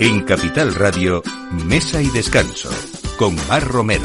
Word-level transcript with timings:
En 0.00 0.22
Capital 0.22 0.76
Radio, 0.76 1.24
Mesa 1.66 2.00
y 2.00 2.08
Descanso, 2.10 2.70
con 3.18 3.34
Mar 3.48 3.66
Romero. 3.66 4.04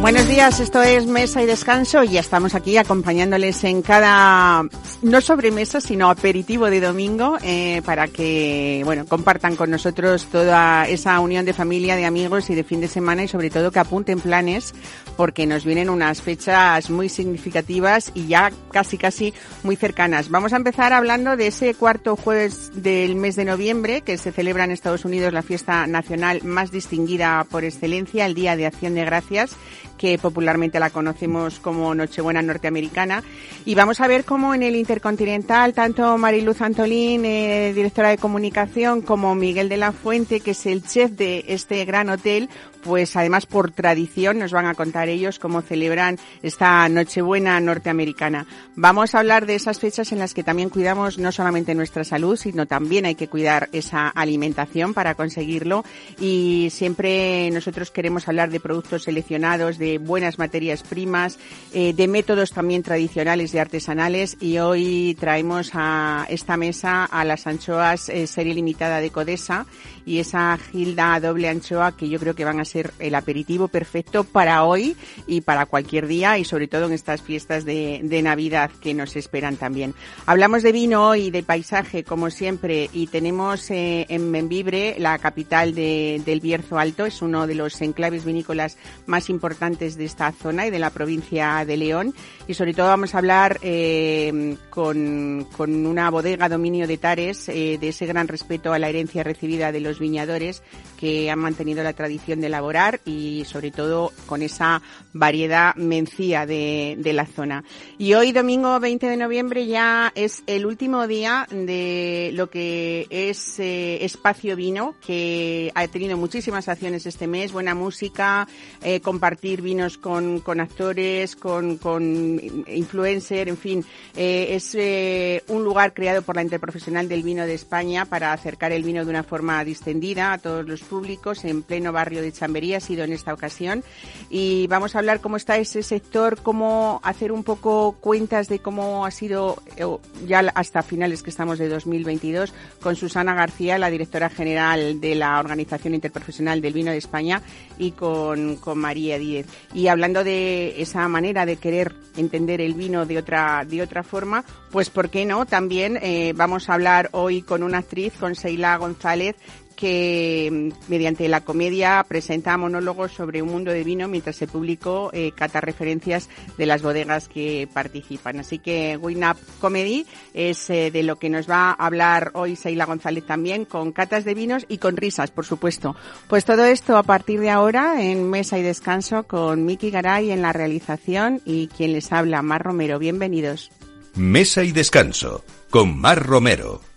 Buenos 0.00 0.28
días, 0.28 0.60
esto 0.60 0.80
es 0.80 1.06
Mesa 1.06 1.42
y 1.42 1.46
Descanso 1.46 2.04
y 2.04 2.16
estamos 2.16 2.54
aquí 2.54 2.76
acompañándoles 2.76 3.64
en 3.64 3.82
cada, 3.82 4.62
no 5.02 5.20
sobremesa, 5.20 5.80
sino 5.80 6.10
aperitivo 6.10 6.70
de 6.70 6.80
domingo 6.80 7.38
eh, 7.42 7.82
para 7.84 8.08
que, 8.08 8.82
bueno, 8.84 9.06
compartan 9.06 9.54
con 9.54 9.70
nosotros 9.70 10.26
toda 10.26 10.88
esa 10.88 11.20
unión 11.20 11.44
de 11.44 11.52
familia, 11.52 11.96
de 11.96 12.04
amigos 12.04 12.50
y 12.50 12.54
de 12.54 12.64
fin 12.64 12.80
de 12.80 12.88
semana 12.88 13.22
y 13.22 13.28
sobre 13.28 13.50
todo 13.50 13.70
que 13.70 13.78
apunten 13.78 14.20
planes 14.20 14.74
porque 15.16 15.46
nos 15.46 15.64
vienen 15.64 15.88
unas 15.88 16.22
fechas 16.22 16.90
muy 16.90 17.08
significativas 17.08 18.10
y 18.14 18.26
ya 18.26 18.50
casi 18.72 18.98
casi 18.98 19.34
muy 19.62 19.76
cercanas. 19.76 20.30
Vamos 20.30 20.52
a 20.52 20.56
empezar 20.56 20.92
hablando 20.92 21.36
de 21.36 21.48
ese 21.48 21.74
cuarto 21.74 22.16
jueves 22.16 22.70
del 22.74 23.14
mes 23.14 23.36
de 23.36 23.44
noviembre 23.44 24.00
que 24.00 24.18
se 24.18 24.32
celebra 24.32 24.64
en 24.64 24.72
Estados 24.72 25.04
Unidos 25.04 25.32
la 25.32 25.42
fiesta 25.42 25.86
nacional 25.86 26.42
más 26.44 26.70
distinguida 26.70 27.46
por 27.48 27.64
excelencia, 27.64 28.26
el 28.26 28.34
Día 28.34 28.56
de 28.56 28.66
Acción 28.66 28.94
de 28.94 29.04
Gracias 29.04 29.56
que 29.98 30.16
popularmente 30.16 30.80
la 30.80 30.88
conocemos 30.88 31.58
como 31.58 31.94
Nochebuena 31.94 32.40
norteamericana. 32.40 33.22
Y 33.66 33.74
vamos 33.74 34.00
a 34.00 34.06
ver 34.06 34.24
cómo 34.24 34.54
en 34.54 34.62
el 34.62 34.76
Intercontinental, 34.88 35.74
tanto 35.74 36.16
Mariluz 36.16 36.62
Antolín, 36.62 37.26
eh, 37.26 37.74
directora 37.74 38.08
de 38.08 38.16
comunicación, 38.16 39.02
como 39.02 39.34
Miguel 39.34 39.68
de 39.68 39.76
la 39.76 39.92
Fuente, 39.92 40.40
que 40.40 40.52
es 40.52 40.64
el 40.64 40.82
chef 40.82 41.10
de 41.10 41.44
este 41.48 41.84
gran 41.84 42.08
hotel, 42.08 42.48
pues 42.82 43.16
además 43.16 43.46
por 43.46 43.70
tradición 43.70 44.38
nos 44.38 44.52
van 44.52 44.66
a 44.66 44.74
contar 44.74 45.08
ellos 45.08 45.38
cómo 45.38 45.62
celebran 45.62 46.18
esta 46.42 46.88
Nochebuena 46.88 47.60
norteamericana. 47.60 48.46
Vamos 48.76 49.14
a 49.14 49.20
hablar 49.20 49.46
de 49.46 49.54
esas 49.54 49.78
fechas 49.80 50.12
en 50.12 50.18
las 50.18 50.34
que 50.34 50.42
también 50.42 50.70
cuidamos 50.70 51.18
no 51.18 51.32
solamente 51.32 51.74
nuestra 51.74 52.04
salud, 52.04 52.36
sino 52.36 52.66
también 52.66 53.06
hay 53.06 53.14
que 53.14 53.28
cuidar 53.28 53.68
esa 53.72 54.08
alimentación 54.08 54.94
para 54.94 55.14
conseguirlo. 55.14 55.84
Y 56.20 56.68
siempre 56.70 57.50
nosotros 57.50 57.90
queremos 57.90 58.28
hablar 58.28 58.50
de 58.50 58.60
productos 58.60 59.04
seleccionados, 59.04 59.78
de 59.78 59.98
buenas 59.98 60.38
materias 60.38 60.82
primas, 60.82 61.38
eh, 61.72 61.92
de 61.92 62.08
métodos 62.08 62.52
también 62.52 62.82
tradicionales 62.82 63.54
y 63.54 63.58
artesanales 63.58 64.36
y 64.40 64.58
hoy 64.58 65.16
traemos 65.18 65.70
a 65.74 66.26
esta 66.28 66.56
mesa 66.56 67.04
a 67.04 67.24
las 67.24 67.46
anchoas 67.46 68.08
eh, 68.08 68.26
serie 68.26 68.54
limitada 68.54 69.00
de 69.00 69.10
Codesa 69.10 69.66
y 70.06 70.18
esa 70.18 70.56
gilda 70.56 71.20
doble 71.20 71.48
anchoa 71.48 71.96
que 71.96 72.08
yo 72.08 72.18
creo 72.18 72.34
que 72.34 72.44
van 72.44 72.60
a 72.60 72.64
ser 72.68 72.92
el 73.00 73.16
aperitivo 73.16 73.66
perfecto 73.66 74.22
para 74.22 74.62
hoy 74.62 74.96
y 75.26 75.40
para 75.40 75.66
cualquier 75.66 76.06
día 76.06 76.38
y 76.38 76.44
sobre 76.44 76.68
todo 76.68 76.86
en 76.86 76.92
estas 76.92 77.22
fiestas 77.22 77.64
de, 77.64 78.00
de 78.04 78.22
Navidad 78.22 78.70
que 78.80 78.94
nos 78.94 79.16
esperan 79.16 79.56
también. 79.56 79.94
Hablamos 80.26 80.62
de 80.62 80.72
vino 80.72 81.16
y 81.16 81.30
de 81.30 81.42
paisaje 81.42 82.04
como 82.04 82.30
siempre 82.30 82.90
y 82.92 83.06
tenemos 83.06 83.70
eh, 83.70 84.06
en 84.08 84.30
Membibre, 84.30 84.96
la 84.98 85.18
capital 85.18 85.74
de, 85.74 86.22
del 86.24 86.40
Bierzo 86.40 86.78
Alto, 86.78 87.06
es 87.06 87.22
uno 87.22 87.46
de 87.46 87.54
los 87.54 87.80
enclaves 87.80 88.24
vinícolas 88.24 88.76
más 89.06 89.30
importantes 89.30 89.96
de 89.96 90.04
esta 90.04 90.30
zona 90.32 90.66
y 90.66 90.70
de 90.70 90.78
la 90.78 90.90
provincia 90.90 91.64
de 91.64 91.76
León. 91.76 92.14
Y 92.46 92.54
sobre 92.54 92.74
todo 92.74 92.86
vamos 92.86 93.14
a 93.14 93.18
hablar 93.18 93.58
eh, 93.62 94.56
con, 94.70 95.46
con, 95.56 95.86
una 95.86 96.10
bodega 96.10 96.48
dominio 96.48 96.86
de 96.86 96.98
Tares, 96.98 97.48
eh, 97.48 97.78
de 97.80 97.88
ese 97.88 98.06
gran 98.06 98.28
respeto 98.28 98.72
a 98.72 98.78
la 98.78 98.88
herencia 98.88 99.22
recibida 99.22 99.72
de 99.72 99.80
los 99.80 99.98
viñadores 99.98 100.62
que 100.98 101.30
han 101.30 101.38
mantenido 101.38 101.82
la 101.82 101.92
tradición 101.92 102.40
de 102.40 102.48
elaborar 102.58 103.00
y 103.04 103.44
sobre 103.44 103.70
todo 103.70 104.12
con 104.26 104.42
esa 104.42 104.82
variedad 105.12 105.74
mencía 105.76 106.44
de, 106.44 106.96
de 106.98 107.12
la 107.12 107.26
zona. 107.26 107.64
Y 107.98 108.14
hoy, 108.14 108.32
domingo 108.32 108.80
20 108.80 109.06
de 109.06 109.16
noviembre, 109.16 109.66
ya 109.66 110.12
es 110.14 110.42
el 110.46 110.66
último 110.66 111.06
día 111.06 111.46
de 111.50 112.30
lo 112.34 112.50
que 112.50 113.06
es 113.10 113.60
eh, 113.60 114.04
Espacio 114.04 114.56
Vino, 114.56 114.96
que 115.04 115.70
ha 115.74 115.86
tenido 115.88 116.16
muchísimas 116.16 116.68
acciones 116.68 117.06
este 117.06 117.26
mes, 117.26 117.52
buena 117.52 117.74
música, 117.74 118.48
eh, 118.82 119.00
compartir 119.00 119.62
vinos 119.62 119.98
con, 119.98 120.40
con 120.40 120.60
actores, 120.60 121.36
con, 121.36 121.78
con 121.78 122.40
influencer, 122.66 123.48
en 123.48 123.56
fin. 123.56 123.84
Eh, 124.16 124.56
es 124.56 124.74
eh, 124.74 125.44
un 125.48 125.62
lugar 125.62 125.94
creado 125.94 126.22
por 126.22 126.34
la 126.34 126.42
Interprofesional 126.42 127.08
del 127.08 127.22
Vino 127.22 127.46
de 127.46 127.54
España 127.54 128.04
para 128.04 128.32
acercar 128.32 128.72
el 128.72 128.82
vino 128.82 129.04
de 129.04 129.10
una 129.10 129.22
forma 129.22 129.62
distendida 129.64 130.32
a 130.32 130.38
todos 130.38 130.66
los 130.66 130.80
públicos 130.82 131.44
en 131.44 131.62
pleno 131.62 131.92
barrio 131.92 132.22
de 132.22 132.32
Chamberí, 132.32 132.47
ha 132.76 132.80
sido 132.80 133.04
en 133.04 133.12
esta 133.12 133.32
ocasión. 133.32 133.84
Y 134.30 134.66
vamos 134.66 134.94
a 134.94 134.98
hablar 134.98 135.20
cómo 135.20 135.36
está 135.36 135.56
ese 135.56 135.82
sector, 135.82 136.40
cómo 136.42 137.00
hacer 137.02 137.32
un 137.32 137.44
poco 137.44 137.96
cuentas 138.00 138.48
de 138.48 138.58
cómo 138.58 139.06
ha 139.06 139.10
sido 139.10 139.62
eh, 139.76 139.84
ya 140.26 140.40
hasta 140.54 140.82
finales 140.82 141.22
que 141.22 141.30
estamos 141.30 141.58
de 141.58 141.68
2022 141.68 142.52
con 142.80 142.96
Susana 142.96 143.34
García, 143.34 143.78
la 143.78 143.90
directora 143.90 144.28
general 144.28 145.00
de 145.00 145.14
la 145.14 145.38
Organización 145.38 145.94
Interprofesional 145.94 146.60
del 146.60 146.72
Vino 146.72 146.90
de 146.90 146.98
España 146.98 147.42
y 147.78 147.92
con, 147.92 148.56
con 148.56 148.78
María 148.78 149.18
Díez. 149.18 149.46
Y 149.72 149.88
hablando 149.88 150.24
de 150.24 150.80
esa 150.80 151.06
manera 151.08 151.46
de 151.46 151.56
querer 151.56 151.94
entender 152.16 152.60
el 152.60 152.74
vino 152.74 153.06
de 153.06 153.18
otra, 153.18 153.64
de 153.64 153.82
otra 153.82 154.02
forma, 154.02 154.44
pues 154.70 154.90
¿por 154.90 155.10
qué 155.10 155.24
no? 155.24 155.46
También 155.46 155.98
eh, 156.02 156.32
vamos 156.34 156.68
a 156.68 156.74
hablar 156.74 157.08
hoy 157.12 157.42
con 157.42 157.62
una 157.62 157.78
actriz, 157.78 158.14
con 158.18 158.34
Seila 158.34 158.76
González, 158.76 159.36
que 159.78 160.50
mm, 160.50 160.90
mediante 160.90 161.28
la 161.28 161.42
comedia 161.42 162.04
presenta 162.06 162.56
monólogos 162.56 163.12
sobre 163.12 163.42
un 163.42 163.50
mundo 163.50 163.70
de 163.70 163.84
vino 163.84 164.08
mientras 164.08 164.42
el 164.42 164.48
público 164.48 165.10
eh, 165.12 165.30
cata 165.34 165.60
referencias 165.60 166.28
de 166.58 166.66
las 166.66 166.82
bodegas 166.82 167.28
que 167.28 167.68
participan. 167.72 168.40
Así 168.40 168.58
que 168.58 168.96
Win 168.96 169.24
Up 169.24 169.36
Comedy 169.60 170.04
es 170.34 170.68
eh, 170.68 170.90
de 170.90 171.02
lo 171.04 171.16
que 171.16 171.30
nos 171.30 171.48
va 171.48 171.70
a 171.70 171.86
hablar 171.86 172.32
hoy 172.34 172.56
Seila 172.56 172.86
González 172.86 173.24
también, 173.24 173.64
con 173.64 173.92
catas 173.92 174.24
de 174.24 174.34
vinos 174.34 174.66
y 174.68 174.78
con 174.78 174.96
risas, 174.96 175.30
por 175.30 175.46
supuesto. 175.46 175.94
Pues 176.28 176.44
todo 176.44 176.64
esto 176.64 176.96
a 176.96 177.04
partir 177.04 177.38
de 177.38 177.50
ahora 177.50 178.02
en 178.02 178.28
Mesa 178.28 178.58
y 178.58 178.62
Descanso 178.62 179.22
con 179.22 179.64
Miki 179.64 179.90
Garay 179.90 180.32
en 180.32 180.42
la 180.42 180.52
realización 180.52 181.40
y 181.44 181.68
quien 181.68 181.92
les 181.92 182.10
habla, 182.10 182.42
Mar 182.42 182.62
Romero. 182.62 182.98
Bienvenidos. 182.98 183.70
Mesa 184.16 184.64
y 184.64 184.72
Descanso 184.72 185.44
con 185.70 185.96
Mar 185.96 186.26
Romero. 186.26 186.87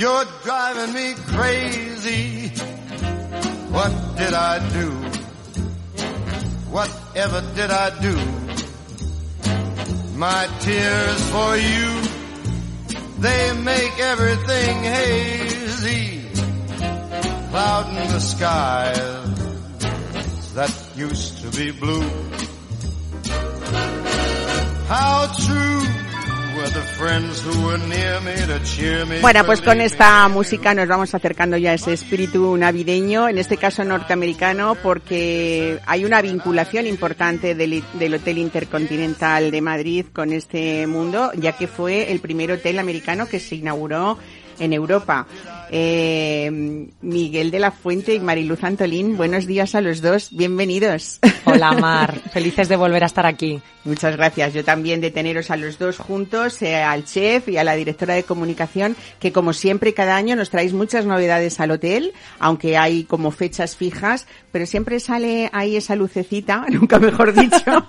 You're 0.00 0.24
driving 0.42 0.94
me 0.94 1.14
crazy. 1.26 2.48
What 3.70 3.92
did 4.16 4.34
I 4.34 4.58
do? 4.72 4.90
Whatever 6.70 7.40
did 7.54 7.70
I 7.70 7.90
do? 8.00 8.16
My 10.16 10.48
tears 10.60 11.30
for 11.30 11.56
you, 11.56 12.02
they 13.20 13.52
make 13.62 13.98
everything 14.00 14.82
hazy. 14.82 16.22
Cloud 17.50 17.88
in 17.90 18.08
the 18.10 18.20
skies 18.20 18.94
that 20.54 20.72
used 20.96 21.42
to 21.42 21.50
be 21.56 21.70
blue. 21.72 22.08
How 24.88 25.26
true 25.46 25.99
Bueno, 29.20 29.46
pues 29.46 29.60
con 29.60 29.80
esta 29.80 30.28
música 30.28 30.74
nos 30.74 30.88
vamos 30.88 31.14
acercando 31.14 31.56
ya 31.56 31.70
a 31.70 31.74
ese 31.74 31.92
espíritu 31.92 32.56
navideño, 32.56 33.28
en 33.28 33.38
este 33.38 33.56
caso 33.56 33.84
norteamericano, 33.84 34.76
porque 34.82 35.78
hay 35.86 36.04
una 36.04 36.20
vinculación 36.20 36.86
importante 36.86 37.54
del, 37.54 37.82
del, 37.94 38.14
Hotel 38.14 38.38
Intercontinental 38.38 39.50
de 39.50 39.60
Madrid 39.60 40.06
con 40.12 40.32
este 40.32 40.86
mundo, 40.86 41.30
ya 41.34 41.52
que 41.52 41.66
fue 41.66 42.12
el 42.12 42.20
primer 42.20 42.52
hotel 42.52 42.78
americano 42.78 43.26
que 43.26 43.40
se 43.40 43.56
inauguró 43.56 44.18
en 44.58 44.72
Europa. 44.72 45.26
Eh, 45.72 46.88
Miguel 47.00 47.52
de 47.52 47.60
la 47.60 47.70
Fuente 47.70 48.12
y 48.12 48.18
Mariluz 48.18 48.64
Antolín, 48.64 49.16
buenos 49.16 49.46
días 49.46 49.76
a 49.76 49.80
los 49.80 50.02
dos, 50.02 50.30
bienvenidos. 50.32 51.20
Hola 51.44 51.72
Mar, 51.80 52.20
felices 52.32 52.68
de 52.68 52.74
volver 52.74 53.04
a 53.04 53.06
estar 53.06 53.24
aquí. 53.24 53.62
Muchas 53.84 54.16
gracias, 54.16 54.52
yo 54.52 54.64
también 54.64 55.00
de 55.00 55.12
teneros 55.12 55.50
a 55.50 55.56
los 55.56 55.78
dos 55.78 55.98
juntos, 55.98 56.60
eh, 56.60 56.74
al 56.74 57.04
chef 57.04 57.48
y 57.48 57.56
a 57.56 57.64
la 57.64 57.76
directora 57.76 58.14
de 58.14 58.24
comunicación, 58.24 58.96
que 59.20 59.32
como 59.32 59.52
siempre 59.52 59.94
cada 59.94 60.16
año 60.16 60.34
nos 60.34 60.50
traéis 60.50 60.72
muchas 60.72 61.06
novedades 61.06 61.60
al 61.60 61.70
hotel, 61.70 62.12
aunque 62.40 62.76
hay 62.76 63.04
como 63.04 63.30
fechas 63.30 63.76
fijas, 63.76 64.26
pero 64.50 64.66
siempre 64.66 64.98
sale 64.98 65.50
ahí 65.52 65.76
esa 65.76 65.94
lucecita, 65.94 66.66
nunca 66.70 66.98
mejor 66.98 67.32
dicho. 67.32 67.86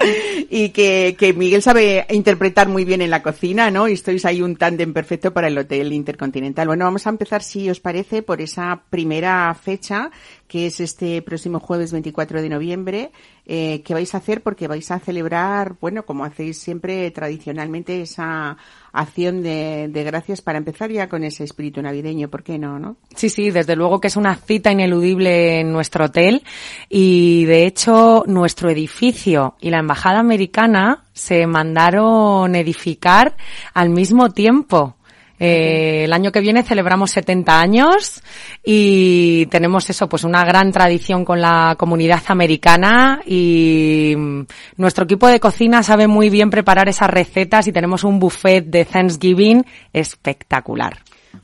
y 0.50 0.70
que, 0.70 1.14
que 1.18 1.34
Miguel 1.34 1.62
sabe 1.62 2.06
interpretar 2.08 2.68
muy 2.68 2.84
bien 2.84 3.02
en 3.02 3.10
la 3.10 3.22
cocina, 3.22 3.70
¿no? 3.70 3.86
Y 3.86 3.92
estáis 3.92 4.24
ahí 4.24 4.40
un 4.40 4.56
tándem 4.56 4.92
perfecto 4.92 5.32
para 5.32 5.48
el 5.48 5.58
Hotel 5.58 5.92
Intercontinental. 5.92 6.66
Bueno, 6.66 6.86
vamos 6.86 7.06
a 7.06 7.10
empezar, 7.18 7.42
si 7.42 7.68
os 7.68 7.80
parece, 7.80 8.22
por 8.22 8.40
esa 8.40 8.82
primera 8.90 9.52
fecha 9.54 10.10
que 10.46 10.66
es 10.66 10.80
este 10.80 11.20
próximo 11.20 11.60
jueves 11.60 11.92
24 11.92 12.40
de 12.40 12.48
noviembre. 12.48 13.10
Eh, 13.44 13.82
¿Qué 13.84 13.92
vais 13.94 14.14
a 14.14 14.18
hacer? 14.18 14.42
Porque 14.42 14.66
vais 14.66 14.90
a 14.90 14.98
celebrar, 14.98 15.76
bueno, 15.80 16.04
como 16.04 16.24
hacéis 16.24 16.58
siempre 16.58 17.10
tradicionalmente, 17.10 18.00
esa 18.00 18.56
acción 18.92 19.42
de, 19.42 19.88
de, 19.90 20.04
gracias 20.04 20.40
para 20.40 20.58
empezar 20.58 20.90
ya 20.90 21.08
con 21.08 21.22
ese 21.22 21.44
espíritu 21.44 21.82
navideño, 21.82 22.28
¿por 22.28 22.42
qué 22.42 22.58
no, 22.58 22.78
no? 22.78 22.96
Sí, 23.14 23.28
sí, 23.28 23.50
desde 23.50 23.76
luego 23.76 24.00
que 24.00 24.08
es 24.08 24.16
una 24.16 24.34
cita 24.34 24.72
ineludible 24.72 25.60
en 25.60 25.72
nuestro 25.72 26.06
hotel 26.06 26.42
y 26.88 27.44
de 27.44 27.66
hecho 27.66 28.24
nuestro 28.26 28.70
edificio 28.70 29.56
y 29.60 29.70
la 29.70 29.78
embajada 29.78 30.18
americana 30.18 31.04
se 31.12 31.46
mandaron 31.46 32.54
edificar 32.54 33.36
al 33.74 33.90
mismo 33.90 34.30
tiempo. 34.30 34.97
Eh, 35.38 36.04
el 36.04 36.12
año 36.12 36.32
que 36.32 36.40
viene 36.40 36.62
celebramos 36.62 37.10
70 37.12 37.60
años 37.60 38.22
y 38.64 39.46
tenemos 39.46 39.88
eso, 39.88 40.08
pues 40.08 40.24
una 40.24 40.44
gran 40.44 40.72
tradición 40.72 41.24
con 41.24 41.40
la 41.40 41.76
comunidad 41.78 42.22
americana 42.28 43.20
y 43.24 44.14
mm, 44.16 44.40
nuestro 44.76 45.04
equipo 45.04 45.28
de 45.28 45.40
cocina 45.40 45.82
sabe 45.82 46.06
muy 46.06 46.28
bien 46.30 46.50
preparar 46.50 46.88
esas 46.88 47.10
recetas 47.10 47.66
y 47.66 47.72
tenemos 47.72 48.04
un 48.04 48.18
buffet 48.18 48.64
de 48.64 48.84
Thanksgiving 48.84 49.64
espectacular. 49.92 50.98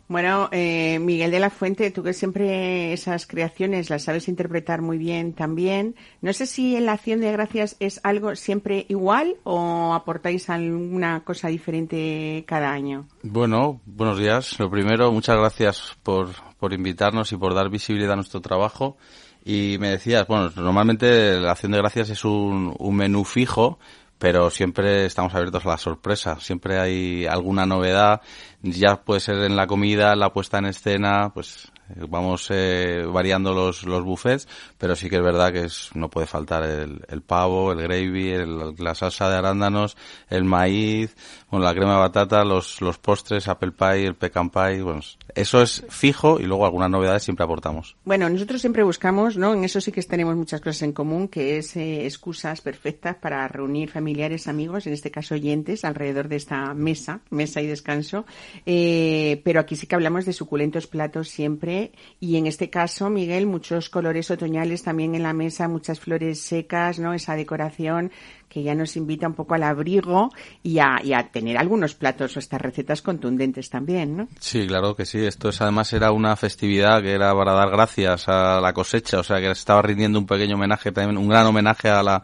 Bueno, 0.06 0.50
eh, 0.52 0.98
Miguel 0.98 1.30
de 1.30 1.40
la 1.40 1.48
Fuente, 1.48 1.90
tú 1.90 2.02
que 2.02 2.12
siempre 2.12 2.92
esas 2.92 3.26
creaciones 3.26 3.88
las 3.88 4.02
sabes 4.02 4.28
interpretar 4.28 4.82
muy 4.82 4.98
bien 4.98 5.32
también. 5.32 5.94
No 6.20 6.32
sé 6.34 6.46
si 6.46 6.76
en 6.76 6.86
la 6.86 6.92
acción 6.92 7.20
de 7.20 7.32
gracias 7.32 7.76
es 7.80 8.00
algo 8.02 8.36
siempre 8.36 8.84
igual 8.88 9.36
o 9.44 9.94
aportáis 9.94 10.50
alguna 10.50 11.24
cosa 11.24 11.48
diferente 11.48 12.44
cada 12.46 12.70
año. 12.70 13.06
Bueno, 13.22 13.80
buenos 13.86 14.18
días. 14.18 14.58
Lo 14.58 14.70
primero, 14.70 15.10
muchas 15.10 15.38
gracias 15.38 15.96
por, 16.02 16.28
por 16.58 16.74
invitarnos 16.74 17.32
y 17.32 17.36
por 17.36 17.54
dar 17.54 17.70
visibilidad 17.70 18.12
a 18.12 18.16
nuestro 18.16 18.42
trabajo. 18.42 18.98
Y 19.44 19.76
me 19.78 19.88
decías, 19.88 20.26
bueno, 20.26 20.50
normalmente 20.56 21.38
la 21.40 21.52
acción 21.52 21.72
de 21.72 21.78
gracias 21.78 22.10
es 22.10 22.24
un, 22.24 22.74
un 22.78 22.96
menú 22.96 23.24
fijo, 23.24 23.78
pero 24.18 24.48
siempre 24.48 25.04
estamos 25.04 25.34
abiertos 25.34 25.66
a 25.66 25.70
la 25.70 25.76
sorpresa. 25.76 26.40
Siempre 26.40 26.78
hay 26.78 27.26
alguna 27.26 27.66
novedad, 27.66 28.22
ya 28.64 28.96
puede 28.96 29.20
ser 29.20 29.36
en 29.44 29.56
la 29.56 29.66
comida, 29.66 30.16
la 30.16 30.32
puesta 30.32 30.58
en 30.58 30.66
escena, 30.66 31.30
pues 31.32 31.70
vamos 32.08 32.48
eh, 32.50 33.04
variando 33.06 33.52
los, 33.52 33.84
los 33.84 34.02
buffets, 34.04 34.48
pero 34.78 34.96
sí 34.96 35.08
que 35.08 35.16
es 35.16 35.22
verdad 35.22 35.52
que 35.52 35.64
es, 35.64 35.90
no 35.94 36.08
puede 36.08 36.26
faltar 36.26 36.62
el, 36.64 37.22
pavo, 37.22 37.72
el 37.72 37.82
gravy, 37.82 38.30
el, 38.30 38.74
la 38.78 38.94
salsa 38.94 39.28
de 39.28 39.36
arándanos, 39.36 39.96
el 40.28 40.44
maíz, 40.44 41.14
bueno, 41.50 41.66
la 41.66 41.74
crema 41.74 41.94
de 41.94 42.00
batata, 42.00 42.44
los, 42.44 42.80
los 42.80 42.98
postres, 42.98 43.48
apple 43.48 43.72
pie, 43.72 44.06
el 44.06 44.14
pecan 44.14 44.50
pie, 44.50 44.82
bueno, 44.82 45.00
eso 45.34 45.62
es 45.62 45.84
fijo 45.88 46.40
y 46.40 46.44
luego 46.44 46.64
algunas 46.64 46.90
novedades 46.90 47.22
siempre 47.22 47.44
aportamos. 47.44 47.96
Bueno, 48.04 48.28
nosotros 48.28 48.60
siempre 48.60 48.82
buscamos, 48.82 49.36
¿no? 49.36 49.54
En 49.54 49.64
eso 49.64 49.80
sí 49.80 49.92
que 49.92 50.02
tenemos 50.02 50.36
muchas 50.36 50.60
cosas 50.60 50.82
en 50.82 50.92
común, 50.92 51.28
que 51.28 51.58
es 51.58 51.76
eh, 51.76 52.04
excusas 52.04 52.60
perfectas 52.60 53.16
para 53.16 53.46
reunir 53.48 53.90
familiares, 53.90 54.48
amigos, 54.48 54.86
en 54.86 54.92
este 54.92 55.10
caso 55.10 55.34
oyentes, 55.34 55.84
alrededor 55.84 56.28
de 56.28 56.36
esta 56.36 56.74
mesa, 56.74 57.20
mesa 57.30 57.60
y 57.60 57.66
descanso. 57.66 58.26
Eh, 58.66 59.40
pero 59.44 59.60
aquí 59.60 59.76
sí 59.76 59.86
que 59.86 59.94
hablamos 59.94 60.24
de 60.24 60.32
suculentos 60.32 60.86
platos 60.86 61.28
siempre 61.28 61.73
y 62.20 62.36
en 62.36 62.46
este 62.46 62.70
caso, 62.70 63.10
Miguel, 63.10 63.46
muchos 63.46 63.88
colores 63.88 64.30
otoñales 64.30 64.82
también 64.82 65.14
en 65.14 65.22
la 65.22 65.32
mesa, 65.32 65.68
muchas 65.68 66.00
flores 66.00 66.40
secas, 66.40 66.98
¿no? 66.98 67.14
Esa 67.14 67.36
decoración 67.36 68.10
que 68.48 68.62
ya 68.62 68.74
nos 68.74 68.96
invita 68.96 69.26
un 69.26 69.34
poco 69.34 69.54
al 69.54 69.64
abrigo 69.64 70.30
y 70.62 70.78
a, 70.78 70.96
a 70.96 71.28
tener 71.30 71.58
algunos 71.58 71.94
platos 71.94 72.36
o 72.36 72.38
estas 72.38 72.60
recetas 72.60 73.02
contundentes 73.02 73.68
también, 73.68 74.16
¿no? 74.16 74.28
Sí, 74.38 74.66
claro 74.66 74.94
que 74.94 75.06
sí. 75.06 75.18
Esto 75.24 75.48
es, 75.48 75.60
además 75.60 75.92
era 75.92 76.12
una 76.12 76.36
festividad 76.36 77.02
que 77.02 77.12
era 77.12 77.34
para 77.34 77.52
dar 77.52 77.70
gracias 77.70 78.28
a 78.28 78.60
la 78.60 78.72
cosecha, 78.72 79.18
o 79.18 79.24
sea 79.24 79.40
que 79.40 79.50
estaba 79.50 79.82
rindiendo 79.82 80.18
un 80.18 80.26
pequeño 80.26 80.54
homenaje, 80.54 80.92
también 80.92 81.18
un 81.18 81.28
gran 81.28 81.46
homenaje 81.46 81.88
a 81.88 82.02
la 82.02 82.22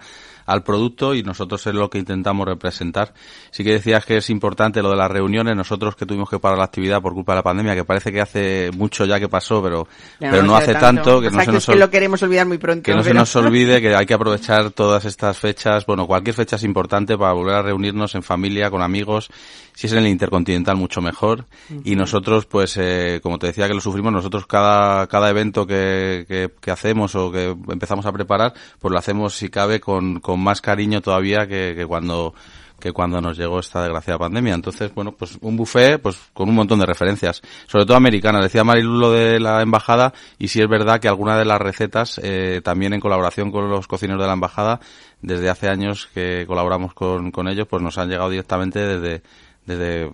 al 0.50 0.62
producto 0.62 1.14
y 1.14 1.22
nosotros 1.22 1.66
es 1.66 1.74
lo 1.74 1.88
que 1.90 1.98
intentamos 1.98 2.46
representar. 2.46 3.12
Sí 3.50 3.62
que 3.64 3.72
decías 3.72 4.04
que 4.04 4.16
es 4.18 4.30
importante 4.30 4.82
lo 4.82 4.90
de 4.90 4.96
las 4.96 5.10
reuniones, 5.10 5.54
nosotros 5.56 5.94
que 5.96 6.06
tuvimos 6.06 6.28
que 6.28 6.38
parar 6.38 6.58
la 6.58 6.64
actividad 6.64 7.00
por 7.00 7.14
culpa 7.14 7.32
de 7.32 7.36
la 7.36 7.42
pandemia, 7.42 7.74
que 7.74 7.84
parece 7.84 8.12
que 8.12 8.20
hace 8.20 8.70
mucho 8.76 9.04
ya 9.04 9.18
que 9.20 9.28
pasó, 9.28 9.62
pero, 9.62 9.86
Ya 10.18 10.30
pero 10.30 10.42
no 10.42 10.56
hace 10.56 10.74
tanto, 10.74 11.20
que 11.20 11.28
O 11.28 11.30
no 11.30 11.36
sea, 11.36 11.40
se 11.40 11.46
que 11.46 11.52
nos 11.52 11.68
es 11.68 11.72
que 11.74 11.78
lo 11.78 11.90
queremos 11.90 12.22
olvidar 12.22 12.46
muy 12.46 12.58
pronto. 12.58 12.82
que 12.82 12.94
no 12.94 13.02
se 13.02 13.10
pero- 13.10 13.20
nos 13.20 13.36
olvide 13.36 13.80
que 13.80 13.94
hay 13.94 14.06
que 14.06 14.14
aprovechar 14.14 14.70
todas 14.72 15.04
estas 15.04 15.38
fechas, 15.38 15.86
bueno, 15.86 16.06
cualquier 16.06 16.34
fecha 16.34 16.56
es 16.56 16.64
importante 16.64 17.16
para 17.16 17.32
volver 17.32 17.54
a 17.54 17.62
reunirnos 17.62 18.14
en 18.14 18.22
familia, 18.22 18.70
con 18.70 18.82
amigos, 18.82 19.30
si 19.74 19.86
es 19.86 19.92
en 19.92 20.00
el 20.00 20.08
Intercontinental 20.08 20.76
mucho 20.76 21.00
mejor, 21.00 21.46
y 21.84 21.94
nosotros, 21.96 22.44
pues, 22.46 22.76
eh, 22.76 23.20
como 23.22 23.38
te 23.38 23.46
decía 23.46 23.66
que 23.68 23.74
lo 23.74 23.80
sufrimos, 23.80 24.12
nosotros 24.12 24.46
cada, 24.46 25.06
cada 25.06 25.30
evento 25.30 25.66
que, 25.66 26.24
que, 26.28 26.50
que 26.60 26.70
hacemos 26.70 27.14
o 27.14 27.30
que 27.32 27.56
empezamos 27.68 28.04
a 28.04 28.12
preparar, 28.12 28.52
pues 28.78 28.92
lo 28.92 28.98
hacemos, 28.98 29.34
si 29.34 29.48
cabe, 29.48 29.80
con, 29.80 30.20
con 30.20 30.39
más 30.40 30.60
cariño 30.60 31.00
todavía 31.00 31.46
que, 31.46 31.74
que 31.76 31.86
cuando 31.86 32.34
que 32.80 32.92
cuando 32.92 33.20
nos 33.20 33.36
llegó 33.36 33.60
esta 33.60 33.82
desgraciada 33.82 34.18
pandemia. 34.20 34.54
Entonces, 34.54 34.90
bueno, 34.94 35.12
pues 35.12 35.36
un 35.42 35.54
buffet 35.54 36.00
pues 36.00 36.16
con 36.32 36.48
un 36.48 36.54
montón 36.54 36.78
de 36.80 36.86
referencias, 36.86 37.42
sobre 37.66 37.84
todo 37.84 37.98
americanas. 37.98 38.42
Decía 38.42 38.64
Marilu 38.64 38.98
lo 38.98 39.12
de 39.12 39.38
la 39.38 39.60
embajada 39.60 40.14
y 40.38 40.48
sí 40.48 40.62
es 40.62 40.66
verdad 40.68 40.98
que 40.98 41.06
algunas 41.06 41.36
de 41.38 41.44
las 41.44 41.60
recetas 41.60 42.18
eh, 42.22 42.62
también 42.64 42.94
en 42.94 43.00
colaboración 43.00 43.52
con 43.52 43.68
los 43.68 43.86
cocineros 43.86 44.22
de 44.22 44.26
la 44.28 44.32
embajada, 44.32 44.80
desde 45.20 45.50
hace 45.50 45.68
años 45.68 46.08
que 46.14 46.44
colaboramos 46.46 46.94
con, 46.94 47.30
con 47.32 47.48
ellos, 47.48 47.66
pues 47.68 47.82
nos 47.82 47.98
han 47.98 48.08
llegado 48.08 48.30
directamente 48.30 48.78
desde 48.78 49.22
desde 49.66 50.10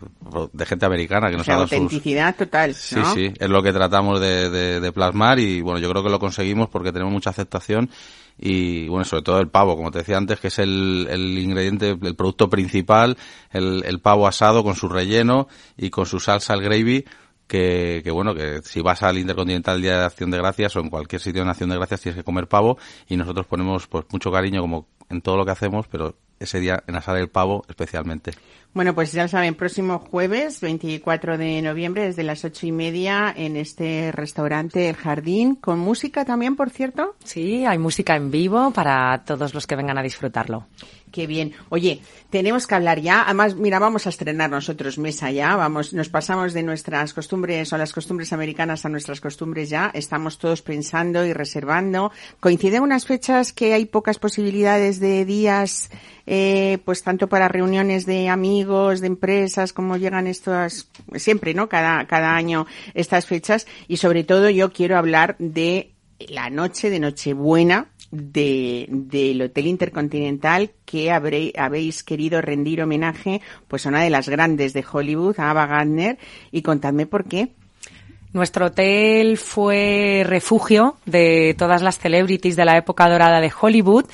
de 0.52 0.66
gente 0.66 0.84
americana 0.86 1.28
que 1.28 1.34
O 1.34 1.38
nos 1.38 1.46
sea, 1.46 1.54
ha 1.54 1.58
dado 1.58 1.68
sus, 1.68 1.78
autenticidad 1.78 2.34
total, 2.34 2.74
Sí, 2.74 2.96
¿no? 2.96 3.14
sí, 3.14 3.32
es 3.38 3.48
lo 3.48 3.62
que 3.62 3.72
tratamos 3.72 4.20
de, 4.20 4.50
de- 4.50 4.80
de 4.80 4.92
plasmar 4.92 5.38
y 5.38 5.60
bueno, 5.60 5.78
yo 5.78 5.88
creo 5.88 6.02
que 6.02 6.10
lo 6.10 6.18
conseguimos 6.18 6.68
porque 6.68 6.90
tenemos 6.90 7.12
mucha 7.12 7.30
aceptación 7.30 7.88
y 8.38 8.88
bueno, 8.88 9.04
sobre 9.04 9.22
todo 9.22 9.40
el 9.40 9.48
pavo, 9.48 9.76
como 9.76 9.90
te 9.90 9.98
decía 9.98 10.16
antes, 10.16 10.40
que 10.40 10.48
es 10.48 10.58
el, 10.58 11.06
el 11.10 11.38
ingrediente, 11.38 11.96
el 12.00 12.14
producto 12.14 12.50
principal, 12.50 13.16
el, 13.50 13.82
el 13.86 14.00
pavo 14.00 14.26
asado 14.26 14.62
con 14.62 14.74
su 14.74 14.88
relleno 14.88 15.48
y 15.76 15.90
con 15.90 16.06
su 16.06 16.20
salsa, 16.20 16.54
el 16.54 16.62
gravy, 16.62 17.04
que, 17.46 18.00
que 18.04 18.10
bueno, 18.10 18.34
que 18.34 18.60
si 18.62 18.80
vas 18.80 19.02
al 19.02 19.18
Intercontinental 19.18 19.80
Día 19.80 19.98
de 19.98 20.04
Acción 20.04 20.30
de 20.30 20.38
Gracias 20.38 20.76
o 20.76 20.80
en 20.80 20.90
cualquier 20.90 21.20
sitio 21.22 21.44
de 21.44 21.50
Acción 21.50 21.70
de 21.70 21.76
Gracias 21.76 22.00
tienes 22.00 22.16
que 22.16 22.24
comer 22.24 22.48
pavo 22.48 22.78
y 23.08 23.16
nosotros 23.16 23.46
ponemos 23.46 23.86
pues 23.86 24.04
mucho 24.10 24.30
cariño 24.30 24.60
como 24.60 24.88
en 25.08 25.22
todo 25.22 25.36
lo 25.36 25.44
que 25.44 25.52
hacemos, 25.52 25.86
pero 25.88 26.16
ese 26.38 26.60
día 26.60 26.82
en 26.86 26.96
asar 26.96 27.16
el 27.16 27.28
pavo 27.28 27.64
especialmente. 27.68 28.32
Bueno, 28.76 28.94
pues 28.94 29.10
ya 29.12 29.26
saben, 29.26 29.54
próximo 29.54 30.00
jueves, 30.00 30.60
24 30.60 31.38
de 31.38 31.62
noviembre, 31.62 32.02
desde 32.02 32.22
las 32.22 32.44
ocho 32.44 32.66
y 32.66 32.72
media, 32.72 33.32
en 33.34 33.56
este 33.56 34.12
restaurante 34.12 34.90
El 34.90 34.96
Jardín, 34.96 35.54
con 35.54 35.78
música 35.78 36.26
también, 36.26 36.56
por 36.56 36.68
cierto. 36.68 37.16
Sí, 37.24 37.64
hay 37.64 37.78
música 37.78 38.16
en 38.16 38.30
vivo 38.30 38.72
para 38.72 39.24
todos 39.24 39.54
los 39.54 39.66
que 39.66 39.76
vengan 39.76 39.96
a 39.96 40.02
disfrutarlo. 40.02 40.66
Qué 41.16 41.26
bien. 41.26 41.52
Oye, 41.70 42.02
tenemos 42.28 42.66
que 42.66 42.74
hablar 42.74 43.00
ya. 43.00 43.22
Además, 43.22 43.54
mira, 43.54 43.78
vamos 43.78 44.06
a 44.06 44.10
estrenar 44.10 44.50
nosotros 44.50 44.98
mesa 44.98 45.30
ya. 45.30 45.56
Vamos, 45.56 45.94
nos 45.94 46.10
pasamos 46.10 46.52
de 46.52 46.62
nuestras 46.62 47.14
costumbres 47.14 47.72
o 47.72 47.78
las 47.78 47.92
costumbres 47.92 48.32
americanas 48.34 48.84
a 48.84 48.90
nuestras 48.90 49.22
costumbres 49.22 49.70
ya. 49.70 49.90
Estamos 49.94 50.38
todos 50.38 50.60
pensando 50.60 51.24
y 51.24 51.32
reservando. 51.32 52.12
Coinciden 52.40 52.82
unas 52.82 53.06
fechas 53.06 53.52
que 53.52 53.72
hay 53.72 53.86
pocas 53.86 54.18
posibilidades 54.18 55.00
de 55.00 55.24
días, 55.24 55.90
eh, 56.26 56.78
pues 56.84 57.02
tanto 57.02 57.28
para 57.28 57.48
reuniones 57.48 58.04
de 58.04 58.28
amigos, 58.28 58.65
de 58.66 59.06
empresas, 59.06 59.72
como 59.72 59.96
llegan 59.96 60.26
estas, 60.26 60.90
siempre, 61.14 61.54
¿no? 61.54 61.68
Cada, 61.68 62.06
cada 62.06 62.34
año 62.36 62.66
estas 62.94 63.26
fechas. 63.26 63.66
Y 63.88 63.96
sobre 63.98 64.24
todo 64.24 64.50
yo 64.50 64.72
quiero 64.72 64.98
hablar 64.98 65.36
de 65.38 65.92
la 66.28 66.50
noche 66.50 66.90
de 66.90 66.98
Nochebuena 67.00 67.86
de, 68.10 68.86
del 68.90 69.42
Hotel 69.42 69.66
Intercontinental 69.66 70.70
que 70.84 71.10
habré- 71.10 71.52
habéis 71.58 72.02
querido 72.02 72.40
rendir 72.40 72.80
homenaje 72.82 73.40
pues 73.68 73.84
a 73.84 73.88
una 73.88 74.02
de 74.02 74.10
las 74.10 74.28
grandes 74.28 74.72
de 74.72 74.84
Hollywood, 74.90 75.38
a 75.40 75.50
Ava 75.50 75.66
Gardner, 75.66 76.18
y 76.52 76.62
contadme 76.62 77.06
por 77.06 77.24
qué. 77.24 77.48
Nuestro 78.36 78.66
hotel 78.66 79.38
fue 79.38 80.22
refugio 80.26 80.98
de 81.06 81.54
todas 81.56 81.80
las 81.80 81.98
celebrities 81.98 82.54
de 82.54 82.66
la 82.66 82.76
época 82.76 83.08
dorada 83.08 83.40
de 83.40 83.50
Hollywood 83.58 84.04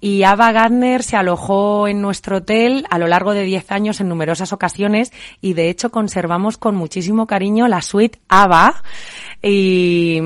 y 0.00 0.22
Ava 0.22 0.52
Gardner 0.52 1.02
se 1.02 1.16
alojó 1.16 1.88
en 1.88 2.00
nuestro 2.00 2.36
hotel 2.36 2.86
a 2.90 2.98
lo 3.00 3.08
largo 3.08 3.34
de 3.34 3.42
10 3.42 3.72
años 3.72 4.00
en 4.00 4.08
numerosas 4.08 4.52
ocasiones 4.52 5.12
y 5.40 5.54
de 5.54 5.68
hecho 5.68 5.90
conservamos 5.90 6.58
con 6.58 6.76
muchísimo 6.76 7.26
cariño 7.26 7.66
la 7.66 7.82
suite 7.82 8.20
Ava 8.28 8.84
y 9.42 10.20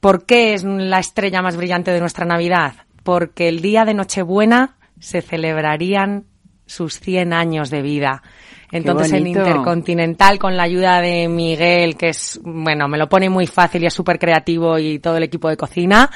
¿por 0.00 0.26
qué 0.26 0.52
es 0.52 0.62
la 0.62 0.98
estrella 0.98 1.40
más 1.40 1.56
brillante 1.56 1.90
de 1.90 2.00
nuestra 2.00 2.26
Navidad? 2.26 2.74
Porque 3.02 3.48
el 3.48 3.62
día 3.62 3.86
de 3.86 3.94
Nochebuena 3.94 4.76
se 5.00 5.22
celebrarían 5.22 6.26
sus 6.72 6.98
100 7.00 7.32
años 7.32 7.70
de 7.70 7.82
vida. 7.82 8.22
Entonces 8.70 9.12
en 9.12 9.18
bonito. 9.20 9.40
Intercontinental 9.40 10.38
con 10.38 10.56
la 10.56 10.62
ayuda 10.62 11.00
de 11.00 11.28
Miguel, 11.28 11.96
que 11.96 12.08
es, 12.08 12.40
bueno, 12.42 12.88
me 12.88 12.98
lo 12.98 13.08
pone 13.08 13.28
muy 13.28 13.46
fácil 13.46 13.82
y 13.82 13.86
es 13.86 13.94
súper 13.94 14.18
creativo 14.18 14.78
y 14.78 14.98
todo 14.98 15.18
el 15.18 15.22
equipo 15.24 15.48
de 15.48 15.58
cocina, 15.58 16.10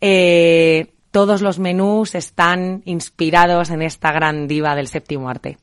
eh, 0.00 0.94
todos 1.10 1.42
los 1.42 1.58
menús 1.58 2.14
están 2.14 2.82
inspirados 2.86 3.70
en 3.70 3.82
esta 3.82 4.12
gran 4.12 4.48
diva 4.48 4.74
del 4.74 4.88
séptimo 4.88 5.28
arte. 5.28 5.58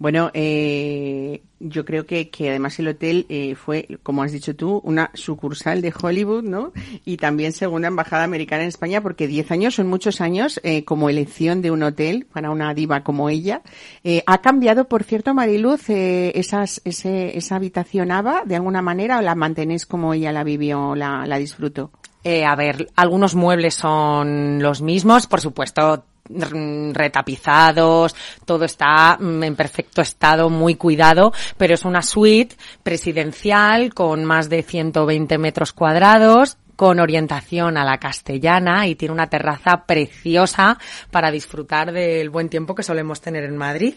Bueno, 0.00 0.30
eh, 0.32 1.42
yo 1.58 1.84
creo 1.84 2.06
que, 2.06 2.30
que 2.30 2.48
además 2.48 2.78
el 2.78 2.88
hotel 2.88 3.26
eh, 3.28 3.54
fue, 3.54 3.86
como 4.02 4.22
has 4.22 4.32
dicho 4.32 4.56
tú, 4.56 4.80
una 4.82 5.10
sucursal 5.12 5.82
de 5.82 5.92
Hollywood, 5.92 6.42
¿no? 6.42 6.72
Y 7.04 7.18
también 7.18 7.52
segunda 7.52 7.88
embajada 7.88 8.24
americana 8.24 8.62
en 8.62 8.70
España, 8.70 9.02
porque 9.02 9.26
10 9.26 9.50
años 9.50 9.74
son 9.74 9.88
muchos 9.88 10.22
años 10.22 10.58
eh, 10.64 10.86
como 10.86 11.10
elección 11.10 11.60
de 11.60 11.70
un 11.70 11.82
hotel 11.82 12.26
para 12.32 12.50
una 12.50 12.72
diva 12.72 13.04
como 13.04 13.28
ella. 13.28 13.60
Eh, 14.02 14.22
¿Ha 14.26 14.40
cambiado, 14.40 14.88
por 14.88 15.04
cierto, 15.04 15.34
Mariluz, 15.34 15.90
eh, 15.90 16.32
esas, 16.34 16.80
ese, 16.86 17.36
esa 17.36 17.56
habitación 17.56 18.10
ABA 18.10 18.44
de 18.46 18.56
alguna 18.56 18.80
manera 18.80 19.18
o 19.18 19.20
la 19.20 19.34
mantenéis 19.34 19.84
como 19.84 20.14
ella 20.14 20.32
la 20.32 20.44
vivió, 20.44 20.94
la, 20.94 21.26
la 21.26 21.36
disfrutó? 21.36 21.90
Eh, 22.24 22.44
a 22.44 22.54
ver, 22.54 22.88
algunos 22.96 23.34
muebles 23.34 23.74
son 23.74 24.62
los 24.62 24.82
mismos, 24.82 25.26
por 25.26 25.40
supuesto 25.40 26.04
retapizados, 26.92 28.14
todo 28.44 28.64
está 28.64 29.16
mm, 29.18 29.42
en 29.42 29.56
perfecto 29.56 30.00
estado, 30.02 30.50
muy 30.50 30.76
cuidado, 30.76 31.32
pero 31.56 31.74
es 31.74 31.84
una 31.84 32.02
suite 32.02 32.56
presidencial 32.82 33.94
con 33.94 34.24
más 34.24 34.48
de 34.48 34.62
120 34.62 35.38
metros 35.38 35.72
cuadrados, 35.72 36.56
con 36.80 36.98
orientación 36.98 37.76
a 37.76 37.84
la 37.84 37.98
castellana 37.98 38.86
y 38.86 38.94
tiene 38.94 39.12
una 39.12 39.26
terraza 39.26 39.84
preciosa 39.84 40.78
para 41.10 41.30
disfrutar 41.30 41.92
del 41.92 42.30
buen 42.30 42.48
tiempo 42.48 42.74
que 42.74 42.82
solemos 42.82 43.20
tener 43.20 43.44
en 43.44 43.58
Madrid. 43.58 43.96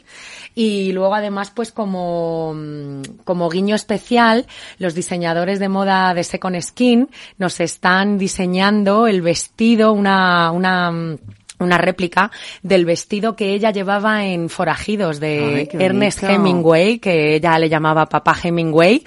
Y 0.54 0.92
luego 0.92 1.16
además 1.16 1.50
pues 1.50 1.72
como, 1.72 2.54
mm, 2.54 3.24
como 3.24 3.48
guiño 3.50 3.74
especial, 3.74 4.48
los 4.80 4.96
diseñadores 4.96 5.60
de 5.60 5.70
moda 5.70 6.14
de 6.14 6.26
Second 6.26 6.60
Skin 6.60 7.10
nos 7.38 7.62
están 7.62 8.18
diseñando 8.18 9.08
el 9.08 9.22
vestido, 9.22 9.94
una, 9.94 10.52
una 10.52 10.92
mm, 10.92 11.18
una 11.64 11.78
réplica 11.78 12.32
del 12.62 12.86
vestido 12.86 13.36
que 13.36 13.54
ella 13.54 13.72
llevaba 13.72 14.26
en 14.26 14.50
Forajidos 14.50 15.20
de 15.20 15.70
Ay, 15.72 15.80
Ernest. 15.80 16.24
Hemingway, 16.24 17.00
que 17.00 17.36
ella 17.36 17.58
le 17.60 17.70
llamaba 17.70 18.06
papá 18.08 18.36
Hemingway, 18.42 19.04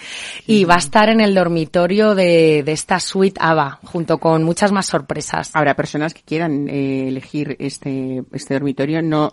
y 0.47 0.65
va 0.65 0.75
a 0.75 0.79
estar 0.79 1.09
en 1.09 1.21
el 1.21 1.35
dormitorio 1.35 2.15
de, 2.15 2.63
de 2.65 2.73
esta 2.73 3.01
suite 3.01 3.39
ABBA, 3.41 3.81
junto 3.85 4.19
con 4.19 4.43
muchas 4.43 4.73
más 4.73 4.87
sorpresas. 4.87 5.51
Habrá 5.55 5.75
personas 5.75 6.15
que 6.15 6.23
quieran 6.23 6.69
eh, 6.69 7.09
elegir 7.09 7.57
este, 7.59 8.23
este 8.33 8.55
dormitorio, 8.55 9.03
no 9.03 9.33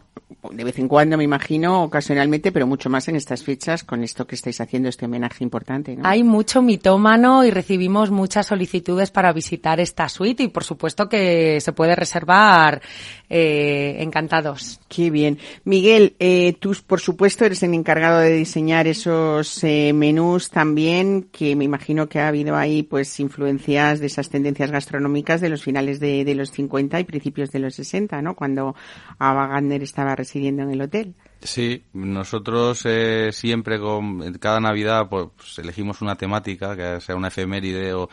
de 0.51 0.63
vez 0.63 0.77
en 0.79 0.87
cuando, 0.87 1.17
me 1.17 1.23
imagino, 1.23 1.83
ocasionalmente, 1.83 2.51
pero 2.51 2.67
mucho 2.67 2.89
más 2.89 3.07
en 3.07 3.15
estas 3.15 3.43
fechas 3.43 3.83
con 3.83 4.03
esto 4.03 4.27
que 4.27 4.35
estáis 4.35 4.59
haciendo, 4.61 4.89
este 4.89 5.05
homenaje 5.05 5.43
importante, 5.43 5.95
¿no? 5.95 6.05
Hay 6.05 6.23
mucho 6.23 6.61
mitómano 6.61 7.45
y 7.45 7.51
recibimos 7.51 8.11
muchas 8.11 8.47
solicitudes 8.47 9.11
para 9.11 9.31
visitar 9.31 9.79
esta 9.79 10.09
suite 10.09 10.43
y 10.43 10.47
por 10.47 10.63
supuesto 10.63 11.07
que 11.07 11.59
se 11.61 11.71
puede 11.71 11.95
reservar 11.95 12.81
eh, 13.29 13.97
encantados. 13.99 14.79
Qué 14.87 15.09
bien. 15.09 15.39
Miguel, 15.63 16.15
eh, 16.19 16.53
tú, 16.59 16.75
por 16.85 16.99
supuesto, 16.99 17.45
eres 17.45 17.63
el 17.63 17.73
encargado 17.73 18.19
de 18.19 18.33
diseñar 18.33 18.87
esos 18.87 19.63
eh, 19.63 19.91
menús 19.93 20.49
también, 20.49 21.29
que 21.31 21.55
me 21.55 21.65
imagino 21.65 22.07
que 22.07 22.19
ha 22.19 22.27
habido 22.27 22.55
ahí, 22.55 22.83
pues, 22.83 23.19
influencias 23.19 23.99
de 23.99 24.07
esas 24.07 24.29
tendencias 24.29 24.71
gastronómicas 24.71 25.41
de 25.41 25.49
los 25.49 25.63
finales 25.63 25.99
de, 25.99 26.23
de 26.25 26.35
los 26.35 26.51
50 26.51 26.99
y 26.99 27.03
principios 27.03 27.51
de 27.51 27.59
los 27.59 27.75
60, 27.75 28.21
¿no? 28.21 28.35
Cuando 28.35 28.75
Ava 29.19 29.47
Gardner 29.47 29.83
estaba 29.83 30.15
residiendo 30.15 30.63
en 30.63 30.71
el 30.71 30.81
hotel. 30.81 31.15
Sí, 31.43 31.83
nosotros 31.91 32.83
eh, 32.85 33.29
siempre 33.33 33.77
con 33.77 34.23
en 34.23 34.33
cada 34.35 34.61
Navidad 34.61 35.09
pues 35.09 35.27
elegimos 35.57 36.01
una 36.01 36.15
temática 36.15 36.75
que 36.75 37.01
sea 37.01 37.17
una 37.17 37.27
efeméride 37.27 37.93
o 37.93 38.09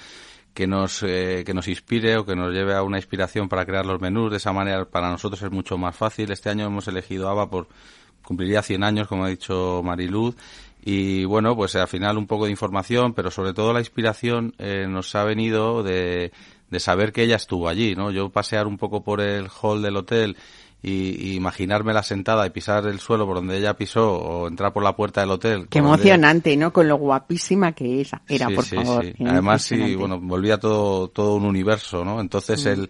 que 0.54 0.66
nos 0.66 1.02
eh, 1.02 1.42
que 1.44 1.54
nos 1.54 1.68
inspire 1.68 2.16
o 2.16 2.24
que 2.24 2.36
nos 2.36 2.52
lleve 2.52 2.74
a 2.74 2.82
una 2.82 2.98
inspiración 2.98 3.48
para 3.48 3.64
crear 3.64 3.86
los 3.86 4.00
menús. 4.00 4.30
De 4.30 4.38
esa 4.38 4.52
manera 4.52 4.84
para 4.84 5.10
nosotros 5.10 5.42
es 5.42 5.50
mucho 5.50 5.78
más 5.78 5.96
fácil. 5.96 6.30
Este 6.30 6.50
año 6.50 6.66
hemos 6.66 6.88
elegido 6.88 7.28
ABA 7.28 7.50
por 7.50 7.68
cumpliría 8.22 8.62
100 8.62 8.84
años, 8.84 9.08
como 9.08 9.24
ha 9.24 9.28
dicho 9.28 9.82
Mariluz. 9.84 10.36
Y 10.82 11.24
bueno, 11.24 11.54
pues 11.56 11.76
al 11.76 11.88
final 11.88 12.16
un 12.16 12.26
poco 12.26 12.46
de 12.46 12.50
información, 12.50 13.12
pero 13.12 13.30
sobre 13.30 13.52
todo 13.52 13.72
la 13.72 13.80
inspiración 13.80 14.54
eh, 14.58 14.86
nos 14.88 15.14
ha 15.14 15.24
venido 15.24 15.82
de, 15.82 16.32
de 16.70 16.80
saber 16.80 17.12
que 17.12 17.22
ella 17.22 17.36
estuvo 17.36 17.68
allí, 17.68 17.94
¿no? 17.94 18.10
Yo 18.10 18.30
pasear 18.30 18.66
un 18.66 18.78
poco 18.78 19.02
por 19.02 19.20
el 19.20 19.48
hall 19.48 19.82
del 19.82 19.96
hotel 19.96 20.36
y, 20.82 21.30
y 21.30 21.34
imaginármela 21.34 22.02
sentada 22.02 22.46
y 22.46 22.50
pisar 22.50 22.86
el 22.86 23.00
suelo 23.00 23.26
por 23.26 23.36
donde 23.36 23.58
ella 23.58 23.74
pisó 23.74 24.12
o 24.14 24.48
entrar 24.48 24.72
por 24.72 24.82
la 24.82 24.96
puerta 24.96 25.20
del 25.20 25.30
hotel. 25.30 25.66
Qué 25.68 25.78
emocionante, 25.80 26.56
¿no? 26.56 26.72
Con 26.72 26.88
lo 26.88 26.96
guapísima 26.96 27.72
que 27.72 28.00
esa 28.00 28.22
era, 28.28 28.46
Sí, 28.48 28.54
por 28.54 28.64
sí, 28.64 28.76
favor. 28.76 29.04
sí. 29.04 29.14
Además, 29.26 29.62
sí, 29.62 29.94
bueno, 29.94 30.18
volvía 30.20 30.58
todo, 30.58 31.08
todo 31.08 31.34
un 31.36 31.44
universo, 31.44 32.04
¿no? 32.04 32.20
Entonces, 32.20 32.64
Mm. 32.64 32.68
el, 32.68 32.88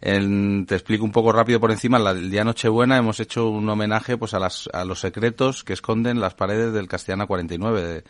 el- 0.00 0.64
te 0.66 0.74
explico 0.74 1.04
un 1.04 1.12
poco 1.12 1.32
rápido 1.32 1.60
por 1.60 1.70
encima, 1.70 1.98
la- 1.98 2.10
el 2.12 2.30
día 2.30 2.44
Nochebuena 2.44 2.96
hemos 2.96 3.20
hecho 3.20 3.48
un 3.48 3.68
homenaje 3.68 4.16
pues 4.16 4.34
a, 4.34 4.38
las, 4.38 4.68
a 4.72 4.84
los 4.84 5.00
secretos 5.00 5.62
que 5.64 5.72
esconden 5.72 6.20
las 6.20 6.34
paredes 6.34 6.72
del 6.72 6.88
Castellana 6.88 7.26
49 7.26 7.82
de- 7.82 8.04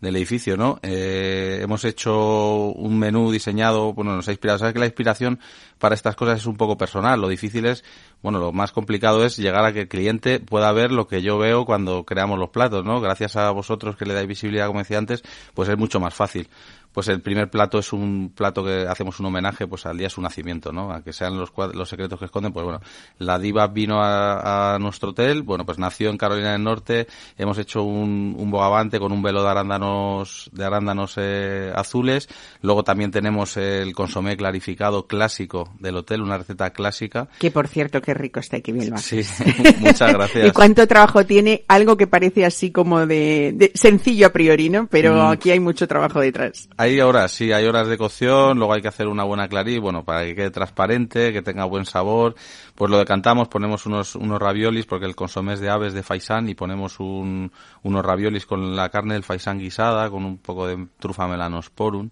del 0.00 0.16
edificio, 0.16 0.56
¿no? 0.56 0.78
Eh, 0.82 1.60
hemos 1.62 1.84
hecho 1.84 2.72
un 2.72 2.98
menú 2.98 3.30
diseñado, 3.30 3.94
bueno, 3.94 4.14
nos 4.14 4.28
ha 4.28 4.32
inspirado. 4.32 4.58
Sabes 4.58 4.74
que 4.74 4.80
la 4.80 4.86
inspiración 4.86 5.40
para 5.78 5.94
estas 5.94 6.16
cosas 6.16 6.40
es 6.40 6.46
un 6.46 6.56
poco 6.56 6.76
personal. 6.76 7.20
Lo 7.20 7.28
difícil 7.28 7.66
es, 7.66 7.82
bueno, 8.22 8.38
lo 8.38 8.52
más 8.52 8.72
complicado 8.72 9.24
es 9.24 9.36
llegar 9.36 9.64
a 9.64 9.72
que 9.72 9.82
el 9.82 9.88
cliente 9.88 10.38
pueda 10.40 10.70
ver 10.72 10.92
lo 10.92 11.06
que 11.06 11.22
yo 11.22 11.38
veo 11.38 11.64
cuando 11.64 12.04
creamos 12.04 12.38
los 12.38 12.50
platos, 12.50 12.84
¿no? 12.84 13.00
Gracias 13.00 13.36
a 13.36 13.50
vosotros 13.50 13.96
que 13.96 14.04
le 14.04 14.14
dais 14.14 14.28
visibilidad, 14.28 14.66
como 14.66 14.80
decía 14.80 14.98
antes, 14.98 15.22
pues 15.54 15.68
es 15.68 15.78
mucho 15.78 15.98
más 15.98 16.14
fácil. 16.14 16.48
Pues 16.96 17.08
el 17.08 17.20
primer 17.20 17.50
plato 17.50 17.78
es 17.78 17.92
un 17.92 18.32
plato 18.34 18.64
que 18.64 18.86
hacemos 18.88 19.20
un 19.20 19.26
homenaje 19.26 19.66
pues 19.66 19.84
al 19.84 19.98
día 19.98 20.06
de 20.06 20.10
su 20.10 20.22
nacimiento, 20.22 20.72
¿no? 20.72 20.90
A 20.90 21.02
que 21.02 21.12
sean 21.12 21.36
los, 21.38 21.52
los 21.74 21.86
secretos 21.90 22.18
que 22.18 22.24
esconden, 22.24 22.54
pues 22.54 22.64
bueno, 22.64 22.80
la 23.18 23.38
diva 23.38 23.66
vino 23.66 24.00
a, 24.02 24.74
a 24.74 24.78
nuestro 24.78 25.10
hotel, 25.10 25.42
bueno, 25.42 25.66
pues 25.66 25.78
nació 25.78 26.08
en 26.08 26.16
Carolina 26.16 26.52
del 26.52 26.62
Norte, 26.64 27.06
hemos 27.36 27.58
hecho 27.58 27.82
un, 27.82 28.34
un 28.38 28.50
bogavante 28.50 28.98
con 28.98 29.12
un 29.12 29.20
velo 29.20 29.42
de 29.42 29.50
arándanos, 29.50 30.48
de 30.54 30.64
arándanos 30.64 31.16
eh, 31.18 31.70
azules, 31.76 32.30
luego 32.62 32.82
también 32.82 33.10
tenemos 33.10 33.58
el 33.58 33.92
consomé 33.94 34.38
clarificado 34.38 35.06
clásico 35.06 35.74
del 35.78 35.96
hotel, 35.96 36.22
una 36.22 36.38
receta 36.38 36.70
clásica. 36.70 37.28
Que 37.38 37.50
por 37.50 37.68
cierto, 37.68 38.00
qué 38.00 38.14
rico 38.14 38.40
está 38.40 38.56
y 38.56 38.62
qué 38.62 38.72
bien 38.72 38.88
lo. 38.88 38.96
Sí, 38.96 39.20
muchas 39.80 40.14
gracias. 40.14 40.46
¿Y 40.48 40.50
cuánto 40.52 40.86
trabajo 40.86 41.26
tiene? 41.26 41.64
Algo 41.68 41.98
que 41.98 42.06
parece 42.06 42.46
así 42.46 42.70
como 42.70 43.04
de, 43.06 43.52
de 43.54 43.70
sencillo 43.74 44.28
a 44.28 44.30
priori, 44.32 44.70
¿no? 44.70 44.86
Pero 44.86 45.14
Mm. 45.26 45.30
aquí 45.32 45.50
hay 45.50 45.60
mucho 45.60 45.86
trabajo 45.86 46.20
detrás. 46.20 46.68
Hay 46.78 46.85
horas, 47.00 47.32
sí, 47.32 47.52
hay 47.52 47.66
horas 47.66 47.88
de 47.88 47.98
cocción, 47.98 48.58
luego 48.58 48.72
hay 48.72 48.80
que 48.80 48.88
hacer 48.88 49.08
una 49.08 49.24
buena 49.24 49.48
clarí, 49.48 49.78
bueno, 49.78 50.04
para 50.04 50.24
que 50.24 50.34
quede 50.34 50.50
transparente, 50.50 51.32
que 51.32 51.42
tenga 51.42 51.64
buen 51.64 51.84
sabor. 51.84 52.34
Pues 52.74 52.90
lo 52.90 52.98
decantamos, 52.98 53.48
ponemos 53.48 53.86
unos, 53.86 54.14
unos 54.14 54.40
raviolis, 54.40 54.86
porque 54.86 55.06
el 55.06 55.14
consomé 55.16 55.54
es 55.54 55.60
de 55.60 55.68
aves 55.68 55.92
de 55.92 56.02
faisán, 56.02 56.48
y 56.48 56.54
ponemos 56.54 57.00
un, 57.00 57.52
unos 57.82 58.04
raviolis 58.04 58.46
con 58.46 58.76
la 58.76 58.88
carne 58.88 59.14
del 59.14 59.24
faisán 59.24 59.58
guisada, 59.58 60.08
con 60.10 60.24
un 60.24 60.38
poco 60.38 60.66
de 60.66 60.86
trufa 60.98 61.26
melanosporum. 61.26 62.10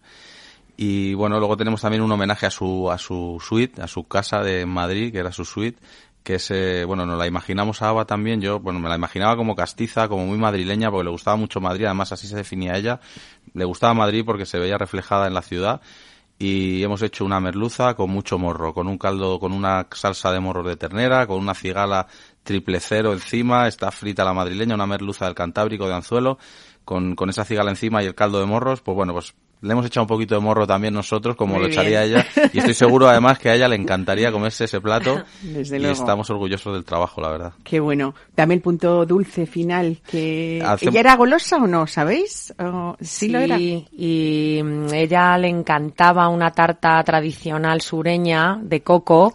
Y 0.76 1.14
bueno, 1.14 1.38
luego 1.38 1.56
tenemos 1.56 1.80
también 1.80 2.02
un 2.02 2.10
homenaje 2.10 2.46
a 2.46 2.50
su, 2.50 2.90
a 2.90 2.98
su 2.98 3.40
suite, 3.40 3.80
a 3.80 3.86
su 3.86 4.08
casa 4.08 4.42
de 4.42 4.66
Madrid, 4.66 5.12
que 5.12 5.18
era 5.18 5.30
su 5.30 5.44
suite, 5.44 5.78
que 6.24 6.36
es, 6.36 6.86
bueno, 6.86 7.04
nos 7.04 7.18
la 7.18 7.26
imaginamos 7.26 7.82
a 7.82 7.90
Ava 7.90 8.06
también, 8.06 8.40
yo, 8.40 8.58
bueno, 8.58 8.80
me 8.80 8.88
la 8.88 8.96
imaginaba 8.96 9.36
como 9.36 9.54
castiza, 9.54 10.08
como 10.08 10.26
muy 10.26 10.38
madrileña, 10.38 10.90
porque 10.90 11.04
le 11.04 11.10
gustaba 11.10 11.36
mucho 11.36 11.60
Madrid, 11.60 11.84
además 11.84 12.12
así 12.12 12.26
se 12.26 12.34
definía 12.34 12.78
ella, 12.78 12.98
le 13.54 13.64
gustaba 13.64 13.94
Madrid 13.94 14.25
porque 14.25 14.46
se 14.46 14.58
veía 14.58 14.76
reflejada 14.76 15.26
en 15.26 15.34
la 15.34 15.42
ciudad, 15.42 15.80
y 16.38 16.82
hemos 16.82 17.00
hecho 17.02 17.25
una 17.25 17.40
merluza 17.40 17.94
con 17.94 18.11
mucho 18.11 18.38
morro, 18.38 18.75
con 18.75 18.88
un 18.88 18.99
caldo, 18.99 19.38
con 19.38 19.52
una 19.52 19.87
salsa 19.92 20.32
de 20.32 20.40
morros 20.40 20.66
de 20.66 20.76
ternera, 20.76 21.26
con 21.26 21.38
una 21.38 21.54
cigala 21.54 22.06
triple 22.42 22.80
cero 22.80 23.12
encima, 23.12 23.68
está 23.68 23.90
frita 23.90 24.25
la 24.25 24.34
madrileña, 24.34 24.75
una 24.75 24.87
merluza 24.87 25.26
del 25.26 25.34
Cantábrico 25.34 25.87
de 25.87 25.94
anzuelo, 25.94 26.38
con, 26.84 27.14
con 27.14 27.30
esa 27.30 27.44
cigala 27.44 27.70
encima 27.70 28.02
y 28.02 28.06
el 28.06 28.14
caldo 28.14 28.40
de 28.40 28.46
morros, 28.46 28.82
pues 28.82 28.96
bueno, 28.96 29.12
pues 29.12 29.34
le 29.64 29.73
hemos 29.73 29.87
echado 29.87 30.04
un 30.04 30.09
poquito 30.09 30.35
de 30.35 30.40
morro 30.40 30.66
también 30.66 30.94
nosotros, 30.94 31.35
como 31.37 31.54
Muy 31.54 31.62
lo 31.62 31.68
echaría 31.68 32.04
bien. 32.04 32.18
ella, 32.18 32.50
y 32.52 32.59
estoy 32.59 32.75
seguro 32.75 33.09
además 33.09 33.38
que 33.38 33.49
a 33.49 33.54
ella 33.54 33.66
le 33.66 33.76
encantaría 33.76 34.30
comerse 34.30 34.64
ese 34.64 34.80
plato, 34.80 35.23
Desde 35.42 35.76
y 35.76 35.80
luego. 35.80 35.94
estamos 35.94 36.28
orgullosos 36.30 36.75
del 36.75 36.85
trabajo, 36.85 37.21
la 37.21 37.30
verdad. 37.30 37.52
Qué 37.64 37.80
bueno. 37.80 38.14
Dame 38.37 38.54
el 38.54 38.61
punto 38.61 39.04
dulce 39.06 39.47
final. 39.47 40.00
que 40.09 40.61
Hacem- 40.62 40.88
¿Ella 40.90 41.00
era 41.00 41.16
golosa 41.16 41.56
o 41.56 41.66
no? 41.66 41.87
¿Sabéis? 41.87 42.52
¿O 42.59 42.97
sí, 43.00 43.28
lo 43.28 43.38
era. 43.40 43.59
y 43.59 44.61
mm, 44.62 44.92
ella 44.94 45.38
le 45.38 45.49
encantaba 45.49 46.28
una 46.28 46.50
tarta 46.50 47.02
tradicional 47.02 47.80
sureña 47.80 48.59
de 48.62 48.83
coco 48.83 49.33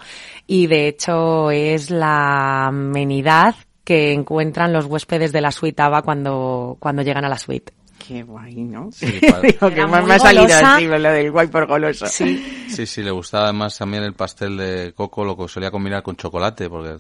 y 0.48 0.68
de 0.68 0.88
hecho 0.90 1.52
es 1.52 1.90
la 1.90 2.68
amenidad 2.68 3.56
que 3.84 4.14
encuentran 4.14 4.72
los 4.72 4.86
huéspedes 4.86 5.32
de 5.32 5.42
la 5.42 5.52
suite 5.52 5.82
ABA 5.82 6.04
cuando, 6.04 6.78
cuando 6.80 7.02
llegan 7.02 7.26
a 7.26 7.30
la 7.30 7.38
suite. 7.40 7.74
Qué 8.10 8.24
guay, 8.24 8.56
¿no? 8.56 8.92
Sí, 8.92 9.06
Digo, 9.44 9.70
que 9.70 9.86
más 9.86 10.04
me 10.04 10.16
ha 10.16 10.20
salido 10.20 10.48
así 10.52 10.88
lo 10.88 11.00
del 11.00 11.32
guay 11.32 11.46
por 11.48 11.68
goloso. 11.68 12.08
Sí. 12.08 12.66
Sí, 12.68 12.88
sí, 12.88 13.04
le 13.04 13.12
gustaba 13.12 13.44
además 13.46 13.78
también 13.78 14.02
el 14.02 14.14
pastel 14.14 14.58
de 14.58 14.94
coco, 14.96 15.24
lo 15.24 15.38
que 15.38 15.48
solía 15.48 15.70
combinar 15.70 16.02
con 16.02 16.16
chocolate, 16.16 16.68
porque 16.70 16.94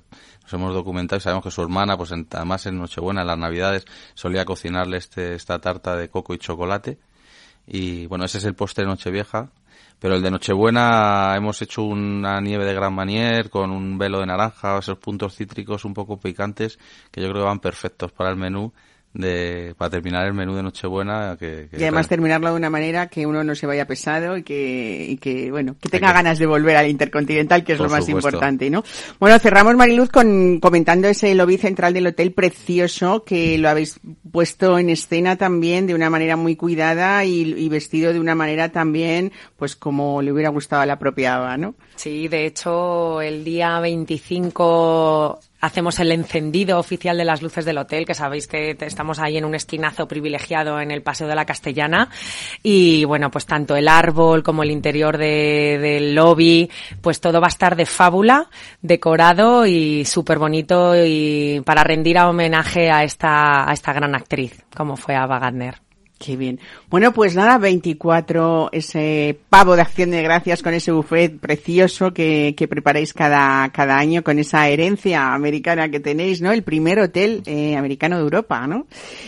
nos 0.43 0.53
hemos 0.53 0.71
documentado 0.71 1.17
y 1.17 1.21
sabemos 1.21 1.43
que 1.43 1.49
su 1.49 1.63
hermana, 1.63 1.97
pues 1.97 2.11
en- 2.11 2.27
además 2.31 2.63
en 2.67 2.77
Nochebuena, 2.77 3.21
en 3.21 3.27
las 3.27 3.39
Navidades, 3.39 3.85
solía 4.13 4.45
cocinarle 4.45 4.97
este, 4.97 5.33
esta 5.33 5.57
tarta 5.57 5.95
de 5.95 6.09
coco 6.09 6.35
y 6.35 6.37
chocolate. 6.37 6.99
Y 7.65 8.05
bueno, 8.05 8.25
ese 8.25 8.37
es 8.37 8.45
el 8.45 8.53
postre 8.53 8.83
de 8.83 8.89
Nochevieja. 8.91 9.49
pero 9.97 10.13
el 10.15 10.21
de 10.21 10.29
Nochebuena 10.31 11.33
hemos 11.35 11.59
hecho 11.63 11.81
una 11.83 12.39
nieve 12.39 12.65
de 12.65 12.73
Gran 12.75 12.93
Manier 12.93 13.49
con 13.49 13.71
un 13.71 13.97
velo 13.97 14.19
de 14.19 14.27
naranja, 14.27 14.77
esos 14.77 14.97
puntos 14.99 15.35
cítricos 15.35 15.83
un 15.85 15.93
poco 15.95 16.17
picantes 16.19 16.77
que 17.11 17.19
yo 17.19 17.27
creo 17.29 17.41
que 17.41 17.47
van 17.47 17.59
perfectos 17.59 18.11
para 18.11 18.29
el 18.29 18.35
menú 18.37 18.71
de 19.13 19.73
para 19.77 19.89
terminar 19.89 20.27
el 20.27 20.33
menú 20.33 20.55
de 20.55 20.61
Nochebuena 20.61 21.35
que, 21.39 21.67
y 21.71 21.81
además 21.81 22.07
terminarlo 22.07 22.49
de 22.49 22.55
una 22.55 22.69
manera 22.69 23.07
que 23.07 23.25
uno 23.25 23.43
no 23.43 23.55
se 23.55 23.65
vaya 23.65 23.87
pesado 23.87 24.37
y 24.37 24.43
que, 24.43 25.07
y 25.09 25.17
que 25.17 25.49
bueno 25.49 25.75
que 25.81 25.89
tenga 25.89 26.13
ganas 26.13 26.37
de 26.37 26.45
volver 26.45 26.75
al 26.75 26.87
Intercontinental 26.87 27.63
que 27.63 27.73
es 27.73 27.79
lo 27.79 27.89
más 27.89 28.07
importante 28.07 28.69
no 28.69 28.83
bueno 29.19 29.39
cerramos 29.39 29.75
Mariluz 29.75 30.09
con 30.09 30.59
comentando 30.59 31.07
ese 31.07 31.33
lobby 31.33 31.57
central 31.57 31.93
del 31.93 32.07
hotel 32.07 32.33
precioso 32.33 33.23
que 33.23 33.57
lo 33.57 33.69
habéis 33.69 33.99
puesto 34.31 34.77
en 34.77 34.91
escena 34.91 35.37
también 35.37 35.87
de 35.87 35.95
una 35.95 36.11
manera 36.11 36.35
muy 36.35 36.55
cuidada 36.55 37.25
y, 37.25 37.41
y 37.41 37.67
vestido 37.67 38.13
de 38.13 38.19
una 38.19 38.35
manera 38.35 38.69
también 38.69 39.31
pues 39.57 39.75
como 39.75 40.21
le 40.21 40.31
hubiera 40.31 40.49
gustado 40.49 40.83
a 40.83 40.85
la 40.85 40.99
propia 40.99 41.35
Ava, 41.35 41.57
¿no? 41.57 41.75
Sí, 41.95 42.27
de 42.27 42.45
hecho 42.45 43.21
el 43.21 43.43
día 43.43 43.79
25 43.79 45.39
hacemos 45.61 45.99
el 45.99 46.11
encendido 46.11 46.79
oficial 46.79 47.17
de 47.17 47.25
las 47.25 47.41
luces 47.41 47.65
del 47.65 47.77
hotel, 47.77 48.05
que 48.05 48.13
sabéis 48.13 48.47
que 48.47 48.77
estamos 48.79 49.19
ahí 49.19 49.37
en 49.37 49.45
un 49.45 49.55
esquinazo 49.55 50.07
privilegiado 50.07 50.79
en 50.79 50.91
el 50.91 51.01
Paseo 51.01 51.27
de 51.27 51.35
la 51.35 51.45
Castellana. 51.45 52.09
Y 52.63 53.05
bueno, 53.05 53.29
pues 53.31 53.45
tanto 53.45 53.75
el 53.75 53.87
árbol 53.87 54.43
como 54.43 54.63
el 54.63 54.71
interior 54.71 55.17
del 55.17 56.15
lobby, 56.15 56.69
pues 57.01 57.19
todo 57.19 57.41
va 57.41 57.47
a 57.47 57.49
estar 57.49 57.75
de 57.75 57.85
fábula, 57.85 58.49
decorado 58.81 59.65
y 59.65 60.05
súper 60.05 60.39
bonito 60.39 60.93
y 60.95 61.61
para 61.65 61.83
rendir 61.83 62.17
a 62.17 62.29
homenaje 62.29 62.89
a 62.91 63.03
esta, 63.03 63.69
a 63.69 63.73
esta 63.73 63.93
gran 63.93 64.15
actriz, 64.15 64.63
como 64.75 64.95
fue 64.95 65.15
Ava 65.15 65.39
Gardner. 65.39 65.88
Qué 66.19 66.35
bien. 66.35 66.59
Bueno, 66.89 67.13
pues 67.13 67.33
nada, 67.33 67.57
24, 67.57 68.71
ese 68.73 69.39
pavo 69.49 69.77
de 69.77 69.83
acción 69.83 70.11
de 70.11 70.21
gracias 70.21 70.61
con 70.61 70.73
ese 70.73 70.91
buffet 70.91 71.39
precioso 71.39 72.13
que, 72.13 72.53
preparáis 72.69 73.13
cada, 73.13 73.69
cada 73.69 73.97
año 73.97 74.21
con 74.21 74.37
esa 74.37 74.67
herencia 74.67 75.33
americana 75.33 75.89
que 75.89 76.01
tenéis, 76.01 76.41
¿no? 76.41 76.51
El 76.51 76.63
primer 76.63 76.99
hotel 76.99 77.41
eh, 77.45 77.77
americano 77.77 78.17
de 78.17 78.23
Europa, 78.23 78.67
¿no? 78.67 78.85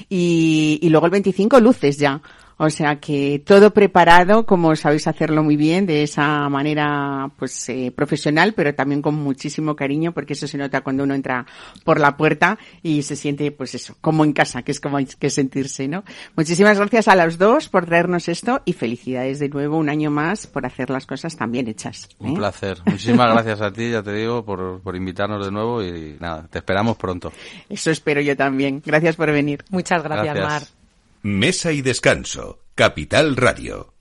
Y, 0.09 0.79
y 0.81 0.89
luego 0.89 1.05
el 1.05 1.11
25 1.13 1.61
luces 1.61 1.97
ya. 1.97 2.21
O 2.63 2.69
sea 2.69 2.97
que 2.97 3.41
todo 3.43 3.73
preparado, 3.73 4.45
como 4.45 4.75
sabéis 4.75 5.07
hacerlo 5.07 5.41
muy 5.41 5.55
bien, 5.55 5.87
de 5.87 6.03
esa 6.03 6.47
manera 6.47 7.31
pues 7.35 7.67
eh, 7.69 7.91
profesional, 7.91 8.53
pero 8.53 8.75
también 8.75 9.01
con 9.01 9.15
muchísimo 9.15 9.75
cariño, 9.75 10.11
porque 10.11 10.33
eso 10.33 10.45
se 10.45 10.59
nota 10.59 10.81
cuando 10.81 11.03
uno 11.03 11.15
entra 11.15 11.47
por 11.83 11.99
la 11.99 12.15
puerta 12.15 12.59
y 12.83 13.01
se 13.01 13.15
siente 13.15 13.51
pues 13.51 13.73
eso, 13.73 13.95
como 13.99 14.23
en 14.25 14.33
casa, 14.33 14.61
que 14.61 14.73
es 14.73 14.79
como 14.79 14.97
hay 14.97 15.07
que 15.07 15.31
sentirse, 15.31 15.87
¿no? 15.87 16.03
Muchísimas 16.35 16.77
gracias 16.77 17.07
a 17.07 17.15
los 17.15 17.39
dos 17.39 17.67
por 17.67 17.87
traernos 17.87 18.29
esto 18.29 18.61
y 18.63 18.73
felicidades 18.73 19.39
de 19.39 19.49
nuevo 19.49 19.77
un 19.77 19.89
año 19.89 20.11
más 20.11 20.45
por 20.45 20.67
hacer 20.67 20.91
las 20.91 21.07
cosas 21.07 21.35
tan 21.35 21.51
bien 21.51 21.67
hechas. 21.67 22.09
¿eh? 22.11 22.15
Un 22.19 22.35
placer. 22.35 22.77
Muchísimas 22.85 23.33
gracias 23.33 23.59
a 23.61 23.73
ti, 23.73 23.89
ya 23.89 24.03
te 24.03 24.13
digo, 24.13 24.45
por, 24.45 24.81
por 24.81 24.95
invitarnos 24.95 25.43
de 25.43 25.51
nuevo 25.51 25.83
y 25.83 26.15
nada, 26.19 26.47
te 26.47 26.59
esperamos 26.59 26.95
pronto. 26.95 27.33
Eso 27.67 27.89
espero 27.89 28.21
yo 28.21 28.37
también. 28.37 28.83
Gracias 28.85 29.15
por 29.15 29.31
venir. 29.31 29.63
Muchas 29.71 30.03
gracias. 30.03 30.37
Mar. 30.37 30.80
Mesa 31.23 31.71
y 31.71 31.83
Descanso, 31.83 32.63
Capital 32.73 33.35
Radio. 33.35 33.93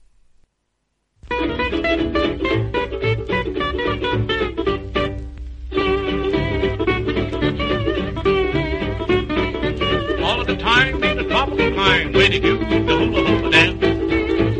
All 10.23 10.41
of 10.41 10.47
the 10.47 10.57
time 10.59 11.03
ain't 11.03 11.19
a 11.19 11.25
tropical 11.25 11.75
kind 11.75 12.15
when 12.15 12.31
you 12.31 12.39
do 12.39 12.57
the 12.57 12.97
hula 12.97 13.23
hula 13.23 13.51
dance. 13.51 13.83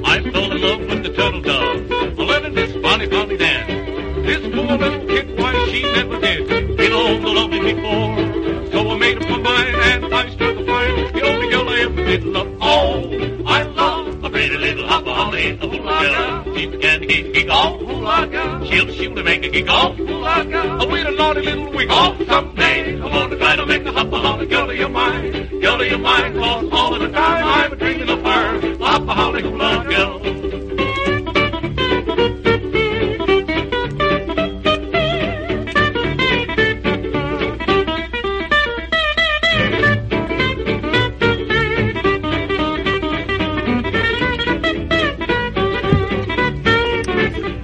I 0.06 0.22
fell 0.32 0.52
in 0.52 0.62
love 0.62 0.82
with 0.82 1.02
the 1.02 1.14
turtle 1.16 1.42
dove, 1.42 1.90
loving 2.20 2.54
this 2.54 2.80
funny 2.80 3.08
funny 3.08 3.38
dance. 3.38 3.72
This 4.28 4.42
poor 4.54 4.78
little 4.78 5.08
kid, 5.08 5.36
why 5.36 5.68
she 5.72 5.82
never 5.82 6.20
did, 6.20 6.51
Iggy 19.52 19.66
Gong, 19.68 19.96
Oh, 20.82 20.88
we're 20.88 21.08
a 21.08 21.12
naughty 21.12 21.42
little 21.42 21.72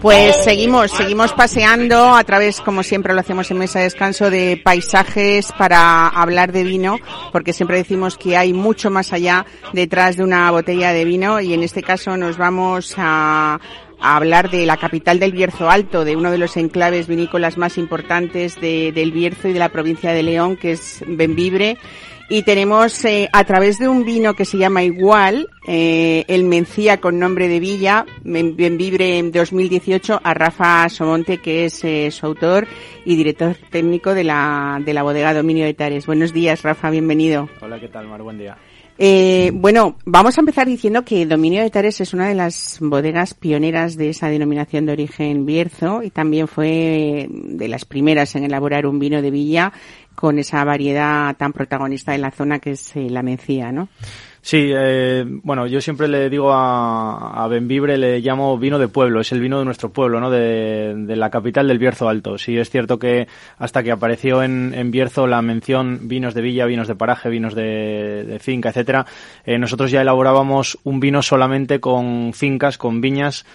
Pues 0.07 0.37
seguimos, 0.37 0.91
seguimos 0.91 1.33
paseando 1.33 2.15
a 2.15 2.23
través, 2.23 2.61
como 2.61 2.81
siempre 2.81 3.13
lo 3.13 3.19
hacemos 3.19 3.51
en 3.51 3.57
mesa 3.57 3.79
de 3.79 3.83
descanso, 3.83 4.29
de 4.29 4.55
paisajes 4.55 5.51
para 5.57 6.07
hablar 6.07 6.53
de 6.53 6.63
vino, 6.63 6.97
porque 7.33 7.51
siempre 7.51 7.75
decimos 7.75 8.17
que 8.17 8.37
hay 8.37 8.53
mucho 8.53 8.89
más 8.89 9.11
allá 9.11 9.45
detrás 9.73 10.15
de 10.15 10.23
una 10.23 10.49
botella 10.49 10.93
de 10.93 11.03
vino 11.03 11.41
y 11.41 11.53
en 11.53 11.61
este 11.61 11.83
caso 11.83 12.15
nos 12.15 12.37
vamos 12.37 12.93
a, 12.95 13.59
hablar 13.99 14.49
de 14.49 14.65
la 14.65 14.77
capital 14.77 15.19
del 15.19 15.33
Bierzo 15.33 15.69
Alto, 15.69 16.05
de 16.05 16.15
uno 16.15 16.31
de 16.31 16.37
los 16.37 16.55
enclaves 16.55 17.07
vinícolas 17.07 17.57
más 17.57 17.77
importantes 17.77 18.61
de, 18.61 18.93
del 18.93 19.11
Bierzo 19.11 19.49
y 19.49 19.53
de 19.53 19.59
la 19.59 19.69
provincia 19.69 20.13
de 20.13 20.23
León, 20.23 20.55
que 20.55 20.71
es 20.71 21.03
Benvibre. 21.05 21.77
Y 22.29 22.41
tenemos 22.41 23.05
eh, 23.05 23.29
a 23.31 23.45
través 23.45 23.79
de 23.79 23.87
un 23.87 24.03
vino 24.03 24.33
que 24.33 24.43
se 24.43 24.57
llama 24.57 24.83
igual, 24.83 25.47
eh, 25.65 26.25
el 26.27 26.43
Mencía 26.43 26.99
con 26.99 27.19
nombre 27.19 27.47
de 27.47 27.61
Villa, 27.61 28.05
Benvibre 28.25 29.17
en 29.17 29.31
2018, 29.31 30.19
a 30.21 30.33
Rafa 30.33 30.89
Somonte, 30.89 31.37
que 31.37 31.63
es 31.63 31.81
eh, 31.85 32.11
su 32.11 32.25
autor 32.25 32.67
y 33.05 33.15
director 33.15 33.55
técnico 33.69 34.13
de 34.13 34.25
la, 34.25 34.81
de 34.83 34.93
la 34.93 35.03
bodega 35.03 35.33
Dominio 35.33 35.63
de 35.63 35.73
Tares. 35.73 36.05
Buenos 36.05 36.33
días, 36.33 36.63
Rafa, 36.63 36.89
bienvenido. 36.89 37.47
Hola, 37.61 37.79
¿qué 37.79 37.87
tal, 37.87 38.09
Mar? 38.09 38.21
Buen 38.21 38.37
día. 38.37 38.57
Eh, 38.99 39.51
bueno, 39.53 39.97
vamos 40.05 40.37
a 40.37 40.41
empezar 40.41 40.65
diciendo 40.65 41.05
que 41.05 41.25
Dominio 41.27 41.61
de 41.61 41.69
Tares 41.69 42.01
es 42.01 42.15
una 42.15 42.27
de 42.27 42.33
las 42.33 42.79
bodegas 42.81 43.35
pioneras 43.35 43.95
de 43.95 44.09
esa 44.09 44.27
denominación 44.27 44.87
de 44.87 44.93
origen 44.93 45.45
Bierzo 45.45 46.01
y 46.01 46.09
también 46.09 46.47
fue 46.47 47.27
de 47.29 47.67
las 47.67 47.85
primeras 47.85 48.35
en 48.35 48.43
elaborar 48.43 48.87
un 48.87 48.97
vino 48.97 49.21
de 49.21 49.29
villa 49.29 49.71
con 50.17 50.39
esa 50.39 50.63
variedad 50.63 51.37
tan 51.37 51.53
protagonista 51.53 52.15
en 52.15 52.21
la 52.21 52.31
zona 52.31 52.57
que 52.57 52.71
es 52.71 52.95
la 52.95 53.21
mencía, 53.21 53.71
¿no? 53.71 53.87
Sí, 54.41 54.71
eh, 54.73 55.23
bueno, 55.43 55.67
yo 55.67 55.79
siempre 55.79 56.07
le 56.07 56.27
digo 56.29 56.51
a, 56.53 57.43
a 57.43 57.47
Benvibre, 57.47 57.97
le 57.97 58.19
llamo 58.19 58.57
vino 58.57 58.79
de 58.79 58.87
pueblo, 58.87 59.19
es 59.19 59.31
el 59.31 59.41
vino 59.41 59.59
de 59.59 59.65
nuestro 59.65 59.89
pueblo, 59.89 60.19
¿no? 60.19 60.31
De, 60.31 60.95
de 60.95 61.15
la 61.15 61.29
capital 61.29 61.67
del 61.67 61.77
Bierzo 61.77 62.09
Alto. 62.09 62.37
Sí, 62.39 62.57
es 62.57 62.69
cierto 62.71 62.97
que 62.97 63.27
hasta 63.59 63.83
que 63.83 63.91
apareció 63.91 64.41
en, 64.41 64.73
en 64.73 64.89
Bierzo 64.89 65.27
la 65.27 65.41
mención 65.43 66.07
vinos 66.07 66.33
de 66.33 66.41
villa, 66.41 66.65
vinos 66.65 66.87
de 66.87 66.95
paraje, 66.95 67.29
vinos 67.29 67.53
de, 67.53 68.23
de 68.25 68.39
finca, 68.39 68.69
etcétera, 68.69 69.05
eh, 69.45 69.59
nosotros 69.59 69.91
ya 69.91 70.01
elaborábamos 70.01 70.79
un 70.83 70.99
vino 70.99 71.21
solamente 71.21 71.79
con 71.79 72.31
fincas, 72.33 72.79
con 72.79 73.01
viñas 73.01 73.45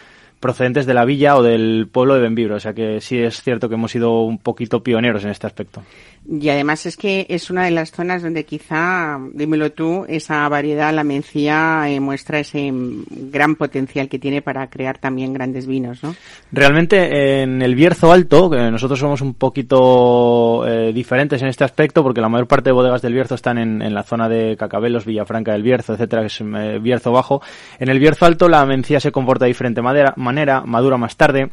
procedentes 0.40 0.86
de 0.86 0.94
la 0.94 1.04
villa 1.04 1.36
o 1.36 1.42
del 1.42 1.88
pueblo 1.90 2.14
de 2.14 2.20
Benvibre. 2.20 2.54
O 2.54 2.60
sea 2.60 2.74
que 2.74 3.00
sí 3.00 3.16
es 3.16 3.40
cierto 3.42 3.68
que 3.68 3.76
hemos 3.76 3.92
sido 3.92 4.22
un 4.22 4.38
poquito 4.38 4.82
pioneros 4.82 5.24
en 5.24 5.30
este 5.30 5.46
aspecto. 5.46 5.84
Y 6.24 6.48
además 6.48 6.86
es 6.86 6.96
que 6.96 7.26
es 7.28 7.50
una 7.50 7.64
de 7.64 7.72
las 7.72 7.90
zonas 7.90 8.22
donde 8.22 8.44
quizá, 8.44 9.18
dímelo 9.32 9.72
tú, 9.72 10.06
esa 10.08 10.48
variedad, 10.48 10.94
la 10.94 11.02
mencía, 11.02 11.82
eh, 11.88 11.98
muestra 11.98 12.38
ese 12.38 12.70
gran 12.72 13.56
potencial 13.56 14.08
que 14.08 14.20
tiene 14.20 14.40
para 14.40 14.70
crear 14.70 14.98
también 14.98 15.32
grandes 15.32 15.66
vinos, 15.66 16.02
¿no? 16.02 16.14
Realmente 16.52 17.42
en 17.42 17.60
el 17.60 17.74
Bierzo 17.74 18.12
Alto, 18.12 18.48
que 18.48 18.70
nosotros 18.70 19.00
somos 19.00 19.20
un 19.20 19.34
poquito 19.34 20.64
eh, 20.66 20.92
diferentes 20.92 21.42
en 21.42 21.48
este 21.48 21.64
aspecto, 21.64 22.04
porque 22.04 22.20
la 22.20 22.28
mayor 22.28 22.46
parte 22.46 22.70
de 22.70 22.74
bodegas 22.74 23.02
del 23.02 23.14
Bierzo 23.14 23.34
están 23.34 23.58
en, 23.58 23.92
la 23.92 24.04
zona 24.04 24.28
de 24.28 24.56
Cacabelos, 24.56 25.04
Villafranca 25.04 25.52
del 25.52 25.64
Bierzo, 25.64 25.94
etcétera, 25.94 26.22
que 26.22 26.28
es 26.28 26.40
eh, 26.40 26.78
Bierzo 26.80 27.10
Bajo. 27.10 27.42
En 27.80 27.88
el 27.88 27.98
Bierzo 27.98 28.26
Alto 28.26 28.48
la 28.48 28.64
mencía 28.64 29.00
se 29.00 29.10
comporta 29.10 29.44
de 29.44 29.50
diferente 29.50 29.82
madera, 29.82 30.14
manera, 30.16 30.62
madura 30.64 30.96
más 30.96 31.16
tarde, 31.16 31.50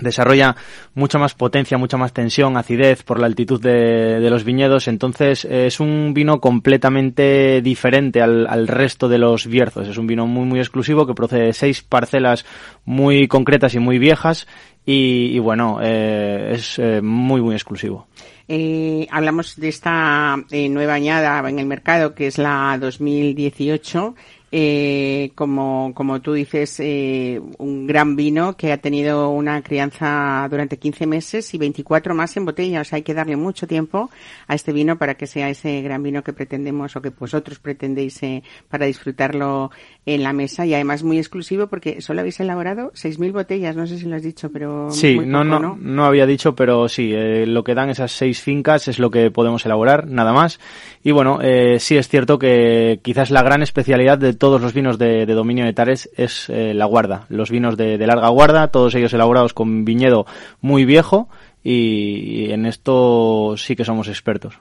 desarrolla 0.00 0.56
mucha 0.94 1.18
más 1.18 1.34
potencia, 1.34 1.78
mucha 1.78 1.96
más 1.96 2.12
tensión, 2.12 2.56
acidez 2.56 3.02
por 3.02 3.18
la 3.20 3.26
altitud 3.26 3.60
de, 3.60 4.28
los 4.28 4.44
viñedos, 4.44 4.88
entonces 4.88 5.44
es 5.44 5.80
un 5.80 6.12
vino 6.14 6.40
completamente 6.40 7.60
diferente 7.62 8.20
al, 8.20 8.68
resto 8.68 9.08
de 9.08 9.18
los 9.18 9.46
bierzos, 9.46 9.88
es 9.88 9.98
un 9.98 10.06
vino 10.06 10.26
muy 10.26 10.44
muy 10.44 10.58
exclusivo 10.58 11.06
que 11.06 11.14
procede 11.14 11.46
de 11.46 11.52
seis 11.52 11.82
parcelas 11.82 12.44
muy 12.84 13.28
concretas 13.28 13.74
y 13.74 13.78
muy 13.78 13.98
viejas 13.98 14.46
y, 14.90 15.38
bueno, 15.38 15.80
eh, 15.82 16.52
es 16.54 16.78
eh, 16.78 17.02
muy 17.02 17.42
muy 17.42 17.54
exclusivo. 17.54 18.06
Eh, 18.50 19.06
hablamos 19.10 19.56
de 19.56 19.68
esta 19.68 20.36
nueva 20.50 20.94
añada 20.94 21.46
en 21.46 21.58
el 21.58 21.66
mercado 21.66 22.14
que 22.14 22.26
es 22.26 22.38
la 22.38 22.78
2018 22.80 24.14
eh, 24.50 25.30
como, 25.34 25.92
como 25.94 26.20
tú 26.20 26.32
dices, 26.32 26.80
eh, 26.80 27.40
un 27.58 27.86
gran 27.86 28.16
vino 28.16 28.56
que 28.56 28.72
ha 28.72 28.78
tenido 28.78 29.28
una 29.28 29.62
crianza 29.62 30.46
durante 30.50 30.78
15 30.78 31.06
meses 31.06 31.52
y 31.54 31.58
24 31.58 32.14
más 32.14 32.36
en 32.36 32.46
botella. 32.46 32.80
O 32.80 32.84
sea, 32.84 32.96
hay 32.96 33.02
que 33.02 33.14
darle 33.14 33.36
mucho 33.36 33.66
tiempo 33.66 34.10
a 34.46 34.54
este 34.54 34.72
vino 34.72 34.96
para 34.96 35.14
que 35.14 35.26
sea 35.26 35.50
ese 35.50 35.82
gran 35.82 36.02
vino 36.02 36.22
que 36.22 36.32
pretendemos 36.32 36.96
o 36.96 37.02
que 37.02 37.10
vosotros 37.10 37.58
pretendéis 37.58 38.22
eh, 38.22 38.42
para 38.68 38.86
disfrutarlo 38.86 39.70
en 40.06 40.22
la 40.22 40.32
mesa 40.32 40.64
y 40.64 40.72
además 40.72 41.02
muy 41.02 41.18
exclusivo 41.18 41.66
porque 41.66 42.00
solo 42.00 42.20
habéis 42.20 42.40
elaborado 42.40 42.90
6.000 42.92 43.32
botellas. 43.32 43.76
No 43.76 43.86
sé 43.86 43.98
si 43.98 44.06
lo 44.06 44.16
has 44.16 44.22
dicho, 44.22 44.50
pero. 44.50 44.90
Sí, 44.90 45.16
muy 45.16 45.26
no, 45.26 45.44
poco, 45.44 45.58
no, 45.58 45.78
no 45.78 46.04
había 46.06 46.24
dicho, 46.24 46.54
pero 46.54 46.88
sí, 46.88 47.12
eh, 47.14 47.44
lo 47.46 47.64
que 47.64 47.74
dan 47.74 47.90
esas 47.90 48.12
seis 48.12 48.40
fincas 48.40 48.88
es 48.88 48.98
lo 48.98 49.10
que 49.10 49.30
podemos 49.30 49.66
elaborar, 49.66 50.06
nada 50.06 50.32
más. 50.32 50.58
Y 51.04 51.10
bueno, 51.10 51.40
eh, 51.42 51.76
sí 51.80 51.98
es 51.98 52.08
cierto 52.08 52.38
que 52.38 53.00
quizás 53.02 53.30
la 53.30 53.42
gran 53.42 53.62
especialidad 53.62 54.16
de 54.16 54.37
todos 54.38 54.60
los 54.60 54.72
vinos 54.72 54.98
de, 54.98 55.26
dominio 55.26 55.64
de 55.64 55.72
Tares 55.72 56.08
es 56.16 56.48
eh, 56.48 56.72
la 56.74 56.86
guarda. 56.86 57.26
Los 57.28 57.50
vinos 57.50 57.76
de, 57.76 57.98
larga 57.98 58.28
guarda, 58.28 58.68
todos 58.68 58.94
ellos 58.94 59.12
elaborados 59.12 59.54
con 59.54 59.84
viñedo 59.84 60.26
muy 60.60 60.84
viejo 60.84 61.28
y 61.62 62.50
en 62.50 62.66
esto 62.66 63.54
sí 63.56 63.76
que 63.76 63.84
somos 63.84 64.08
expertos. 64.08 64.58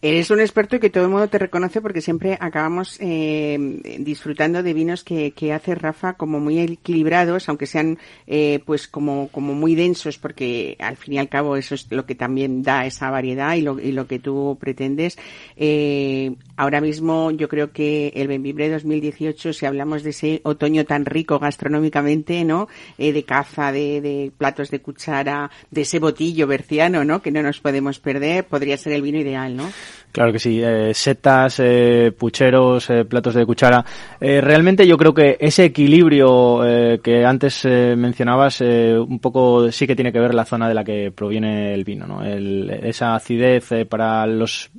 Eres 0.00 0.30
un 0.30 0.38
experto 0.38 0.76
y 0.76 0.78
que 0.78 0.90
todo 0.90 1.02
el 1.02 1.10
mundo 1.10 1.26
te 1.26 1.38
reconoce 1.38 1.80
porque 1.80 2.00
siempre 2.00 2.38
acabamos 2.40 2.98
eh, 3.00 3.58
disfrutando 3.98 4.62
de 4.62 4.72
vinos 4.72 5.02
que, 5.02 5.32
que 5.32 5.52
hace 5.52 5.74
Rafa 5.74 6.12
como 6.12 6.38
muy 6.38 6.60
equilibrados, 6.60 7.48
aunque 7.48 7.66
sean 7.66 7.98
eh, 8.28 8.60
pues 8.64 8.86
como, 8.86 9.26
como 9.32 9.54
muy 9.54 9.74
densos, 9.74 10.16
porque 10.16 10.76
al 10.78 10.96
fin 10.96 11.14
y 11.14 11.18
al 11.18 11.28
cabo 11.28 11.56
eso 11.56 11.74
es 11.74 11.90
lo 11.90 12.06
que 12.06 12.14
también 12.14 12.62
da 12.62 12.86
esa 12.86 13.10
variedad 13.10 13.56
y 13.56 13.62
lo, 13.62 13.80
y 13.80 13.90
lo 13.90 14.06
que 14.06 14.20
tú 14.20 14.56
pretendes. 14.60 15.18
Eh, 15.56 16.32
ahora 16.56 16.80
mismo 16.80 17.32
yo 17.32 17.48
creo 17.48 17.72
que 17.72 18.12
el 18.14 18.28
Benvibre 18.28 18.70
2018, 18.70 19.52
si 19.52 19.66
hablamos 19.66 20.04
de 20.04 20.10
ese 20.10 20.40
otoño 20.44 20.84
tan 20.84 21.06
rico 21.06 21.40
gastronómicamente, 21.40 22.44
¿no? 22.44 22.68
Eh, 22.98 23.12
de 23.12 23.24
caza, 23.24 23.72
de, 23.72 24.00
de 24.00 24.30
platos 24.38 24.70
de 24.70 24.80
cuchara, 24.80 25.50
de 25.72 25.80
ese 25.80 25.98
botillo 25.98 26.46
berciano, 26.46 27.04
¿no? 27.04 27.20
Que 27.20 27.32
no 27.32 27.42
nos 27.42 27.58
podemos 27.58 27.98
perder, 27.98 28.46
podría 28.46 28.76
ser 28.78 28.92
el 28.92 29.02
vino 29.02 29.18
ideal, 29.18 29.56
¿no? 29.56 29.68
Claro 30.12 30.32
que 30.32 30.38
sí, 30.38 30.60
eh, 30.62 30.92
setas, 30.94 31.60
eh, 31.60 32.12
pucheros, 32.18 32.88
eh, 32.90 33.04
platos 33.04 33.34
de 33.34 33.44
cuchara. 33.46 33.84
Eh, 34.20 34.40
realmente 34.40 34.86
yo 34.86 34.96
creo 34.96 35.12
que 35.14 35.36
ese 35.38 35.66
equilibrio 35.66 36.64
eh, 36.66 37.00
que 37.02 37.24
antes 37.24 37.64
mencionabas, 37.64 38.60
un 38.60 39.18
poco 39.20 39.70
sí 39.70 39.86
que 39.86 39.94
tiene 39.96 40.12
que 40.12 40.20
ver 40.20 40.34
la 40.34 40.44
zona 40.44 40.68
de 40.68 40.74
la 40.74 40.84
que 40.84 41.12
proviene 41.14 41.74
el 41.74 41.84
vino, 41.84 42.06
¿no? 42.06 42.24
El- 42.24 42.70
esa 42.82 43.14
acidez 43.14 43.68
para 43.88 44.26
los 44.26 44.70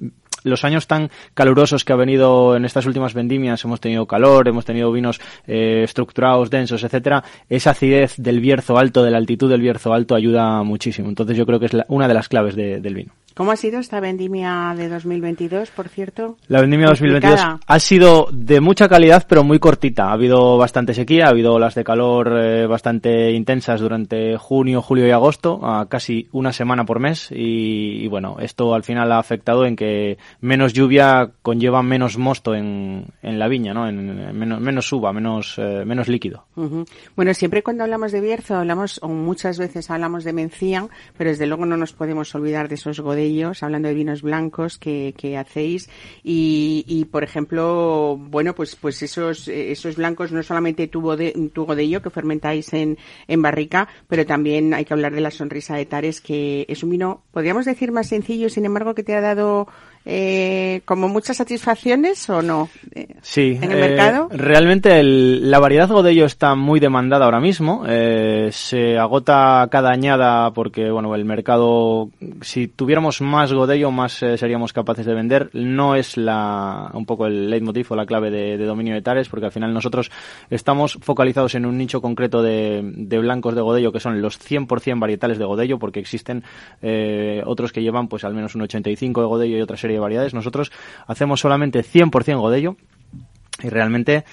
los 0.45 0.63
años 0.63 0.87
tan 0.87 1.09
calurosos 1.33 1.83
que 1.83 1.91
ha 1.91 1.97
venido 1.97 2.55
en 2.55 2.63
estas 2.63 2.85
últimas 2.85 3.13
vendimias, 3.13 3.61
hemos 3.65 3.81
tenido 3.81 4.05
calor, 4.05 4.47
hemos 4.47 4.63
tenido 4.63 4.89
vinos 4.89 5.19
estructurados, 5.83 6.49
densos, 6.49 6.81
etcétera, 6.83 7.23
esa 7.49 7.71
acidez 7.71 8.13
del 8.17 8.39
Bierzo 8.39 8.77
alto, 8.77 9.03
de 9.03 9.11
la 9.11 9.17
altitud 9.17 9.49
del 9.49 9.59
Bierzo 9.61 9.93
alto 9.93 10.15
ayuda 10.15 10.63
muchísimo. 10.63 11.09
Entonces 11.09 11.35
yo 11.37 11.45
creo 11.45 11.59
que 11.59 11.65
es 11.65 11.73
la- 11.73 11.85
una 11.89 12.07
de 12.07 12.13
las 12.13 12.29
claves 12.29 12.55
de- 12.55 12.79
del 12.79 12.95
vino. 12.95 13.11
¿Cómo 13.39 13.53
ha 13.53 13.55
sido 13.55 13.79
esta 13.79 14.01
vendimia 14.01 14.73
de 14.75 14.89
2022, 14.89 15.71
por 15.71 15.87
cierto? 15.87 16.35
La 16.49 16.59
vendimia 16.59 16.87
2022 16.87 17.39
Complicada. 17.39 17.59
ha 17.65 17.79
sido 17.79 18.27
de 18.33 18.59
mucha 18.59 18.89
calidad, 18.89 19.25
pero 19.29 19.45
muy 19.45 19.59
cortita. 19.59 20.09
Ha 20.09 20.11
habido 20.11 20.57
bastante 20.57 20.93
sequía, 20.93 21.27
ha 21.27 21.29
habido 21.29 21.53
olas 21.53 21.73
de 21.73 21.85
calor 21.85 22.33
eh, 22.37 22.67
bastante 22.67 23.31
intensas 23.31 23.79
durante 23.79 24.35
junio, 24.35 24.81
julio 24.81 25.07
y 25.07 25.11
agosto, 25.11 25.61
a 25.65 25.87
casi 25.87 26.27
una 26.33 26.51
semana 26.51 26.83
por 26.83 26.99
mes. 26.99 27.31
Y, 27.31 28.03
y 28.03 28.07
bueno, 28.09 28.35
esto 28.41 28.73
al 28.73 28.83
final 28.83 29.09
ha 29.13 29.19
afectado 29.19 29.65
en 29.65 29.77
que 29.77 30.17
menos 30.41 30.73
lluvia 30.73 31.31
conlleva 31.41 31.81
menos 31.81 32.17
mosto 32.17 32.53
en, 32.53 33.05
en 33.21 33.39
la 33.39 33.47
viña, 33.47 33.73
¿no? 33.73 33.87
En, 33.87 33.99
en 34.19 34.37
menos, 34.37 34.59
menos 34.59 34.91
uva, 34.91 35.13
menos, 35.13 35.55
eh, 35.59 35.85
menos 35.85 36.09
líquido. 36.09 36.43
Bueno, 37.15 37.33
siempre 37.33 37.63
cuando 37.63 37.85
hablamos 37.85 38.11
de 38.11 38.19
Bierzo 38.19 38.55
hablamos, 38.55 38.99
o 39.01 39.07
muchas 39.07 39.57
veces 39.57 39.89
hablamos 39.89 40.25
de 40.25 40.33
Mencía, 40.33 40.89
pero 41.17 41.29
desde 41.29 41.47
luego 41.47 41.65
no 41.65 41.77
nos 41.77 41.93
podemos 41.93 42.35
olvidar 42.35 42.67
de 42.67 42.75
esos 42.75 42.99
godellos, 42.99 43.28
hablando 43.61 43.87
de 43.87 43.93
vinos 43.93 44.21
blancos 44.21 44.77
que, 44.77 45.13
hacéis. 45.37 45.89
Y, 46.23 47.07
por 47.11 47.23
ejemplo, 47.23 48.17
bueno, 48.19 48.53
pues, 48.55 48.75
pues 48.75 49.01
esos, 49.01 49.47
esos 49.47 49.95
blancos 49.95 50.31
no 50.31 50.43
solamente 50.43 50.87
tu, 50.87 51.01
bode, 51.01 51.33
tu 51.53 51.65
godello 51.65 52.01
que 52.01 52.09
fermentáis 52.09 52.73
en, 52.73 52.97
en 53.27 53.41
barrica, 53.41 53.87
pero 54.07 54.25
también 54.25 54.73
hay 54.73 54.85
que 54.85 54.93
hablar 54.93 55.13
de 55.13 55.21
la 55.21 55.31
sonrisa 55.31 55.75
de 55.75 55.85
Tares, 55.85 56.21
que 56.21 56.65
es 56.67 56.83
un 56.83 56.89
vino, 56.89 57.23
podríamos 57.31 57.65
decir 57.65 57.91
más 57.91 58.07
sencillo, 58.07 58.49
sin 58.49 58.65
embargo, 58.65 58.95
que 58.95 59.03
te 59.03 59.15
ha 59.15 59.21
dado 59.21 59.67
eh, 60.05 60.81
como 60.85 61.07
muchas 61.07 61.37
satisfacciones 61.37 62.29
o 62.29 62.41
no 62.41 62.69
Eh, 62.95 63.07
Sí, 63.21 63.57
en 63.61 63.71
el 63.71 63.77
eh, 63.77 63.81
mercado. 63.81 64.29
Realmente 64.31 64.99
el- 64.99 65.51
la 65.51 65.59
variedad 65.59 65.89
Godello 65.89 66.25
está 66.25 66.55
muy 66.55 66.79
demandada 66.79 67.25
ahora 67.25 67.39
mismo. 67.39 67.83
eh, 67.87 68.49
se 68.51 68.97
agota 68.97 69.67
cada 69.69 69.91
añada 69.91 70.51
porque, 70.51 70.89
bueno, 70.89 71.13
el 71.15 71.25
mercado, 71.25 72.09
si 72.41 72.67
tuviéramos 72.67 73.21
más 73.21 73.53
Godello, 73.53 73.91
más 73.91 74.13
seríamos 74.13 74.73
capaces 74.73 75.05
de 75.05 75.13
vender. 75.13 75.49
No 75.53 75.95
es 75.95 76.17
la, 76.17 76.89
un 76.93 77.05
poco 77.05 77.27
el 77.27 77.49
leitmotiv 77.49 77.87
o 77.89 77.95
la 77.95 78.05
clave 78.05 78.31
de, 78.31 78.57
de 78.57 78.65
dominio 78.65 78.93
de 78.93 79.01
Tares, 79.01 79.29
porque 79.29 79.45
al 79.47 79.51
final 79.51 79.73
nosotros 79.73 80.09
estamos 80.49 80.97
focalizados 81.01 81.55
en 81.55 81.65
un 81.65 81.77
nicho 81.77 82.01
concreto 82.01 82.41
de, 82.41 82.81
de 82.83 83.19
blancos 83.19 83.53
de 83.55 83.61
Godello, 83.61 83.91
que 83.91 83.99
son 83.99 84.21
los 84.21 84.39
100% 84.39 84.99
varietales 84.99 85.37
de 85.37 85.45
Godello, 85.45 85.77
porque 85.79 85.99
existen 85.99 86.43
eh, 86.81 87.43
otros 87.45 87.71
que 87.71 87.81
llevan 87.81 88.07
pues 88.07 88.23
al 88.23 88.33
menos 88.33 88.55
un 88.55 88.61
85 88.63 89.21
de 89.21 89.27
Godello 89.27 89.57
y 89.57 89.61
otra 89.61 89.77
serie 89.89 89.97
de 89.97 90.01
variedades. 90.01 90.33
Nosotros 90.35 90.71
hacemos 91.07 91.39
solamente 91.39 91.83
100% 91.83 92.39
Godello 92.39 92.77
y 93.63 93.69
realmente 93.69 94.23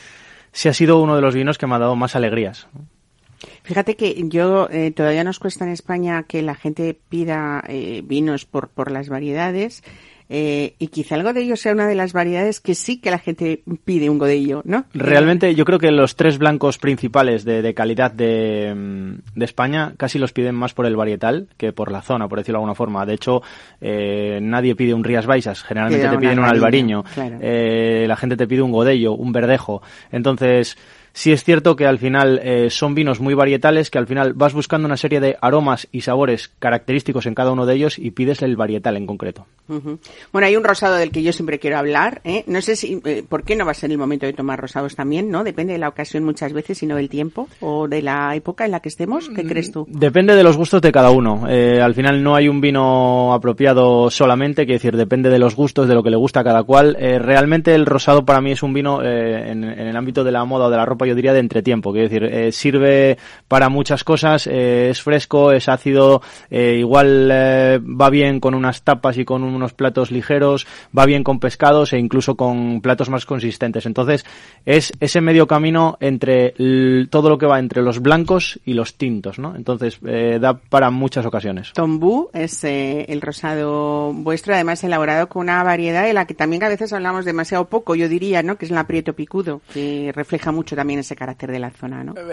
sí 0.52 0.68
ha 0.68 0.74
sido 0.74 1.00
uno 1.00 1.16
de 1.16 1.22
los 1.22 1.34
vinos 1.34 1.56
que 1.56 1.66
me 1.66 1.74
ha 1.74 1.78
dado 1.78 1.96
más 1.96 2.14
alegrías. 2.14 2.68
Fíjate 3.62 3.96
que 3.96 4.28
yo 4.28 4.68
eh, 4.70 4.90
todavía 4.92 5.24
nos 5.24 5.38
cuesta 5.38 5.64
en 5.64 5.70
España 5.72 6.24
que 6.24 6.42
la 6.42 6.54
gente 6.54 6.98
pida 7.08 7.62
eh, 7.68 8.02
vinos 8.04 8.44
por, 8.44 8.68
por 8.68 8.90
las 8.90 9.08
variedades 9.08 9.82
eh, 10.28 10.74
y 10.78 10.88
quizá 10.88 11.14
el 11.14 11.22
godello 11.22 11.56
sea 11.56 11.72
una 11.72 11.86
de 11.86 11.94
las 11.94 12.12
variedades 12.12 12.60
que 12.60 12.74
sí 12.74 12.98
que 12.98 13.10
la 13.10 13.18
gente 13.18 13.62
pide 13.84 14.10
un 14.10 14.18
godello, 14.18 14.62
¿no? 14.64 14.86
Realmente 14.92 15.54
yo 15.54 15.64
creo 15.64 15.78
que 15.78 15.90
los 15.90 16.16
tres 16.16 16.38
blancos 16.38 16.78
principales 16.78 17.44
de, 17.44 17.62
de 17.62 17.74
calidad 17.74 18.10
de, 18.10 18.74
mm, 18.74 19.38
de 19.38 19.44
España 19.44 19.94
casi 19.96 20.18
los 20.18 20.32
piden 20.32 20.54
más 20.54 20.74
por 20.74 20.86
el 20.86 20.96
varietal 20.96 21.48
que 21.56 21.72
por 21.72 21.92
la 21.92 22.02
zona, 22.02 22.28
por 22.28 22.38
decirlo 22.38 22.58
de 22.58 22.62
alguna 22.62 22.74
forma. 22.74 23.06
De 23.06 23.14
hecho, 23.14 23.42
eh, 23.80 24.40
nadie 24.42 24.74
pide 24.74 24.94
un 24.94 25.04
Rías 25.04 25.26
Baixas, 25.26 25.62
generalmente 25.62 26.08
te 26.08 26.18
piden 26.18 26.38
un 26.38 26.44
albariño, 26.44 26.98
albariño. 26.98 27.14
claro. 27.14 27.38
Eh, 27.40 28.04
la 28.08 28.16
gente 28.16 28.36
te 28.36 28.46
pide 28.46 28.62
un 28.62 28.72
godello, 28.72 29.12
un 29.12 29.32
verdejo. 29.32 29.82
Entonces, 30.10 30.76
sí 31.16 31.32
es 31.32 31.42
cierto 31.44 31.76
que 31.76 31.86
al 31.86 31.98
final 31.98 32.38
eh, 32.42 32.68
son 32.68 32.94
vinos 32.94 33.20
muy 33.20 33.32
varietales, 33.32 33.90
que 33.90 33.96
al 33.98 34.06
final 34.06 34.34
vas 34.34 34.52
buscando 34.52 34.86
una 34.86 34.98
serie 34.98 35.18
de 35.18 35.36
aromas 35.40 35.88
y 35.90 36.02
sabores 36.02 36.50
característicos 36.58 37.24
en 37.24 37.34
cada 37.34 37.52
uno 37.52 37.64
de 37.64 37.74
ellos 37.74 37.98
y 37.98 38.10
pides 38.10 38.42
el 38.42 38.54
varietal 38.54 38.98
en 38.98 39.06
concreto. 39.06 39.46
Bueno, 39.66 40.46
hay 40.46 40.56
un 40.56 40.62
rosado 40.62 40.94
del 40.96 41.10
que 41.10 41.22
yo 41.22 41.32
siempre 41.32 41.58
quiero 41.58 41.78
hablar. 41.78 42.20
¿eh? 42.22 42.44
No 42.46 42.60
sé 42.60 42.76
si, 42.76 43.00
eh, 43.04 43.24
¿por 43.26 43.44
qué 43.44 43.56
no 43.56 43.64
va 43.64 43.70
a 43.70 43.74
ser 43.74 43.90
el 43.90 43.98
momento 43.98 44.26
de 44.26 44.34
tomar 44.34 44.60
rosados 44.60 44.94
también? 44.94 45.30
¿No? 45.30 45.42
Depende 45.42 45.72
de 45.72 45.78
la 45.78 45.88
ocasión 45.88 46.22
muchas 46.22 46.52
veces 46.52 46.82
y 46.82 46.86
no 46.86 46.96
del 46.96 47.08
tiempo 47.08 47.48
o 47.60 47.88
de 47.88 48.02
la 48.02 48.36
época 48.36 48.66
en 48.66 48.72
la 48.72 48.80
que 48.80 48.90
estemos. 48.90 49.30
¿Qué 49.30 49.44
crees 49.44 49.72
tú? 49.72 49.86
Depende 49.88 50.34
de 50.36 50.44
los 50.44 50.56
gustos 50.56 50.82
de 50.82 50.92
cada 50.92 51.10
uno. 51.10 51.46
Eh, 51.48 51.80
al 51.80 51.94
final 51.94 52.22
no 52.22 52.36
hay 52.36 52.48
un 52.48 52.60
vino 52.60 53.32
apropiado 53.32 54.10
solamente, 54.10 54.66
quiere 54.66 54.74
decir, 54.74 54.96
depende 54.96 55.30
de 55.30 55.38
los 55.38 55.56
gustos, 55.56 55.88
de 55.88 55.94
lo 55.94 56.02
que 56.02 56.10
le 56.10 56.16
gusta 56.16 56.40
a 56.40 56.44
cada 56.44 56.62
cual. 56.62 56.94
Realmente 57.00 57.74
el 57.74 57.86
rosado 57.86 58.24
para 58.24 58.42
mí 58.42 58.52
es 58.52 58.62
un 58.62 58.74
vino 58.74 59.02
en, 59.02 59.64
en 59.64 59.86
el 59.86 59.96
ámbito 59.96 60.22
de 60.22 60.32
la 60.32 60.44
moda 60.44 60.66
o 60.66 60.70
de 60.70 60.76
la 60.76 60.84
ropa, 60.84 61.05
yo 61.06 61.14
diría 61.14 61.32
de 61.32 61.40
entretiempo. 61.40 61.92
Quiero 61.92 62.08
decir, 62.08 62.24
eh, 62.24 62.52
sirve 62.52 63.16
para 63.48 63.68
muchas 63.68 64.04
cosas, 64.04 64.46
eh, 64.46 64.90
es 64.90 65.02
fresco, 65.02 65.52
es 65.52 65.68
ácido, 65.68 66.22
eh, 66.50 66.76
igual 66.78 67.30
va 67.30 68.10
bien 68.10 68.40
con 68.40 68.54
unas 68.54 68.82
tapas 68.82 69.16
y 69.18 69.24
con 69.24 69.42
unos 69.42 69.72
platos 69.72 70.10
ligeros, 70.10 70.66
va 70.96 71.06
bien 71.06 71.24
con 71.24 71.38
pescados 71.40 71.92
e 71.92 71.98
incluso 71.98 72.36
con 72.36 72.80
platos 72.80 73.08
más 73.08 73.26
consistentes. 73.26 73.86
Entonces, 73.86 74.24
es 74.64 74.92
ese 75.00 75.20
medio 75.20 75.46
camino 75.46 75.96
entre 76.00 76.54
l- 76.58 77.06
todo 77.08 77.28
lo 77.28 77.38
que 77.38 77.46
va 77.46 77.58
entre 77.58 77.82
los 77.82 78.00
blancos 78.00 78.60
y 78.64 78.74
los 78.74 78.94
tintos, 78.94 79.38
¿no? 79.38 79.54
Entonces, 79.56 79.98
da 80.40 80.54
para 80.58 80.90
muchas 80.90 81.26
ocasiones. 81.26 81.72
Tombú 81.72 82.30
es 82.32 82.64
el 82.64 83.20
rosado 83.20 84.12
vuestro, 84.12 84.54
además 84.54 84.82
elaborado 84.84 85.28
con 85.28 85.42
una 85.42 85.62
variedad 85.62 86.04
de 86.04 86.12
la 86.12 86.26
que 86.26 86.34
también 86.34 86.62
a 86.64 86.68
veces 86.68 86.92
hablamos 86.92 87.24
demasiado 87.24 87.66
poco, 87.66 87.94
yo 87.94 88.08
diría, 88.08 88.42
¿no? 88.42 88.56
Que 88.56 88.64
es 88.64 88.70
el 88.70 88.78
aprieto 88.78 89.12
picudo, 89.12 89.60
que 89.72 90.12
refleja 90.14 90.52
mucho 90.52 90.76
también 90.76 90.95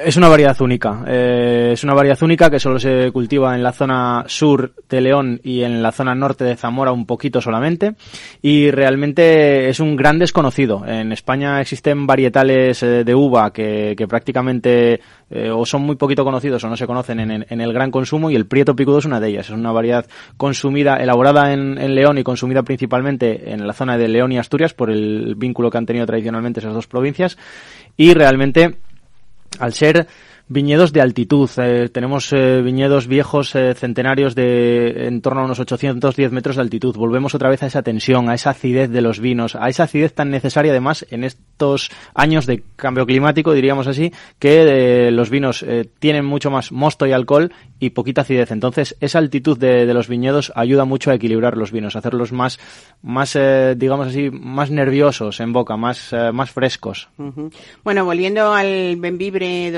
Es 0.04 0.18
una 0.18 0.28
variedad 0.28 0.60
única. 0.62 1.04
Eh, 1.08 1.72
es 1.74 1.84
una 1.84 1.94
variedad 1.94 2.22
única 2.24 2.50
que 2.50 2.60
solo 2.60 2.80
se 2.80 3.12
cultiva 3.12 3.56
en 3.56 3.64
la 3.64 3.72
zona 3.72 4.24
sur 4.28 4.74
de 4.90 5.02
León 5.02 5.40
y 5.44 5.64
en 5.64 5.82
la 5.82 5.92
zona 5.92 6.16
norte 6.16 6.44
de 6.44 6.56
Zamora 6.56 6.92
un 6.92 7.06
poquito 7.06 7.42
solamente. 7.42 7.96
Y 8.42 8.72
realmente 8.72 9.70
es 9.70 9.80
un 9.80 9.96
gran 9.96 10.20
desconocido. 10.20 10.86
En 10.86 11.12
España 11.12 11.62
existen 11.62 12.06
varietales 12.06 12.84
eh, 12.84 13.04
de 13.04 13.16
uva 13.16 13.52
que, 13.52 13.96
prácticamente 14.08 15.00
eh, 15.30 15.50
o 15.50 15.66
son 15.66 15.84
muy 15.84 15.96
poquito 15.96 16.24
conocidos 16.24 16.64
o 16.64 16.70
no 16.70 16.78
se 16.78 16.88
conocen 16.88 17.20
en, 17.20 17.62
el 17.62 17.74
gran 17.74 17.92
consumo 17.92 18.30
y 18.30 18.36
el 18.36 18.46
prieto 18.46 18.76
picudo 18.76 19.00
es 19.00 19.06
una 19.06 19.20
de 19.20 19.30
ellas. 19.30 19.48
Es 19.48 19.56
una 19.56 19.72
variedad 19.72 20.06
consumida, 20.38 20.98
elaborada 20.98 21.54
en, 21.54 21.74
León 21.94 22.18
y 22.18 22.24
consumida 22.24 22.64
principalmente 22.64 23.52
en 23.52 23.68
la 23.68 23.74
zona 23.74 23.98
de 23.98 24.08
León 24.08 24.32
y 24.32 24.38
Asturias 24.38 24.74
por 24.74 24.90
el 24.90 25.36
vínculo 25.36 25.70
que 25.70 25.78
han 25.78 25.86
tenido 25.86 26.06
tradicionalmente 26.06 26.60
esas 26.60 26.74
dos 26.74 26.88
provincias 26.88 27.38
y 27.98 28.14
realmente 28.14 28.78
al 29.60 29.74
ser 29.74 30.08
viñedos 30.48 30.94
de 30.94 31.02
altitud. 31.02 31.50
Eh, 31.58 31.90
tenemos 31.90 32.32
eh, 32.34 32.62
viñedos 32.62 33.08
viejos 33.08 33.56
eh, 33.56 33.74
centenarios 33.76 34.36
de 34.36 35.08
en 35.08 35.22
torno 35.22 35.42
a 35.42 35.46
unos 35.46 35.60
810 35.60 36.32
metros 36.32 36.56
de 36.56 36.62
altitud. 36.62 36.96
Volvemos 36.96 37.34
otra 37.36 37.50
vez 37.50 37.64
a 37.64 37.68
esa 37.68 37.82
tensión, 37.82 38.30
a 38.30 38.36
esa 38.36 38.52
acidez 38.52 38.90
de 38.90 39.02
los 39.02 39.20
vinos, 39.20 39.56
a 39.56 39.70
esa 39.70 39.84
acidez 39.84 40.14
tan 40.14 40.30
necesaria 40.30 40.72
además 40.72 41.06
en 41.10 41.24
estos 41.24 41.92
años 42.14 42.46
de 42.46 42.64
cambio 42.76 43.06
climático, 43.06 43.54
diríamos 43.54 43.88
así, 43.88 44.12
que 44.40 45.12
los 45.12 45.30
vinos 45.30 45.66
tienen 46.00 46.26
mucho 46.26 46.52
más 46.52 46.72
mosto 46.72 47.06
y 47.06 47.12
alcohol 47.12 47.52
y 47.80 47.92
poquita 47.92 48.22
acidez. 48.22 48.52
Entonces, 48.52 48.96
esa 49.00 49.20
altitud 49.20 49.58
de, 49.58 49.86
los 49.94 50.08
viñedos 50.08 50.52
ayuda 50.56 50.86
mucho 50.86 51.12
a 51.12 51.16
equilibrar 51.16 51.58
los 51.58 51.72
vinos, 51.72 51.96
a 51.96 52.00
hacerlos 52.00 52.32
más, 52.32 52.60
más 53.02 53.38
digamos 53.76 54.08
así, 54.08 54.30
más 54.30 54.72
nerviosos 54.72 55.40
en 55.40 55.54
boca, 55.54 55.78
más, 55.78 56.14
más 56.34 56.52
frescos. 56.52 57.10
Bueno, 57.84 58.06
volviendo 58.06 58.54
al 58.54 58.96
Benvibre 58.98 59.72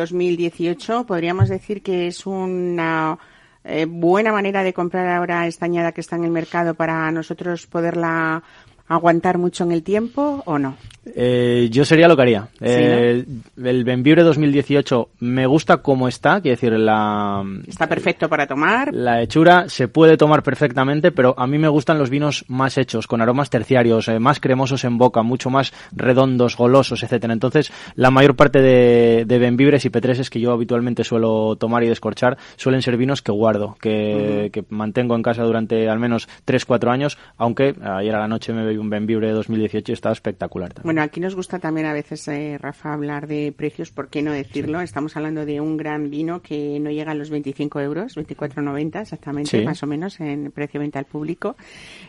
2018, 0.55 1.05
podríamos 1.05 1.49
decir 1.49 1.83
que 1.83 2.07
es 2.07 2.25
una 2.25 3.17
eh, 3.63 3.85
buena 3.85 4.31
manera 4.31 4.63
de 4.63 4.73
comprar 4.73 5.07
ahora 5.07 5.47
esta 5.47 5.65
añada 5.65 5.91
que 5.91 6.01
está 6.01 6.15
en 6.15 6.23
el 6.23 6.31
mercado 6.31 6.75
para 6.75 7.11
nosotros 7.11 7.67
poderla 7.67 8.41
aguantar 8.87 9.37
mucho 9.37 9.63
en 9.63 9.71
el 9.71 9.83
tiempo 9.83 10.43
o 10.45 10.59
no? 10.59 10.75
Eh, 11.13 11.69
yo 11.71 11.85
sería 11.85 12.07
lo 12.07 12.15
que 12.15 12.21
haría. 12.23 12.47
¿Sí, 12.53 12.59
eh, 12.61 13.25
no? 13.55 13.69
El 13.69 13.83
Benvibre 13.83 14.23
2018 14.23 15.09
me 15.19 15.45
gusta 15.45 15.77
como 15.77 16.07
está, 16.07 16.41
quiero 16.41 16.55
decir, 16.55 16.73
la... 16.73 17.43
Está 17.67 17.87
perfecto 17.87 18.27
para 18.27 18.47
tomar. 18.47 18.93
La 18.93 19.21
hechura 19.21 19.69
se 19.69 19.87
puede 19.87 20.17
tomar 20.17 20.41
perfectamente, 20.41 21.11
pero 21.11 21.35
a 21.37 21.45
mí 21.45 21.57
me 21.57 21.67
gustan 21.67 21.99
los 21.99 22.09
vinos 22.09 22.45
más 22.47 22.77
hechos, 22.77 23.05
con 23.07 23.21
aromas 23.21 23.49
terciarios, 23.49 24.07
eh, 24.07 24.19
más 24.19 24.39
cremosos 24.39 24.83
en 24.83 24.97
boca, 24.97 25.21
mucho 25.21 25.49
más 25.49 25.73
redondos, 25.91 26.57
golosos, 26.57 27.03
etcétera. 27.03 27.33
Entonces, 27.33 27.71
la 27.95 28.09
mayor 28.09 28.35
parte 28.35 28.61
de, 28.61 29.25
de 29.25 29.39
Benvibres 29.39 29.85
y 29.85 29.89
Petreses 29.89 30.29
que 30.29 30.39
yo 30.39 30.51
habitualmente 30.51 31.03
suelo 31.03 31.55
tomar 31.55 31.83
y 31.83 31.87
descorchar 31.87 32.37
suelen 32.55 32.81
ser 32.81 32.97
vinos 32.97 33.21
que 33.21 33.31
guardo, 33.31 33.77
que, 33.79 33.89
uh 33.89 34.45
-huh. 34.47 34.51
que 34.51 34.65
mantengo 34.69 35.15
en 35.15 35.21
casa 35.21 35.43
durante 35.43 35.87
al 35.87 35.99
menos 35.99 36.27
3-4 36.45 36.91
años, 36.91 37.17
aunque 37.37 37.75
ayer 37.83 38.15
a 38.15 38.19
la 38.19 38.27
noche 38.27 38.53
me 38.53 38.63
bebí 38.63 38.74
un 38.77 38.89
Benvibre 38.89 39.31
2018 39.31 39.91
y 39.91 39.93
estaba 39.93 40.13
espectacular 40.13 40.73
también. 40.73 40.83
Bueno, 40.85 41.01
aquí 41.01 41.19
nos 41.19 41.35
gusta 41.35 41.59
también 41.59 41.87
a 41.87 41.93
veces, 41.93 42.27
eh, 42.27 42.57
Rafa, 42.59 42.93
hablar 42.93 43.27
de 43.27 43.53
precios, 43.55 43.91
¿por 43.91 44.09
qué 44.09 44.21
no 44.21 44.31
decirlo? 44.31 44.79
Sí. 44.79 44.85
Estamos 44.85 45.15
hablando 45.17 45.45
de 45.45 45.61
un 45.61 45.77
gran 45.77 46.09
vino 46.09 46.41
que 46.41 46.79
no 46.79 46.89
llega 46.89 47.11
a 47.11 47.15
los 47.15 47.29
25 47.29 47.79
euros, 47.79 48.15
24,90 48.17 49.01
exactamente, 49.01 49.59
sí. 49.59 49.65
más 49.65 49.81
o 49.83 49.87
menos, 49.87 50.19
en 50.19 50.51
precio 50.51 50.79
venta 50.79 50.99
al 50.99 51.05
público, 51.05 51.55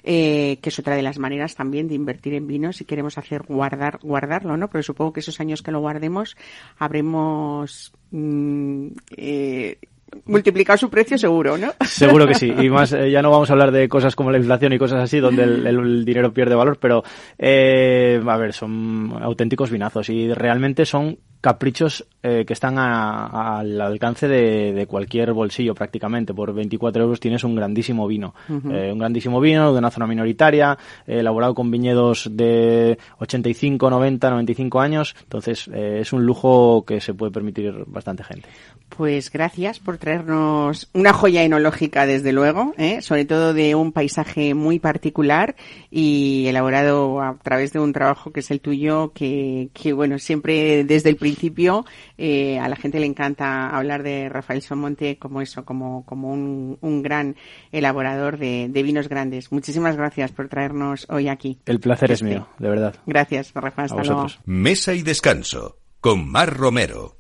eh, 0.03 0.59
que 0.61 0.69
es 0.69 0.79
otra 0.79 0.97
de 0.97 1.03
las 1.03 1.19
maneras 1.19 1.55
también 1.55 1.89
de 1.89 1.95
invertir 1.95 2.35
en 2.35 2.47
vino 2.47 2.73
si 2.73 2.85
queremos 2.85 3.19
hacer 3.19 3.43
guardar, 3.43 3.99
guardarlo, 4.03 4.57
¿no? 4.57 4.69
Pero 4.69 4.83
supongo 4.83 5.13
que 5.13 5.21
esos 5.21 5.41
años 5.41 5.63
que 5.63 5.71
lo 5.71 5.81
guardemos 5.81 6.37
habremos 6.79 7.93
mmm, 8.11 8.89
eh, 9.17 9.79
multiplicado 10.25 10.77
su 10.77 10.91
precio 10.91 11.19
seguro, 11.19 11.59
¿no? 11.59 11.73
Seguro 11.85 12.27
que 12.27 12.35
sí. 12.35 12.53
Y 12.59 12.71
más, 12.71 12.93
eh, 12.93 13.11
ya 13.11 13.23
no 13.23 13.31
vamos 13.31 13.51
a 13.51 13.53
hablar 13.53 13.73
de 13.73 13.89
cosas 13.89 14.15
como 14.17 14.31
la 14.31 14.39
inflación 14.39 14.73
y 14.73 14.79
cosas 14.79 15.03
así, 15.03 15.21
donde 15.21 15.43
el, 15.45 15.67
el, 15.67 15.79
el 15.79 16.05
dinero 16.05 16.33
pierde 16.33 16.55
valor, 16.55 16.79
pero, 16.81 17.03
eh, 17.39 18.21
a 18.27 18.37
ver, 18.37 18.53
son 18.53 19.13
auténticos 19.21 19.71
vinazos 19.71 20.09
y 20.09 20.33
realmente 20.33 20.85
son 20.87 21.19
caprichos 21.41 22.07
eh, 22.23 22.45
que 22.45 22.53
están 22.53 22.79
a, 22.79 23.27
a, 23.27 23.59
al 23.61 23.81
alcance 23.81 24.27
de, 24.27 24.73
de, 24.73 24.87
cualquier 24.87 25.33
bolsillo 25.33 25.75
prácticamente. 25.75 26.35
Por 26.35 26.53
24 26.53 27.03
euros 27.03 27.21
tienes 27.21 27.45
un 27.45 27.55
grandísimo 27.55 28.07
vino. 28.07 28.35
Uh 28.49 28.53
-huh. 28.55 28.75
eh, 28.75 28.93
un 28.93 28.99
grandísimo 28.99 29.41
vino 29.41 29.73
de 29.73 29.79
una 29.79 29.91
zona 29.91 30.07
minoritaria, 30.07 30.77
eh, 31.07 31.21
elaborado 31.21 31.55
con 31.55 31.71
viñedos 31.71 32.29
de 32.33 32.99
85, 33.19 33.91
90, 33.91 34.31
95 34.31 34.81
años. 34.81 35.15
Entonces 35.23 35.69
eh, 35.73 35.99
es 36.01 36.13
un 36.13 36.25
lujo 36.25 36.85
que 36.85 37.01
se 37.01 37.15
puede 37.15 37.33
permitir 37.33 37.85
bastante 37.87 38.25
gente. 38.25 38.49
Pues 38.89 39.31
gracias 39.31 39.79
por 39.79 39.99
traernos 39.99 40.89
una 40.95 41.13
joya 41.13 41.43
enológica, 41.43 42.07
desde 42.07 42.33
luego, 42.33 42.73
¿eh? 42.79 43.03
sobre 43.03 43.25
todo 43.25 43.53
de 43.53 43.75
un 43.75 43.93
paisaje 43.93 44.55
muy 44.55 44.79
particular 44.79 45.57
y 45.99 46.47
elaborado 46.47 47.23
a 47.23 47.39
través 47.39 47.73
de 47.73 47.79
un 47.81 47.95
trabajo 47.95 48.31
que 48.31 48.41
es 48.41 48.51
el 48.51 48.61
tuyo, 48.61 49.13
que, 49.15 49.71
que 49.73 49.95
bueno, 49.95 50.19
siempre 50.19 50.85
desde 50.85 51.09
el 51.09 51.17
principio 51.17 51.87
eh, 52.19 52.59
a 52.59 52.69
la 52.69 52.77
gente 52.77 53.01
le 53.01 53.07
encanta 53.07 53.71
hablar 53.71 54.03
de 54.03 54.29
Rafael 54.29 54.61
Somonte 54.61 55.17
como 55.17 55.41
eso, 55.41 55.65
como, 55.65 56.05
como 56.05 56.31
un, 56.31 56.77
un 56.83 57.01
gran 57.01 57.35
elaborador 57.73 58.37
de, 58.37 58.69
de, 58.69 58.83
vinos 58.83 59.09
grandes. 59.09 59.51
Muchísimas 59.53 59.97
gracias 59.97 60.33
por 60.33 60.51
traernos 60.51 61.07
hoy 61.09 61.29
aquí. 61.29 61.61
El 61.65 61.81
placer 61.81 62.11
este. 62.11 62.27
es 62.27 62.31
mío, 62.31 62.47
de 62.59 62.69
verdad. 62.69 62.95
Gracias, 63.07 63.55
Rafa. 63.55 63.85
Hasta 63.85 64.03
luego. 64.03 64.27
Mesa 64.45 64.93
y 64.93 65.01
descanso 65.01 65.79
con 66.03 66.31
Mar 66.31 66.55
Romero. 66.55 67.17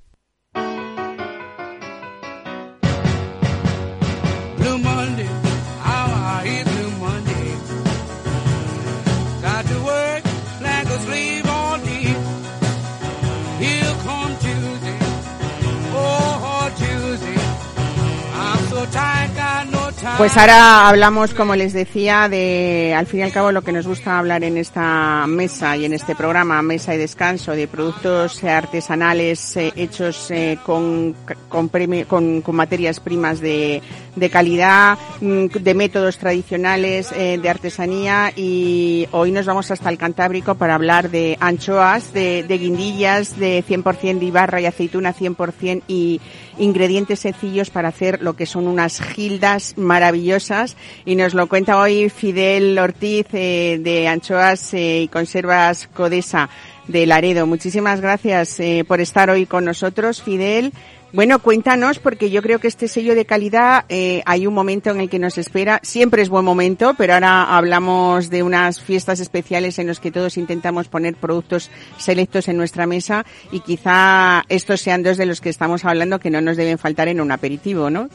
Pues 20.16 20.34
ahora 20.38 20.88
hablamos, 20.88 21.34
como 21.34 21.54
les 21.56 21.74
decía, 21.74 22.30
de, 22.30 22.94
al 22.96 23.06
fin 23.06 23.20
y 23.20 23.22
al 23.24 23.32
cabo, 23.32 23.52
lo 23.52 23.60
que 23.60 23.70
nos 23.70 23.86
gusta 23.86 24.18
hablar 24.18 24.44
en 24.44 24.56
esta 24.56 25.26
mesa 25.26 25.76
y 25.76 25.84
en 25.84 25.92
este 25.92 26.14
programa, 26.14 26.62
Mesa 26.62 26.94
y 26.94 26.98
Descanso, 26.98 27.52
de 27.52 27.68
productos 27.68 28.42
artesanales 28.42 29.58
eh, 29.58 29.74
hechos 29.76 30.30
eh, 30.30 30.58
con, 30.64 31.14
con, 31.50 31.68
con, 32.08 32.40
con, 32.40 32.56
materias 32.56 32.98
primas 32.98 33.40
de, 33.40 33.82
de 34.16 34.30
calidad, 34.30 34.96
mm, 35.20 35.48
de 35.48 35.74
métodos 35.74 36.16
tradicionales 36.16 37.12
eh, 37.12 37.38
de 37.40 37.50
artesanía. 37.50 38.32
Y 38.34 39.08
hoy 39.12 39.32
nos 39.32 39.44
vamos 39.44 39.70
hasta 39.70 39.90
el 39.90 39.98
Cantábrico 39.98 40.54
para 40.54 40.76
hablar 40.76 41.10
de 41.10 41.36
anchoas, 41.40 42.14
de, 42.14 42.42
de 42.42 42.56
guindillas, 42.56 43.38
de 43.38 43.62
100% 43.62 44.18
de 44.18 44.24
Ibarra 44.24 44.62
y 44.62 44.66
aceituna 44.66 45.12
100% 45.12 45.82
y 45.88 46.22
ingredientes 46.58 47.20
sencillos 47.20 47.70
para 47.70 47.88
hacer 47.88 48.22
lo 48.22 48.34
que 48.34 48.46
son 48.46 48.66
unas 48.66 49.00
gildas 49.00 49.74
maravillosas 49.76 50.76
y 51.04 51.16
nos 51.16 51.34
lo 51.34 51.48
cuenta 51.48 51.78
hoy 51.78 52.08
Fidel 52.08 52.78
Ortiz 52.78 53.26
eh, 53.32 53.78
de 53.80 54.08
Anchoas 54.08 54.74
eh, 54.74 55.02
y 55.02 55.08
Conservas 55.08 55.88
Codesa 55.88 56.48
de 56.88 57.06
Laredo. 57.06 57.46
Muchísimas 57.46 58.00
gracias 58.00 58.60
eh, 58.60 58.84
por 58.86 59.00
estar 59.00 59.30
hoy 59.30 59.46
con 59.46 59.64
nosotros, 59.64 60.22
Fidel. 60.22 60.72
Bueno, 61.16 61.38
cuéntanos, 61.38 61.98
porque 61.98 62.28
yo 62.28 62.42
creo 62.42 62.58
que 62.58 62.68
este 62.68 62.88
sello 62.88 63.14
de 63.14 63.24
calidad 63.24 63.86
eh, 63.88 64.20
hay 64.26 64.46
un 64.46 64.52
momento 64.52 64.90
en 64.90 65.00
el 65.00 65.08
que 65.08 65.18
nos 65.18 65.38
espera. 65.38 65.80
Siempre 65.82 66.20
es 66.20 66.28
buen 66.28 66.44
momento, 66.44 66.92
pero 66.98 67.14
ahora 67.14 67.56
hablamos 67.56 68.28
de 68.28 68.42
unas 68.42 68.82
fiestas 68.82 69.18
especiales 69.20 69.78
en 69.78 69.86
los 69.86 69.98
que 69.98 70.10
todos 70.10 70.36
intentamos 70.36 70.88
poner 70.88 71.14
productos 71.14 71.70
selectos 71.96 72.48
en 72.48 72.58
nuestra 72.58 72.86
mesa 72.86 73.24
y 73.50 73.60
quizá 73.60 74.42
estos 74.50 74.82
sean 74.82 75.02
dos 75.02 75.16
de 75.16 75.24
los 75.24 75.40
que 75.40 75.48
estamos 75.48 75.86
hablando 75.86 76.18
que 76.18 76.28
no 76.28 76.42
nos 76.42 76.58
deben 76.58 76.76
faltar 76.76 77.08
en 77.08 77.22
un 77.22 77.32
aperitivo, 77.32 77.88
¿no? 77.88 78.10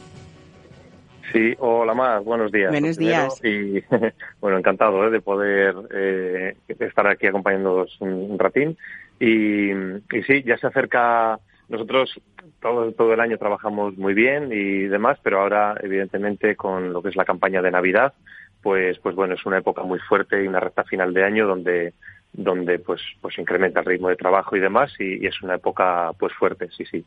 Sí, 1.32 1.56
hola 1.58 1.94
más, 1.94 2.22
buenos 2.22 2.52
días. 2.52 2.70
Buenos 2.70 2.96
días. 2.98 3.44
Y 3.44 3.82
bueno, 4.40 4.58
encantado 4.58 5.04
¿eh? 5.08 5.10
de 5.10 5.20
poder 5.20 5.74
eh, 5.92 6.54
estar 6.68 7.08
aquí 7.08 7.26
acompañándoos 7.26 7.96
un, 7.98 8.12
un 8.12 8.38
ratín. 8.38 8.78
Y, 9.18 9.72
y 9.72 10.22
sí, 10.24 10.44
ya 10.44 10.56
se 10.56 10.68
acerca 10.68 11.40
nosotros 11.68 12.20
todo, 12.62 12.92
todo 12.92 13.12
el 13.12 13.20
año 13.20 13.36
trabajamos 13.36 13.98
muy 13.98 14.14
bien 14.14 14.50
y 14.52 14.84
demás, 14.84 15.18
pero 15.22 15.40
ahora, 15.40 15.74
evidentemente, 15.82 16.56
con 16.56 16.92
lo 16.92 17.02
que 17.02 17.10
es 17.10 17.16
la 17.16 17.26
campaña 17.26 17.60
de 17.60 17.70
Navidad, 17.70 18.14
pues, 18.62 18.98
pues 19.00 19.14
bueno, 19.14 19.34
es 19.34 19.44
una 19.44 19.58
época 19.58 19.82
muy 19.82 19.98
fuerte 19.98 20.42
y 20.42 20.46
una 20.46 20.60
recta 20.60 20.84
final 20.84 21.12
de 21.12 21.24
año 21.24 21.46
donde, 21.46 21.92
donde 22.32 22.78
pues, 22.78 23.02
pues 23.20 23.36
incrementa 23.38 23.80
el 23.80 23.86
ritmo 23.86 24.08
de 24.08 24.16
trabajo 24.16 24.56
y 24.56 24.60
demás 24.60 24.92
y, 24.98 25.22
y 25.22 25.26
es 25.26 25.42
una 25.42 25.56
época 25.56 26.12
pues 26.18 26.32
fuerte, 26.34 26.68
sí, 26.70 26.84
sí. 26.86 27.04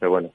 Pero 0.00 0.10
bueno, 0.10 0.30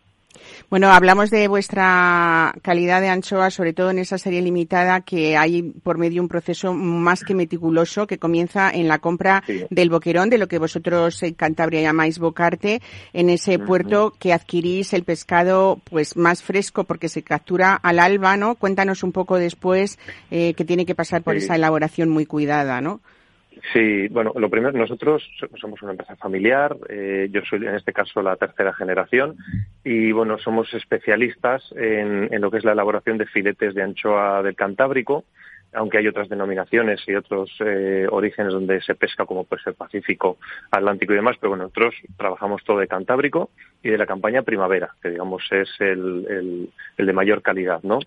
Bueno, 0.69 0.91
hablamos 0.91 1.31
de 1.31 1.47
vuestra 1.47 2.53
calidad 2.61 3.01
de 3.01 3.09
anchoa, 3.09 3.49
sobre 3.49 3.73
todo 3.73 3.89
en 3.89 3.99
esa 3.99 4.17
serie 4.17 4.41
limitada 4.41 5.01
que 5.01 5.35
hay 5.35 5.63
por 5.63 5.97
medio 5.97 6.15
de 6.15 6.21
un 6.21 6.27
proceso 6.27 6.73
más 6.73 7.23
que 7.23 7.33
meticuloso 7.33 8.05
que 8.05 8.17
comienza 8.17 8.69
en 8.69 8.87
la 8.87 8.99
compra 8.99 9.43
del 9.69 9.89
boquerón, 9.89 10.29
de 10.29 10.37
lo 10.37 10.47
que 10.47 10.59
vosotros 10.59 11.23
en 11.23 11.33
Cantabria 11.33 11.81
llamáis 11.81 12.19
bocarte, 12.19 12.81
en 13.13 13.29
ese 13.29 13.57
puerto 13.59 14.13
que 14.19 14.33
adquirís 14.33 14.93
el 14.93 15.03
pescado 15.03 15.81
pues 15.85 16.15
más 16.17 16.43
fresco 16.43 16.83
porque 16.83 17.09
se 17.09 17.23
captura 17.23 17.73
al 17.75 17.99
alba, 17.99 18.37
¿no? 18.37 18.55
Cuéntanos 18.55 19.03
un 19.03 19.11
poco 19.11 19.37
después 19.37 19.97
eh, 20.29 20.53
que 20.53 20.65
tiene 20.65 20.85
que 20.85 20.95
pasar 20.95 21.23
por 21.23 21.35
esa 21.35 21.55
elaboración 21.55 22.09
muy 22.09 22.25
cuidada, 22.25 22.81
¿no? 22.81 23.01
Sí, 23.73 24.07
bueno, 24.07 24.31
lo 24.35 24.49
primero, 24.49 24.77
nosotros 24.77 25.23
somos 25.59 25.81
una 25.81 25.91
empresa 25.91 26.15
familiar, 26.15 26.75
eh, 26.87 27.29
yo 27.31 27.41
soy 27.41 27.65
en 27.65 27.75
este 27.75 27.93
caso 27.93 28.21
la 28.21 28.35
tercera 28.35 28.73
generación 28.73 29.35
y 29.83 30.11
bueno, 30.11 30.37
somos 30.37 30.73
especialistas 30.73 31.63
en, 31.75 32.29
lo 32.41 32.51
que 32.51 32.57
es 32.57 32.63
la 32.63 32.71
elaboración 32.71 33.17
de 33.17 33.25
filetes 33.25 33.75
de 33.75 33.83
anchoa 33.83 34.41
del 34.43 34.55
Cantábrico, 34.55 35.25
aunque 35.73 35.97
hay 35.99 36.07
otras 36.07 36.29
denominaciones 36.29 37.01
y 37.07 37.15
otros 37.15 37.51
eh, 37.59 38.07
orígenes 38.09 38.53
donde 38.53 38.81
se 38.81 38.95
pesca, 38.95 39.25
como 39.25 39.43
puede 39.43 39.61
ser 39.61 39.75
Pacífico, 39.75 40.37
Atlántico 40.71 41.13
y 41.13 41.17
demás, 41.17 41.35
pero 41.39 41.49
bueno, 41.49 41.65
nosotros 41.65 41.95
trabajamos 42.17 42.63
todo 42.63 42.79
de 42.79 42.87
Cantábrico 42.87 43.51
y 43.83 43.89
de 43.89 43.97
la 43.97 44.07
campaña 44.07 44.41
Primavera, 44.41 44.95
que 45.01 45.09
digamos 45.09 45.43
es 45.51 45.69
el, 45.79 46.69
el 46.97 47.05
de 47.05 47.13
mayor 47.13 47.41
calidad, 47.41 47.81
¿no? 47.83 47.99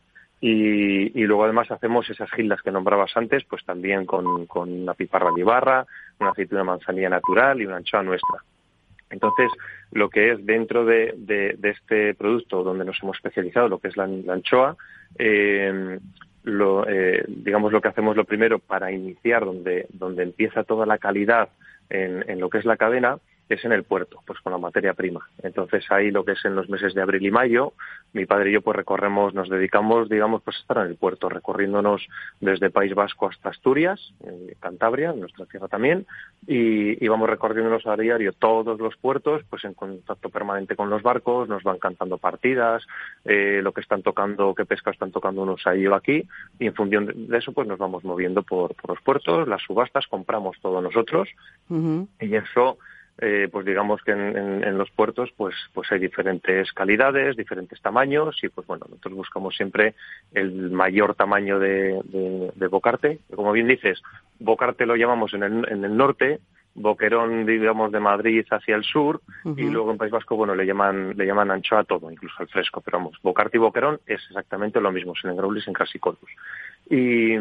Y, 0.44 1.16
y, 1.16 1.24
luego 1.24 1.44
además 1.44 1.70
hacemos 1.70 2.10
esas 2.10 2.28
gildas 2.32 2.60
que 2.62 2.72
nombrabas 2.72 3.16
antes, 3.16 3.44
pues 3.44 3.64
también 3.64 4.04
con, 4.04 4.46
con 4.46 4.72
una 4.72 4.92
piparra 4.92 5.30
de 5.36 5.44
una 5.44 5.86
aceituna 6.18 6.64
manzanilla 6.64 7.08
natural 7.08 7.60
y 7.60 7.66
una 7.66 7.76
anchoa 7.76 8.02
nuestra. 8.02 8.42
Entonces, 9.08 9.52
lo 9.92 10.10
que 10.10 10.32
es 10.32 10.44
dentro 10.44 10.84
de, 10.84 11.14
de, 11.16 11.54
de, 11.56 11.70
este 11.70 12.14
producto 12.14 12.64
donde 12.64 12.84
nos 12.84 13.00
hemos 13.04 13.18
especializado, 13.18 13.68
lo 13.68 13.78
que 13.78 13.86
es 13.86 13.96
la, 13.96 14.02
anchoa, 14.02 14.76
eh, 15.16 16.00
lo, 16.42 16.88
eh, 16.88 17.24
digamos 17.28 17.70
lo 17.70 17.80
que 17.80 17.88
hacemos 17.88 18.16
lo 18.16 18.24
primero 18.24 18.58
para 18.58 18.90
iniciar 18.90 19.44
donde, 19.44 19.86
donde 19.92 20.24
empieza 20.24 20.64
toda 20.64 20.86
la 20.86 20.98
calidad 20.98 21.50
en, 21.88 22.28
en 22.28 22.40
lo 22.40 22.50
que 22.50 22.58
es 22.58 22.64
la 22.64 22.76
cadena, 22.76 23.18
es 23.48 23.64
en 23.64 23.72
el 23.72 23.84
puerto, 23.84 24.22
pues 24.26 24.40
con 24.40 24.52
la 24.52 24.58
materia 24.58 24.94
prima. 24.94 25.28
Entonces 25.42 25.84
ahí 25.90 26.10
lo 26.10 26.24
que 26.24 26.32
es 26.32 26.44
en 26.44 26.54
los 26.54 26.68
meses 26.68 26.94
de 26.94 27.02
abril 27.02 27.26
y 27.26 27.30
mayo, 27.30 27.74
mi 28.12 28.26
padre 28.26 28.50
y 28.50 28.54
yo 28.54 28.62
pues 28.62 28.76
recorremos, 28.76 29.34
nos 29.34 29.48
dedicamos, 29.48 30.08
digamos, 30.08 30.42
pues 30.42 30.56
a 30.56 30.60
estar 30.60 30.78
en 30.78 30.86
el 30.88 30.96
puerto, 30.96 31.28
recorriéndonos 31.28 32.06
desde 32.40 32.70
País 32.70 32.94
Vasco 32.94 33.28
hasta 33.28 33.50
Asturias, 33.50 34.12
Cantabria, 34.60 35.12
nuestra 35.12 35.46
tierra 35.46 35.68
también, 35.68 36.06
y, 36.46 37.02
y, 37.02 37.08
vamos 37.08 37.28
recorriéndonos 37.28 37.86
a 37.86 37.96
diario 37.96 38.32
todos 38.32 38.78
los 38.80 38.96
puertos, 38.96 39.42
pues 39.48 39.64
en 39.64 39.74
contacto 39.74 40.28
permanente 40.28 40.76
con 40.76 40.90
los 40.90 41.02
barcos, 41.02 41.48
nos 41.48 41.62
van 41.62 41.78
cantando 41.78 42.18
partidas, 42.18 42.86
eh, 43.24 43.60
lo 43.62 43.72
que 43.72 43.80
están 43.80 44.02
tocando, 44.02 44.54
qué 44.54 44.64
pesca 44.64 44.90
están 44.90 45.12
tocando 45.12 45.42
unos 45.42 45.66
ahí 45.66 45.86
o 45.86 45.94
aquí, 45.94 46.26
y 46.58 46.66
en 46.66 46.74
función 46.74 47.28
de 47.28 47.38
eso 47.38 47.52
pues 47.52 47.66
nos 47.68 47.78
vamos 47.78 48.04
moviendo 48.04 48.42
por, 48.42 48.74
por 48.74 48.90
los 48.90 49.00
puertos, 49.02 49.48
las 49.48 49.62
subastas, 49.62 50.06
compramos 50.06 50.56
todo 50.60 50.80
nosotros, 50.80 51.28
y 52.20 52.34
eso 52.34 52.78
eh, 53.18 53.48
pues 53.52 53.66
digamos 53.66 54.02
que 54.02 54.12
en, 54.12 54.78
los 54.78 54.90
puertos 54.90 55.30
pues 55.36 55.54
pues 55.74 55.90
hay 55.92 55.98
diferentes 55.98 56.72
calidades, 56.72 57.36
diferentes 57.36 57.80
tamaños 57.80 58.36
y 58.42 58.48
pues 58.48 58.66
bueno 58.66 58.86
nosotros 58.88 59.14
buscamos 59.14 59.54
siempre 59.54 59.94
el 60.32 60.70
mayor 60.70 61.14
tamaño 61.14 61.58
de, 61.58 62.00
de, 62.54 62.66
bocarte. 62.68 63.20
Como 63.34 63.52
bien 63.52 63.68
dices, 63.68 64.02
bocarte 64.38 64.86
lo 64.86 64.96
llamamos 64.96 65.34
en 65.34 65.42
el, 65.42 65.68
en 65.70 65.84
el 65.84 65.96
norte, 65.96 66.40
boquerón 66.74 67.44
digamos 67.44 67.92
de 67.92 68.00
Madrid 68.00 68.46
hacia 68.50 68.76
el 68.76 68.84
sur 68.84 69.20
y 69.44 69.64
luego 69.64 69.90
en 69.92 69.98
País 69.98 70.10
Vasco 70.10 70.36
bueno 70.36 70.54
le 70.54 70.64
llaman 70.64 71.14
le 71.16 71.26
llaman 71.26 71.50
anchoa 71.50 71.80
a 71.80 71.84
todo, 71.84 72.10
incluso 72.10 72.34
al 72.38 72.48
fresco, 72.48 72.80
pero 72.80 72.98
vamos 72.98 73.18
bocarte 73.22 73.58
y 73.58 73.60
boquerón 73.60 74.00
es 74.06 74.20
exactamente 74.28 74.80
lo 74.80 74.90
mismo, 74.90 75.12
en 75.22 75.30
Engraulis 75.30 75.68
en 75.68 75.74
Casicolus. 75.74 76.30
Y 76.88 77.36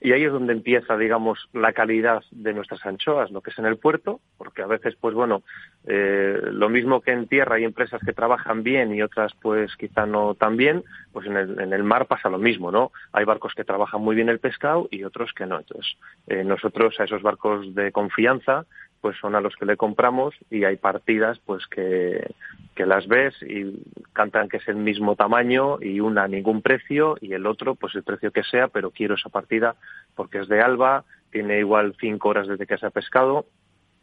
y 0.00 0.12
ahí 0.12 0.24
es 0.24 0.32
donde 0.32 0.52
empieza, 0.52 0.96
digamos, 0.96 1.48
la 1.52 1.72
calidad 1.72 2.22
de 2.30 2.52
nuestras 2.52 2.84
anchoas, 2.86 3.30
lo 3.30 3.40
que 3.40 3.50
es 3.50 3.58
en 3.58 3.66
el 3.66 3.76
puerto, 3.76 4.20
porque 4.36 4.62
a 4.62 4.66
veces, 4.66 4.94
pues 5.00 5.14
bueno, 5.14 5.42
eh, 5.86 6.40
lo 6.42 6.68
mismo 6.68 7.00
que 7.00 7.12
en 7.12 7.26
tierra 7.26 7.56
hay 7.56 7.64
empresas 7.64 8.00
que 8.04 8.12
trabajan 8.12 8.62
bien 8.62 8.94
y 8.94 9.02
otras, 9.02 9.32
pues 9.40 9.74
quizá 9.76 10.06
no 10.06 10.34
tan 10.34 10.56
bien, 10.56 10.84
pues 11.12 11.26
en 11.26 11.36
el, 11.36 11.60
en 11.60 11.72
el 11.72 11.84
mar 11.84 12.06
pasa 12.06 12.28
lo 12.28 12.38
mismo, 12.38 12.70
¿no? 12.70 12.92
Hay 13.12 13.24
barcos 13.24 13.54
que 13.54 13.64
trabajan 13.64 14.00
muy 14.00 14.14
bien 14.14 14.28
el 14.28 14.40
pescado 14.40 14.88
y 14.90 15.04
otros 15.04 15.32
que 15.32 15.46
no. 15.46 15.58
Entonces, 15.58 15.96
eh, 16.26 16.44
nosotros 16.44 16.98
a 17.00 17.04
esos 17.04 17.22
barcos 17.22 17.74
de 17.74 17.92
confianza, 17.92 18.66
pues 19.04 19.18
son 19.18 19.34
a 19.34 19.42
los 19.42 19.54
que 19.56 19.66
le 19.66 19.76
compramos 19.76 20.34
y 20.50 20.64
hay 20.64 20.76
partidas, 20.76 21.38
pues 21.44 21.66
que, 21.66 22.26
que 22.74 22.86
las 22.86 23.06
ves 23.06 23.34
y 23.42 23.82
cantan 24.14 24.48
que 24.48 24.56
es 24.56 24.66
el 24.66 24.76
mismo 24.76 25.14
tamaño 25.14 25.76
y 25.78 26.00
una 26.00 26.26
ningún 26.26 26.62
precio 26.62 27.18
y 27.20 27.34
el 27.34 27.44
otro 27.44 27.74
pues 27.74 27.94
el 27.96 28.02
precio 28.02 28.30
que 28.30 28.42
sea, 28.44 28.68
pero 28.68 28.92
quiero 28.92 29.16
esa 29.16 29.28
partida 29.28 29.74
porque 30.14 30.38
es 30.38 30.48
de 30.48 30.62
alba, 30.62 31.04
tiene 31.30 31.58
igual 31.58 31.94
cinco 32.00 32.30
horas 32.30 32.48
desde 32.48 32.66
que 32.66 32.78
se 32.78 32.86
ha 32.86 32.90
pescado 32.90 33.44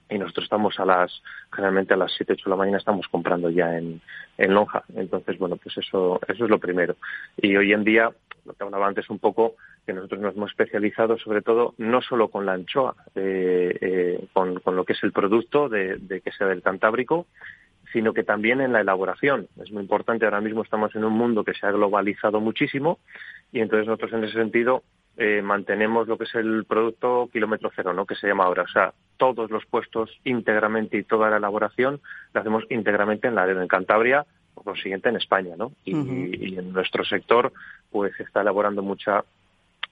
y 0.07 0.19
nosotros 0.19 0.43
estamos 0.43 0.79
a 0.79 0.85
las, 0.85 1.11
generalmente 1.51 1.95
a 1.95 1.97
las 1.97 2.13
siete, 2.15 2.33
ocho 2.33 2.43
de 2.45 2.51
la 2.51 2.57
mañana 2.57 2.77
estamos 2.77 3.07
comprando 3.07 3.49
ya 3.49 3.75
en, 3.75 4.01
en 4.37 4.53
lonja. 4.53 4.83
Entonces, 4.93 5.39
bueno, 5.39 5.55
pues 5.55 5.75
eso, 5.79 6.19
eso 6.27 6.43
es 6.43 6.49
lo 6.51 6.59
primero. 6.59 6.95
Y 7.37 7.55
hoy 7.55 7.73
en 7.73 7.83
día, 7.83 8.11
lo 8.45 8.53
que 8.53 8.63
hablaba 8.63 8.87
antes 8.87 9.09
un 9.09 9.19
poco, 9.19 9.55
que 9.85 9.93
nosotros 9.93 10.21
nos 10.21 10.35
hemos 10.35 10.51
especializado 10.51 11.17
sobre 11.17 11.41
todo 11.41 11.73
no 11.77 12.01
solo 12.01 12.29
con 12.29 12.45
la 12.45 12.53
anchoa, 12.53 12.95
eh, 13.15 13.77
eh, 13.81 14.27
con, 14.33 14.59
con, 14.59 14.75
lo 14.75 14.85
que 14.85 14.93
es 14.93 15.03
el 15.03 15.11
producto 15.11 15.69
de, 15.69 15.97
de 15.97 16.21
que 16.21 16.31
sea 16.31 16.47
del 16.47 16.61
Cantábrico, 16.61 17.27
sino 17.91 18.13
que 18.13 18.23
también 18.23 18.61
en 18.61 18.73
la 18.73 18.81
elaboración. 18.81 19.47
Es 19.61 19.71
muy 19.71 19.83
importante, 19.83 20.25
ahora 20.25 20.41
mismo 20.41 20.63
estamos 20.63 20.95
en 20.95 21.03
un 21.03 21.13
mundo 21.13 21.43
que 21.43 21.53
se 21.53 21.65
ha 21.65 21.71
globalizado 21.71 22.39
muchísimo 22.39 22.99
y 23.51 23.59
entonces 23.59 23.87
nosotros 23.87 24.13
en 24.13 24.23
ese 24.23 24.33
sentido 24.33 24.83
eh, 25.17 25.41
mantenemos 25.41 26.07
lo 26.07 26.17
que 26.17 26.23
es 26.23 26.35
el 26.35 26.65
producto 26.65 27.29
kilómetro 27.31 27.71
cero, 27.75 27.93
¿no? 27.93 28.05
que 28.05 28.15
se 28.15 28.27
llama 28.27 28.45
ahora. 28.45 28.63
O 28.63 28.67
sea, 28.67 28.93
todos 29.17 29.51
los 29.51 29.65
puestos 29.65 30.09
íntegramente 30.23 30.97
y 30.97 31.03
toda 31.03 31.29
la 31.29 31.37
elaboración 31.37 32.01
la 32.33 32.41
hacemos 32.41 32.63
íntegramente 32.69 33.27
en 33.27 33.35
la 33.35 33.49
en 33.49 33.67
Cantabria, 33.67 34.25
por 34.61 34.75
lo 34.75 34.81
siguiente 34.81 35.09
en 35.09 35.17
España, 35.17 35.55
¿no? 35.57 35.71
Y, 35.85 35.93
y 35.93 36.57
en 36.57 36.71
nuestro 36.71 37.03
sector, 37.03 37.51
pues 37.91 38.15
se 38.15 38.23
está 38.23 38.41
elaborando 38.41 38.81
mucha 38.81 39.23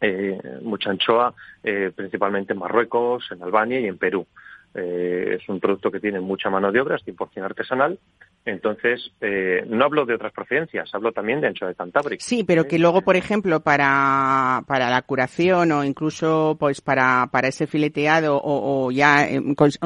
eh, 0.02 0.40
mucha 0.62 0.92
anchoa, 0.92 1.34
eh, 1.64 1.92
principalmente 1.94 2.54
en 2.54 2.60
Marruecos, 2.60 3.30
en 3.32 3.44
Albania 3.44 3.80
y 3.80 3.88
en 3.88 3.98
Perú. 3.98 4.26
Eh, 4.74 5.38
es 5.40 5.50
un 5.50 5.60
producto 5.60 5.92
que 5.92 6.00
tiene 6.00 6.22
mucha 6.22 6.50
mano 6.50 6.72
de 6.72 6.80
obra, 6.80 6.96
es 6.96 7.06
100% 7.06 7.44
artesanal. 7.44 8.00
Entonces, 8.46 9.12
eh, 9.22 9.64
no 9.68 9.86
hablo 9.86 10.06
de 10.06 10.16
otras 10.16 10.34
procedencias, 10.34 10.90
hablo 10.94 11.12
también 11.12 11.42
de 11.42 11.48
ancho 11.48 11.68
de 11.68 11.76
Cantábrico. 11.76 12.24
Sí, 12.24 12.44
pero 12.44 12.68
que 12.68 12.80
luego, 12.80 13.02
por 13.02 13.16
ejemplo, 13.16 13.60
para, 13.60 14.64
para 14.66 14.90
la 14.90 15.02
curación 15.02 15.72
o 15.72 15.84
incluso 15.84 16.56
pues 16.60 16.82
para, 16.82 17.28
para 17.32 17.50
ese 17.50 17.68
fileteado 17.68 18.40
o, 18.42 18.92
ya 18.92 19.28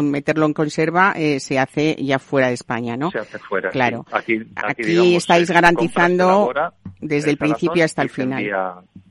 meterlo 0.02 0.46
en 0.46 0.54
conserva, 0.54 1.14
eh, 1.16 1.40
se 1.40 1.60
hace 1.60 1.96
ya 1.96 2.20
fuera 2.20 2.48
de 2.48 2.54
España, 2.54 2.96
¿no? 2.96 3.12
Se 3.12 3.20
hace 3.20 3.40
fuera. 3.40 3.70
Claro. 3.70 4.06
Aquí, 4.12 4.42
aquí, 4.56 5.16
estáis 5.16 5.50
garantizando 5.50 6.54
desde 7.02 7.32
el 7.32 7.38
principio 7.38 7.84
hasta 7.84 8.02
el 8.02 8.10
final. 8.10 8.44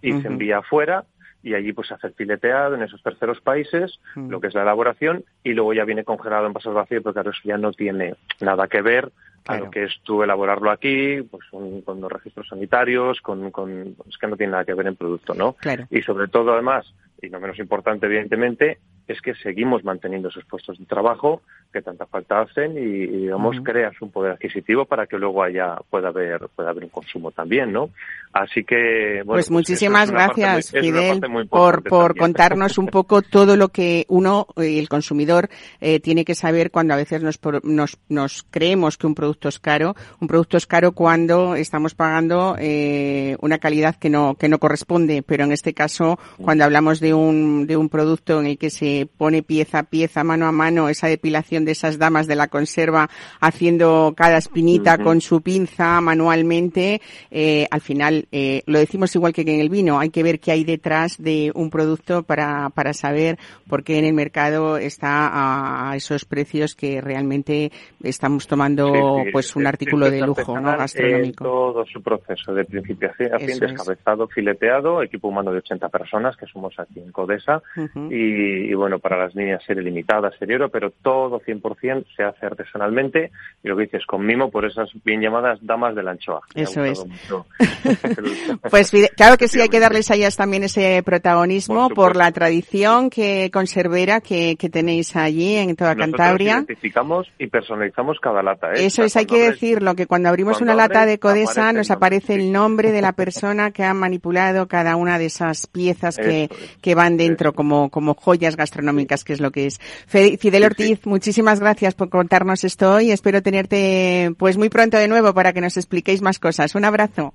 y 0.01 0.13
se 0.13 0.29
envía 0.29 0.59
afuera 0.59 1.05
y 1.43 1.55
allí 1.55 1.73
pues 1.73 1.91
hacer 1.91 2.13
fileteado 2.13 2.77
en 2.77 2.83
esos 2.83 3.03
terceros 3.03 3.41
países, 3.41 3.99
mm. 4.15 4.31
lo 4.31 4.41
que 4.41 4.47
es 4.47 4.55
la 4.55 4.63
elaboración, 4.63 5.25
y 5.43 5.53
luego 5.53 5.75
ya 5.75 5.85
viene 5.85 6.05
congelado 6.05 6.47
en 6.47 6.53
vasos 6.53 6.75
vacíos, 6.75 7.03
porque 7.03 7.21
eso 7.21 7.33
ya 7.45 7.59
no 7.59 7.73
tiene 7.73 8.15
nada 8.41 8.69
que 8.69 8.81
ver 8.81 9.11
a 9.47 9.57
lo 9.57 9.71
que 9.71 9.85
es 9.85 9.93
tú 10.03 10.23
elaborarlo 10.23 10.71
aquí, 10.71 11.23
pues 11.23 11.45
con, 11.51 12.01
los 12.01 12.13
registros 12.13 12.49
sanitarios, 12.49 13.21
con, 13.21 13.51
con, 13.51 13.97
es 14.09 14.19
que 14.19 14.27
no 14.27 14.37
tiene 14.37 14.53
nada 14.53 14.65
que 14.65 14.75
ver 14.75 14.87
en 14.87 14.97
producto, 14.97 15.35
¿no? 15.35 15.57
Y 15.91 16.03
sobre 16.03 16.29
todo, 16.29 16.53
además, 16.53 16.87
y 17.23 17.31
no 17.31 17.41
menos 17.41 17.59
importante, 17.59 18.07
evidentemente, 18.07 18.79
es 19.07 19.21
que 19.21 19.35
seguimos 19.35 19.85
manteniendo 19.85 20.29
esos 20.29 20.45
puestos 20.45 20.79
de 20.79 20.85
trabajo 20.87 21.43
que 21.73 21.81
tanta 21.81 22.07
falta 22.07 22.41
hacen 22.41 22.77
y, 22.77 23.07
digamos, 23.07 23.57
creas 23.65 23.95
un 24.03 24.11
poder 24.11 24.33
adquisitivo 24.33 24.85
para 24.85 25.07
que 25.07 25.17
luego 25.17 25.43
haya, 25.43 25.77
pueda 25.89 26.09
haber, 26.09 26.49
pueda 26.55 26.71
haber 26.71 26.85
un 26.85 26.91
consumo 26.91 27.31
también, 27.31 27.73
¿no? 27.73 27.91
Así 28.33 28.65
que, 28.65 29.23
bueno. 29.25 29.33
Pues, 29.33 29.47
pues 29.47 29.51
muchísimas 29.51 30.11
gracias, 30.11 30.71
Fidel, 30.71 31.21
por, 31.49 31.83
por 31.83 32.17
contarnos 32.17 32.77
un 32.77 32.87
poco 32.87 33.23
todo 33.31 33.57
lo 33.57 33.69
que 33.69 34.05
uno, 34.09 34.47
y 34.57 34.79
el 34.79 34.89
consumidor, 34.89 35.49
eh, 35.81 36.01
tiene 36.01 36.25
que 36.25 36.35
saber 36.35 36.71
cuando 36.71 36.95
a 36.95 36.99
veces 36.99 37.23
nos, 37.23 37.41
nos, 37.63 37.99
nos 38.09 38.43
creemos 38.51 38.99
que 38.99 39.07
un 39.07 39.15
producto 39.15 39.49
es 39.49 39.59
caro. 39.59 39.95
Un 40.21 40.29
producto 40.29 40.57
es 40.57 40.67
caro 40.67 40.93
cuando 40.93 41.55
estamos 41.55 41.95
pagando, 41.95 42.57
eh, 42.59 43.37
una 43.41 43.59
calidad 43.59 43.97
que 43.97 44.11
no, 44.11 44.35
que 44.35 44.49
no 44.49 44.59
corresponde, 44.59 45.23
pero 45.23 45.45
en 45.45 45.53
este 45.53 45.73
caso, 45.73 46.19
cuando 46.43 46.65
hablamos 46.65 47.01
de 47.01 47.12
un, 47.13 47.67
de 47.67 47.77
un 47.77 47.89
producto 47.89 48.41
en 48.41 48.47
el 48.47 48.59
que 48.59 48.71
se 48.71 49.09
pone 49.17 49.43
pieza 49.43 49.81
a 49.81 49.83
pieza, 49.85 50.25
mano 50.25 50.47
a 50.47 50.53
mano, 50.53 50.89
esa 50.89 51.07
depilación 51.09 51.65
de 51.65 51.73
esas 51.73 51.99
damas 51.99 52.27
de 52.27 52.37
la 52.37 52.49
conserva, 52.49 53.09
haciendo 53.41 54.15
cada 54.17 54.39
espinita 54.39 54.99
con 54.99 55.21
su 55.21 55.41
pinza 55.43 56.01
manualmente, 56.01 57.01
eh, 57.31 57.67
al 57.71 57.81
final, 57.81 58.27
eh, 58.33 58.63
lo 58.67 58.79
decimos 58.79 59.15
igual 59.15 59.33
que 59.33 59.43
en 59.43 59.61
el 59.61 59.69
vino, 59.69 59.99
hay 59.99 60.11
que 60.11 60.23
ver 60.23 60.41
qué 60.41 60.53
hay 60.53 60.65
detrás 60.65 61.17
de 61.23 61.53
un 61.55 61.71
producto 61.71 62.23
para, 62.23 62.71
para 62.71 62.93
saber 62.95 63.39
por 63.69 63.85
qué 63.85 63.99
en 63.99 64.05
el 64.05 64.15
mercado 64.15 64.77
está 64.79 65.91
a 65.91 65.97
esos 65.97 66.25
precios 66.25 66.75
que 66.75 67.01
realmente 67.01 67.73
estamos 68.03 68.47
tomando 68.47 69.19
Sí, 69.19 69.25
sí, 69.25 69.31
pues 69.33 69.57
un 69.57 69.67
artículo 69.67 70.11
de 70.11 70.21
lujo, 70.23 70.59
¿no? 70.61 70.71
artesanal, 70.71 70.79
Gastronómico. 70.79 71.45
eh, 71.45 71.49
todo 71.49 71.85
su 71.87 72.03
proceso 72.03 72.55
de 72.55 72.65
principio 72.65 73.11
a 73.11 73.15
fin, 73.15 73.29
Eso 73.39 73.65
es. 73.67 73.73
descabezado, 73.73 74.29
fileteado, 74.29 75.03
equipo 75.03 75.29
humano 75.29 75.53
de 75.53 75.59
80 75.59 75.89
personas, 75.89 76.37
que 76.37 76.47
somos 76.47 76.79
aquí 76.79 77.02
en 77.05 77.13
Codesa, 77.13 77.63
y, 78.11 78.71
y 78.71 78.75
bueno, 78.75 78.99
para 78.99 79.17
las 79.19 79.35
niñas 79.35 79.63
serie 79.67 79.83
limitada, 79.83 80.31
serie 80.39 80.57
oro, 80.57 80.69
pero 80.69 80.91
todo 80.91 81.41
100% 81.41 82.05
se 82.17 82.23
hace 82.23 82.47
artesanalmente, 82.47 83.31
y 83.63 83.69
lo 83.69 83.77
que 83.77 83.85
dices, 83.85 84.07
con 84.07 84.25
mimo 84.25 84.51
por 84.51 84.65
esas 84.65 84.89
bien 85.05 85.21
llamadas 85.21 85.59
damas 85.63 85.95
de 85.95 86.03
la 86.03 86.13
anchoa. 86.13 86.41
Eso 86.55 86.83
mucho. 87.07 87.47
Pues 88.71 88.91
claro 89.17 89.37
que 89.37 89.49
sí, 89.49 89.61
hay 89.61 89.69
que 89.69 89.81
darles 89.81 90.11
a 90.11 90.15
ellas 90.15 90.37
también 90.37 90.65
ese 90.65 91.03
protagonismo 91.03 91.91
Por 91.91 92.17
la 92.17 92.31
tradición 92.33 93.11
que 93.11 93.51
conservera 93.53 94.21
que, 94.21 94.57
que 94.57 94.69
tenéis 94.69 95.15
allí 95.17 95.57
en 95.57 95.77
toda 95.77 95.95
Nosotros 95.95 96.19
Cantabria. 96.19 96.55
identificamos 96.57 97.29
y 97.39 97.47
personalizamos 97.49 98.19
cada 98.21 98.43
lata. 98.43 98.73
¿eh? 98.73 98.87
Eso 98.87 99.03
es, 99.03 99.17
hay 99.17 99.27
que 99.27 99.51
decirlo, 99.51 99.95
que 99.95 100.07
cuando 100.07 100.29
abrimos 100.29 100.59
cuando 100.59 100.75
una 100.75 100.83
lata 100.83 101.07
de 101.07 101.19
Codesa 101.19 101.63
aparece 101.63 101.79
nos 101.79 101.91
aparece 101.91 102.35
el 102.35 102.53
nombre 102.53 102.93
de 102.93 103.03
la 103.03 103.13
persona 103.23 103.71
que 103.71 103.85
ha 103.85 103.95
manipulado 103.95 104.69
cada 104.69 104.97
una 104.97 105.19
de 105.19 105.27
esas 105.27 105.67
piezas 105.67 106.17
que, 106.17 106.45
es. 106.45 106.51
Que 106.83 106.95
van 106.95 107.17
dentro 107.17 107.55
como, 107.55 107.89
como 107.89 108.15
joyas 108.15 108.57
gastronómicas, 108.57 109.25
que 109.25 109.33
es 109.33 109.41
lo 109.41 109.51
que 109.51 109.67
es. 109.67 109.79
Fidel 110.07 110.63
Sí, 110.63 110.65
Ortiz, 110.65 111.07
muchísimas 111.07 111.61
gracias 111.61 111.95
por 111.95 112.11
contarnos 112.11 112.65
esto 112.65 112.93
hoy. 112.93 113.11
Espero 113.11 113.41
tenerte 113.43 114.35
pues 114.37 114.59
muy 114.59 114.69
pronto 114.69 114.99
de 114.99 115.09
nuevo 115.09 115.33
para 115.33 115.55
que 115.55 115.63
nos 115.63 115.79
expliquéis 115.79 116.21
más 116.21 116.39
cosas. 116.39 116.75
Un 116.75 116.85
abrazo. 116.85 117.33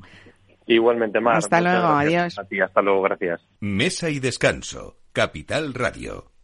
Igualmente, 0.67 1.19
Mar. 1.19 1.37
Hasta 1.37 1.57
Muchas 1.57 1.73
luego, 1.73 1.87
gracias 1.95 2.07
adiós. 2.07 2.39
A 2.39 2.43
ti, 2.43 2.59
hasta 2.61 2.81
luego, 2.81 3.01
gracias. 3.01 3.41
Mesa 3.59 4.09
y 4.09 4.19
descanso. 4.19 4.97
Capital 5.13 5.73
Radio. 5.73 6.36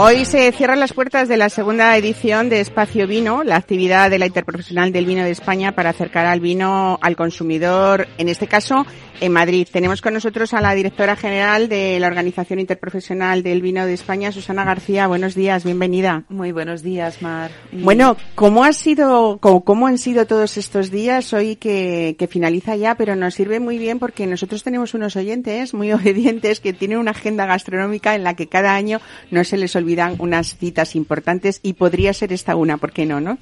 Hoy 0.00 0.24
se 0.24 0.52
cierran 0.52 0.78
las 0.78 0.92
puertas 0.92 1.26
de 1.26 1.36
la 1.36 1.48
segunda 1.48 1.96
edición 1.96 2.48
de 2.48 2.60
Espacio 2.60 3.08
Vino, 3.08 3.42
la 3.42 3.56
actividad 3.56 4.10
de 4.10 4.20
la 4.20 4.26
Interprofesional 4.26 4.92
del 4.92 5.06
Vino 5.06 5.24
de 5.24 5.32
España 5.32 5.72
para 5.72 5.90
acercar 5.90 6.24
al 6.24 6.38
vino 6.38 7.00
al 7.02 7.16
consumidor, 7.16 8.06
en 8.16 8.28
este 8.28 8.46
caso 8.46 8.86
en 9.20 9.32
Madrid. 9.32 9.66
Tenemos 9.70 10.00
con 10.00 10.14
nosotros 10.14 10.54
a 10.54 10.60
la 10.60 10.74
directora 10.74 11.16
general 11.16 11.68
de 11.68 11.98
la 11.98 12.06
Organización 12.06 12.60
Interprofesional 12.60 13.42
del 13.42 13.62
Vino 13.62 13.84
de 13.84 13.94
España, 13.94 14.32
Susana 14.32 14.64
García. 14.64 15.06
Buenos 15.06 15.34
días, 15.34 15.64
bienvenida. 15.64 16.24
Muy 16.28 16.52
buenos 16.52 16.82
días, 16.82 17.20
Mar. 17.22 17.50
Bueno, 17.72 18.16
¿cómo 18.34 18.64
ha 18.64 18.72
sido, 18.72 19.38
cómo, 19.40 19.64
cómo 19.64 19.86
han 19.86 19.98
sido 19.98 20.26
todos 20.26 20.56
estos 20.56 20.90
días 20.90 21.32
hoy 21.32 21.56
que, 21.56 22.14
que 22.18 22.28
finaliza 22.28 22.76
ya? 22.76 22.94
Pero 22.94 23.16
nos 23.16 23.34
sirve 23.34 23.60
muy 23.60 23.78
bien 23.78 23.98
porque 23.98 24.26
nosotros 24.26 24.62
tenemos 24.62 24.94
unos 24.94 25.16
oyentes 25.16 25.74
muy 25.74 25.92
obedientes 25.92 26.60
que 26.60 26.72
tienen 26.72 26.98
una 26.98 27.10
agenda 27.10 27.46
gastronómica 27.46 28.14
en 28.14 28.24
la 28.24 28.34
que 28.34 28.46
cada 28.46 28.74
año 28.74 29.00
no 29.30 29.42
se 29.44 29.56
les 29.56 29.74
olvidan 29.88 30.16
unas 30.18 30.58
citas 30.58 30.94
importantes 30.94 31.60
y 31.62 31.72
podría 31.72 32.12
ser 32.12 32.34
esta 32.34 32.56
una, 32.56 32.76
¿por 32.76 32.92
qué 32.92 33.06
no, 33.06 33.22
no? 33.22 33.38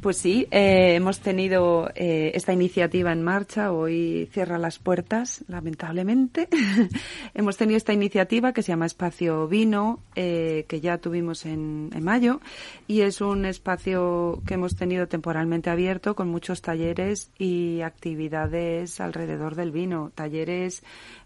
Pues 0.00 0.16
sí, 0.16 0.46
eh, 0.50 0.94
hemos 0.94 1.20
tenido 1.20 1.90
eh, 1.94 2.32
esta 2.34 2.54
iniciativa 2.54 3.12
en 3.12 3.22
marcha. 3.22 3.70
Hoy 3.70 4.28
cierra 4.32 4.56
las 4.56 4.78
puertas, 4.78 5.44
lamentablemente. 5.46 6.48
hemos 7.34 7.58
tenido 7.58 7.76
esta 7.76 7.92
iniciativa 7.92 8.54
que 8.54 8.62
se 8.62 8.72
llama 8.72 8.86
Espacio 8.86 9.46
Vino, 9.46 10.00
eh, 10.14 10.64
que 10.68 10.80
ya 10.80 10.96
tuvimos 10.96 11.44
en, 11.44 11.90
en 11.94 12.02
mayo, 12.02 12.40
y 12.88 13.02
es 13.02 13.20
un 13.20 13.44
espacio 13.44 14.40
que 14.46 14.54
hemos 14.54 14.76
tenido 14.76 15.06
temporalmente 15.06 15.68
abierto 15.68 16.14
con 16.14 16.28
muchos 16.28 16.62
talleres 16.62 17.30
y 17.38 17.82
actividades 17.82 19.00
alrededor 19.00 19.54
del 19.54 19.70
vino. 19.70 20.12
Talleres 20.14 20.82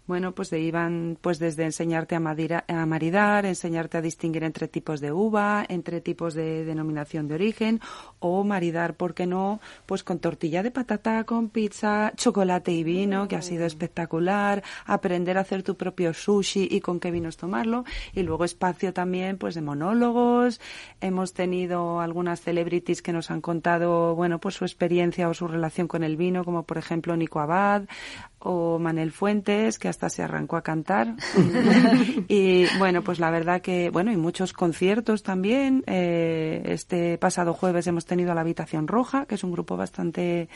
bueno, 0.09 0.31
pues 0.31 0.49
de 0.49 0.59
iban 0.59 1.19
pues 1.21 1.37
desde 1.37 1.65
enseñarte 1.65 2.15
a, 2.15 2.19
madira- 2.19 2.65
a 2.67 2.83
maridar, 2.87 3.45
enseñarte 3.45 3.99
a 3.99 4.01
distinguir 4.01 4.43
entre 4.43 4.67
tipos 4.67 5.01
de 5.01 5.11
uva, 5.11 5.63
entre 5.69 6.01
tipos 6.01 6.33
de 6.33 6.65
denominación 6.65 7.27
de 7.27 7.35
origen, 7.35 7.79
o 8.17 8.43
maridar, 8.43 8.95
¿por 8.95 9.13
qué 9.13 9.27
no? 9.27 9.59
Pues 9.85 10.03
con 10.03 10.17
tortilla 10.17 10.63
de 10.63 10.71
patata, 10.71 11.25
con 11.25 11.49
pizza, 11.49 12.11
chocolate 12.15 12.71
y 12.71 12.83
vino, 12.83 13.27
que 13.27 13.35
ha 13.35 13.43
sido 13.43 13.67
espectacular, 13.67 14.63
aprender 14.87 15.37
a 15.37 15.41
hacer 15.41 15.61
tu 15.61 15.75
propio 15.75 16.11
sushi 16.11 16.67
y 16.71 16.81
con 16.81 16.99
qué 16.99 17.11
vinos 17.11 17.37
tomarlo, 17.37 17.85
y 18.15 18.23
luego 18.23 18.45
espacio 18.45 18.93
también 18.93 19.37
pues 19.37 19.53
de 19.53 19.61
monólogos, 19.61 20.59
hemos 21.01 21.33
tenido 21.33 21.99
algunas 22.01 22.41
celebrities 22.41 23.03
que 23.03 23.13
nos 23.13 23.29
han 23.29 23.41
contado, 23.41 24.15
bueno, 24.15 24.39
pues 24.39 24.55
su 24.55 24.65
experiencia 24.65 25.29
o 25.29 25.35
su 25.35 25.47
relación 25.47 25.87
con 25.87 26.03
el 26.03 26.17
vino, 26.17 26.43
como 26.43 26.63
por 26.63 26.79
ejemplo 26.79 27.15
Nico 27.15 27.39
Abad, 27.41 27.83
o 28.39 28.79
Manel 28.79 29.11
Fuentes, 29.11 29.79
que 29.79 29.89
hasta 29.89 30.09
se 30.09 30.23
arrancó 30.23 30.55
a 30.55 30.61
cantar. 30.61 31.15
y 32.27 32.65
bueno, 32.77 33.03
pues 33.03 33.19
la 33.19 33.29
verdad 33.31 33.61
que, 33.61 33.89
bueno, 33.89 34.11
y 34.11 34.17
muchos 34.17 34.53
conciertos 34.53 35.23
también. 35.23 35.83
Eh, 35.87 36.61
este 36.65 37.17
pasado 37.17 37.53
jueves 37.53 37.87
hemos 37.87 38.05
tenido 38.05 38.31
a 38.31 38.35
la 38.35 38.41
Habitación 38.41 38.87
Roja, 38.87 39.25
que 39.25 39.35
es 39.35 39.43
un 39.43 39.51
grupo 39.51 39.75
bastante 39.77 40.49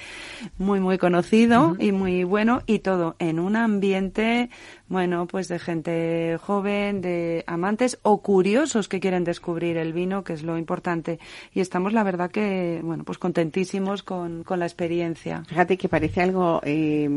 muy, 0.58 0.80
muy 0.80 0.98
conocido 0.98 1.76
y 1.78 1.92
muy 1.92 2.24
bueno, 2.24 2.62
y 2.66 2.80
todo 2.80 3.16
en 3.20 3.40
un 3.40 3.56
ambiente, 3.56 4.50
bueno, 4.94 5.26
pues 5.26 5.48
de 5.48 5.58
gente 5.58 6.38
joven, 6.38 7.02
de 7.02 7.44
amantes 7.48 7.98
o 8.04 8.22
curiosos 8.22 8.88
que 8.88 9.00
quieren 9.00 9.24
descubrir 9.24 9.76
el 9.78 9.92
vino, 9.92 10.24
que 10.24 10.34
es 10.34 10.44
lo 10.44 10.56
importante. 10.56 11.20
Y 11.52 11.62
estamos, 11.62 11.94
la 11.94 12.04
verdad 12.04 12.30
que, 12.30 12.80
bueno, 12.84 13.04
pues 13.04 13.18
contentísimos 13.18 14.04
con, 14.04 14.44
con 14.44 14.60
la 14.60 14.66
experiencia. 14.66 15.44
Fíjate 15.48 15.78
que 15.78 15.90
parece 15.90 16.22
algo, 16.22 16.62
eh, 16.64 17.10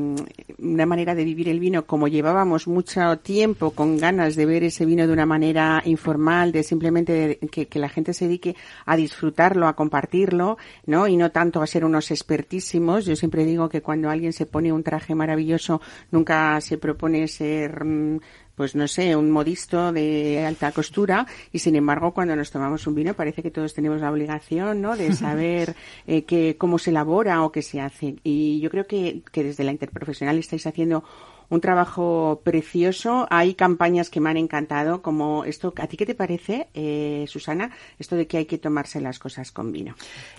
una 0.58 0.86
manera 0.86 1.14
de 1.14 1.24
vivir 1.24 1.50
el 1.50 1.60
vino, 1.60 1.84
como 1.84 2.08
llevábamos 2.08 2.66
mucho 2.66 3.18
tiempo 3.18 3.72
con 3.72 3.98
ganas 3.98 4.36
de 4.36 4.46
ver 4.46 4.64
ese 4.64 4.86
vino 4.86 5.06
de 5.06 5.12
una 5.12 5.26
manera 5.26 5.82
informal, 5.84 6.52
de 6.52 6.62
simplemente 6.62 7.38
que, 7.52 7.66
que 7.66 7.78
la 7.78 7.90
gente 7.90 8.14
se 8.14 8.24
dedique 8.24 8.56
a 8.86 8.96
disfrutarlo, 8.96 9.68
a 9.68 9.76
compartirlo, 9.76 10.56
¿no? 10.86 11.08
Y 11.08 11.18
no 11.18 11.30
tanto 11.30 11.60
a 11.60 11.66
ser 11.66 11.84
unos 11.84 12.10
expertísimos. 12.10 13.04
Yo 13.04 13.16
siempre 13.16 13.44
digo 13.44 13.68
que 13.68 13.82
cuando 13.82 14.08
alguien 14.08 14.32
se 14.32 14.46
pone 14.46 14.72
un 14.72 14.82
traje 14.82 15.14
maravilloso, 15.14 15.82
nunca 16.10 16.58
se 16.62 16.78
propone 16.78 17.28
ser, 17.28 17.65
mm, 17.72 18.20
pues 18.54 18.74
no 18.74 18.88
sé, 18.88 19.14
un 19.14 19.30
modisto 19.30 19.92
de 19.92 20.44
alta 20.44 20.72
costura 20.72 21.26
y 21.52 21.58
sin 21.58 21.76
embargo 21.76 22.12
cuando 22.12 22.34
nos 22.34 22.50
tomamos 22.50 22.86
un 22.86 22.94
vino 22.94 23.14
parece 23.14 23.42
que 23.42 23.50
todos 23.50 23.74
tenemos 23.74 24.00
la 24.00 24.10
obligación, 24.10 24.80
¿no? 24.80 24.96
De 24.96 25.12
saber 25.14 25.74
eh, 26.06 26.24
que, 26.24 26.56
cómo 26.56 26.78
se 26.78 26.90
elabora 26.90 27.42
o 27.42 27.52
qué 27.52 27.62
se 27.62 27.80
hace. 27.80 28.16
Y 28.24 28.60
yo 28.60 28.70
creo 28.70 28.86
que, 28.86 29.22
que 29.30 29.44
desde 29.44 29.64
la 29.64 29.72
interprofesional 29.72 30.38
estáis 30.38 30.66
haciendo 30.66 31.04
un 31.48 31.60
trabajo 31.60 32.40
precioso. 32.44 33.26
Hay 33.30 33.54
campañas 33.54 34.10
que 34.10 34.20
me 34.20 34.30
han 34.30 34.36
encantado, 34.36 35.02
como 35.02 35.44
esto. 35.44 35.72
¿A 35.76 35.86
ti 35.86 35.96
qué 35.96 36.06
te 36.06 36.14
parece, 36.14 36.68
eh, 36.74 37.24
Susana? 37.28 37.70
Esto 37.98 38.16
de 38.16 38.26
que 38.26 38.38
hay 38.38 38.46
que 38.46 38.58
tomarse 38.58 39.00
las 39.00 39.18
cosas 39.18 39.52
con 39.52 39.72
vino. 39.72 39.94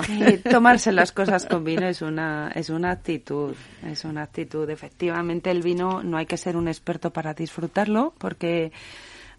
Eh, 0.09 0.37
tomarse 0.49 0.91
las 0.91 1.11
cosas 1.11 1.45
con 1.45 1.63
vino 1.63 1.87
es 1.87 2.01
una 2.01 2.51
es 2.55 2.69
una 2.69 2.91
actitud 2.91 3.53
es 3.85 4.05
una 4.05 4.23
actitud 4.23 4.69
efectivamente 4.69 5.51
el 5.51 5.61
vino 5.61 6.03
no 6.03 6.17
hay 6.17 6.25
que 6.25 6.37
ser 6.37 6.57
un 6.57 6.67
experto 6.67 7.11
para 7.11 7.33
disfrutarlo 7.33 8.13
porque 8.17 8.71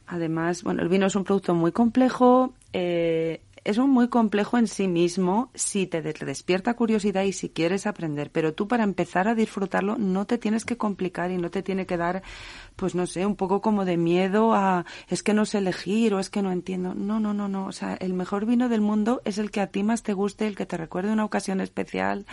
además 0.07 0.63
bueno 0.63 0.83
el 0.83 0.89
vino 0.89 1.07
es 1.07 1.17
un 1.17 1.25
producto 1.25 1.55
muy 1.55 1.73
complejo 1.73 2.53
eh, 2.73 3.41
es 3.69 3.77
un 3.77 3.91
muy 3.91 4.09
complejo 4.09 4.57
en 4.57 4.67
sí 4.67 4.89
mismo. 4.89 5.51
Si 5.55 5.87
te 5.87 6.01
de- 6.01 6.15
despierta 6.15 6.75
curiosidad 6.75 7.25
y 7.25 7.33
si 7.35 7.51
quieres 7.51 7.87
aprender, 7.87 8.31
pero 8.33 8.55
tú 8.55 8.67
para 8.67 8.83
empezar 8.83 9.29
a 9.29 9.35
disfrutarlo 9.35 9.99
no 9.99 10.27
te 10.27 10.39
tienes 10.39 10.65
que 10.65 10.79
complicar 10.79 11.31
y 11.31 11.37
no 11.37 11.51
te 11.51 11.63
tiene 11.63 11.85
que 11.87 11.99
dar, 11.99 12.23
pues 12.79 12.95
no 12.95 13.07
sé, 13.07 13.27
un 13.27 13.35
poco 13.35 13.61
como 13.61 13.85
de 13.85 13.97
miedo 13.97 14.55
a 14.55 14.87
es 15.09 15.25
que 15.25 15.35
no 15.35 15.45
sé 15.45 15.59
elegir 15.59 16.15
o 16.15 16.21
es 16.21 16.31
que 16.31 16.43
no 16.43 16.53
entiendo. 16.53 16.95
No, 16.95 17.19
no, 17.19 17.35
no, 17.35 17.49
no. 17.49 17.67
O 17.67 17.73
sea, 17.73 17.95
el 17.95 18.15
mejor 18.15 18.47
vino 18.47 18.69
del 18.69 18.81
mundo 18.81 19.21
es 19.25 19.39
el 19.39 19.51
que 19.51 19.61
a 19.61 19.67
ti 19.67 19.83
más 19.83 20.05
te 20.05 20.13
guste, 20.13 20.47
el 20.47 20.55
que 20.55 20.65
te 20.65 20.77
recuerde 20.77 21.13
una 21.13 21.25
ocasión 21.25 21.61
especial 21.61 22.25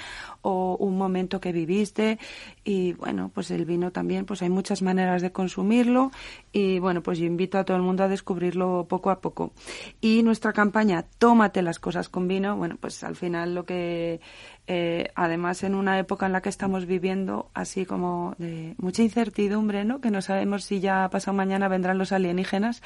o 0.44 0.78
un 0.80 1.00
momento 1.00 1.40
que 1.40 1.52
viviste. 1.52 2.20
Y 2.64 2.94
bueno, 2.94 3.32
pues 3.34 3.50
el 3.50 3.66
vino 3.66 3.92
también, 3.92 4.26
pues 4.26 4.44
hay 4.44 4.52
muchas 4.52 4.84
maneras 4.84 5.24
de 5.24 5.32
consumirlo 5.32 6.12
y 6.52 6.78
bueno, 6.78 7.02
pues 7.02 7.18
yo 7.18 7.26
invito 7.26 7.58
a 7.58 7.64
todo 7.64 7.78
el 7.78 7.84
mundo 7.84 8.04
a 8.04 8.08
descubrirlo 8.08 8.86
poco 8.88 9.10
a 9.10 9.22
poco. 9.22 9.52
Y 10.00 10.22
nuestra 10.22 10.54
campaña, 10.54 11.08
tómate 11.18 11.64
las 11.64 11.80
cosas 11.80 12.08
con 12.08 12.28
vino, 12.28 12.56
bueno, 12.56 12.78
pues 12.80 13.04
al 13.04 13.16
final 13.16 13.56
lo 13.56 13.66
que, 13.66 14.22
eh, 14.68 15.12
además 15.16 15.64
en 15.64 15.76
una 15.76 16.00
época 16.00 16.26
en 16.26 16.32
la 16.32 16.42
que 16.42 16.50
estamos 16.50 16.86
viviendo 16.86 17.50
así 17.54 17.86
como 17.86 18.36
de 18.38 18.74
mucha 18.78 19.04
incertidumbre, 19.04 19.86
¿no? 19.86 20.02
Que 20.02 20.12
no 20.12 20.22
sabemos 20.22 20.64
si 20.64 20.80
ya 20.80 21.08
pasado 21.10 21.38
mañana 21.38 21.68
vendrán 21.68 21.98
los 21.98 22.12
alienígenas 22.12 22.82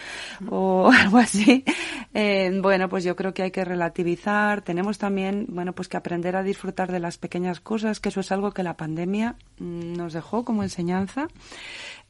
o 0.49 0.91
algo 0.99 1.17
así. 1.17 1.63
Eh, 2.13 2.51
bueno, 2.61 2.89
pues 2.89 3.03
yo 3.03 3.15
creo 3.15 3.33
que 3.33 3.43
hay 3.43 3.51
que 3.51 3.63
relativizar. 3.63 4.61
Tenemos 4.61 4.97
también, 4.97 5.45
bueno, 5.49 5.73
pues 5.73 5.87
que 5.87 5.97
aprender 5.97 6.35
a 6.35 6.43
disfrutar 6.43 6.91
de 6.91 6.99
las 6.99 7.17
pequeñas 7.17 7.59
cosas, 7.59 7.99
que 7.99 8.09
eso 8.09 8.19
es 8.19 8.31
algo 8.31 8.51
que 8.51 8.63
la 8.63 8.75
pandemia 8.75 9.35
mm, 9.59 9.93
nos 9.93 10.13
dejó 10.13 10.43
como 10.43 10.63
enseñanza 10.63 11.27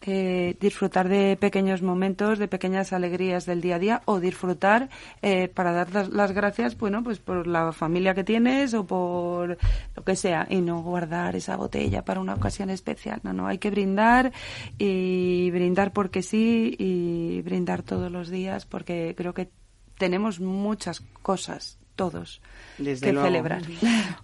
eh, 0.01 0.55
disfrutar 0.59 1.09
de 1.09 1.35
pequeños 1.35 1.81
momentos, 1.81 2.39
de 2.39 2.47
pequeñas 2.47 2.93
alegrías 2.93 3.45
del 3.45 3.61
día 3.61 3.75
a 3.75 3.79
día 3.79 4.01
o 4.05 4.19
disfrutar 4.19 4.89
eh, 5.21 5.47
para 5.49 5.73
dar 5.73 6.07
las, 6.09 6.31
gracias, 6.31 6.77
bueno, 6.77 7.03
pues 7.03 7.19
por 7.19 7.47
la 7.47 7.73
familia 7.73 8.13
que 8.13 8.23
tienes 8.23 8.73
o 8.73 8.85
por 8.85 9.57
lo 9.95 10.03
que 10.03 10.15
sea 10.15 10.47
y 10.49 10.61
no 10.61 10.81
guardar 10.81 11.35
esa 11.35 11.57
botella 11.57 12.05
para 12.05 12.19
una 12.21 12.35
ocasión 12.35 12.69
especial. 12.69 13.19
No, 13.23 13.33
no, 13.33 13.47
hay 13.47 13.57
que 13.57 13.71
brindar 13.71 14.31
y 14.77 15.51
brindar 15.51 15.91
porque 15.91 16.21
sí 16.21 16.75
y 16.77 17.41
brindar 17.41 17.83
todos 17.83 18.11
los 18.11 18.29
días 18.29 18.65
porque 18.65 19.15
creo 19.17 19.33
que 19.33 19.49
tenemos 19.97 20.39
muchas 20.39 21.01
cosas 21.21 21.78
todos 21.99 22.41
Desde 22.77 23.07
que 23.07 23.13
luego. 23.13 23.27
celebrar. 23.27 23.61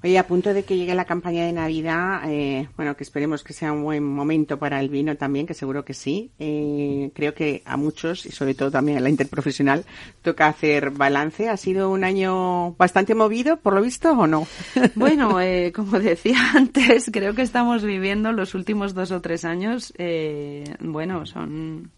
Oye, 0.01 0.17
a 0.17 0.25
punto 0.25 0.53
de 0.53 0.63
que 0.63 0.77
llegue 0.77 0.95
la 0.95 1.03
campaña 1.03 1.45
de 1.45 1.51
Navidad, 1.51 2.21
eh, 2.29 2.69
bueno, 2.77 2.95
que 2.95 3.03
esperemos 3.03 3.43
que 3.43 3.51
sea 3.51 3.73
un 3.73 3.83
buen 3.83 4.01
momento 4.03 4.57
para 4.57 4.79
el 4.79 4.87
vino 4.87 5.17
también, 5.17 5.45
que 5.45 5.53
seguro 5.53 5.83
que 5.83 5.93
sí. 5.93 6.31
Eh, 6.39 7.11
creo 7.13 7.33
que 7.33 7.61
a 7.65 7.75
muchos, 7.75 8.25
y 8.25 8.31
sobre 8.31 8.53
todo 8.53 8.71
también 8.71 8.97
a 8.97 9.01
la 9.01 9.09
interprofesional, 9.09 9.83
toca 10.21 10.47
hacer 10.47 10.91
balance. 10.91 11.49
¿Ha 11.49 11.57
sido 11.57 11.89
un 11.89 12.05
año 12.05 12.71
bastante 12.77 13.13
movido, 13.13 13.57
por 13.57 13.73
lo 13.73 13.81
visto, 13.81 14.11
o 14.11 14.25
no? 14.25 14.47
Bueno, 14.95 15.41
eh, 15.41 15.73
como 15.75 15.99
decía 15.99 16.37
antes, 16.55 17.09
creo 17.11 17.35
que 17.35 17.41
estamos 17.41 17.83
viviendo 17.83 18.31
los 18.31 18.55
últimos 18.55 18.93
dos 18.93 19.11
o 19.11 19.21
tres 19.21 19.43
años, 19.45 19.93
eh, 19.97 20.63
bueno, 20.79 21.25
son 21.25 21.91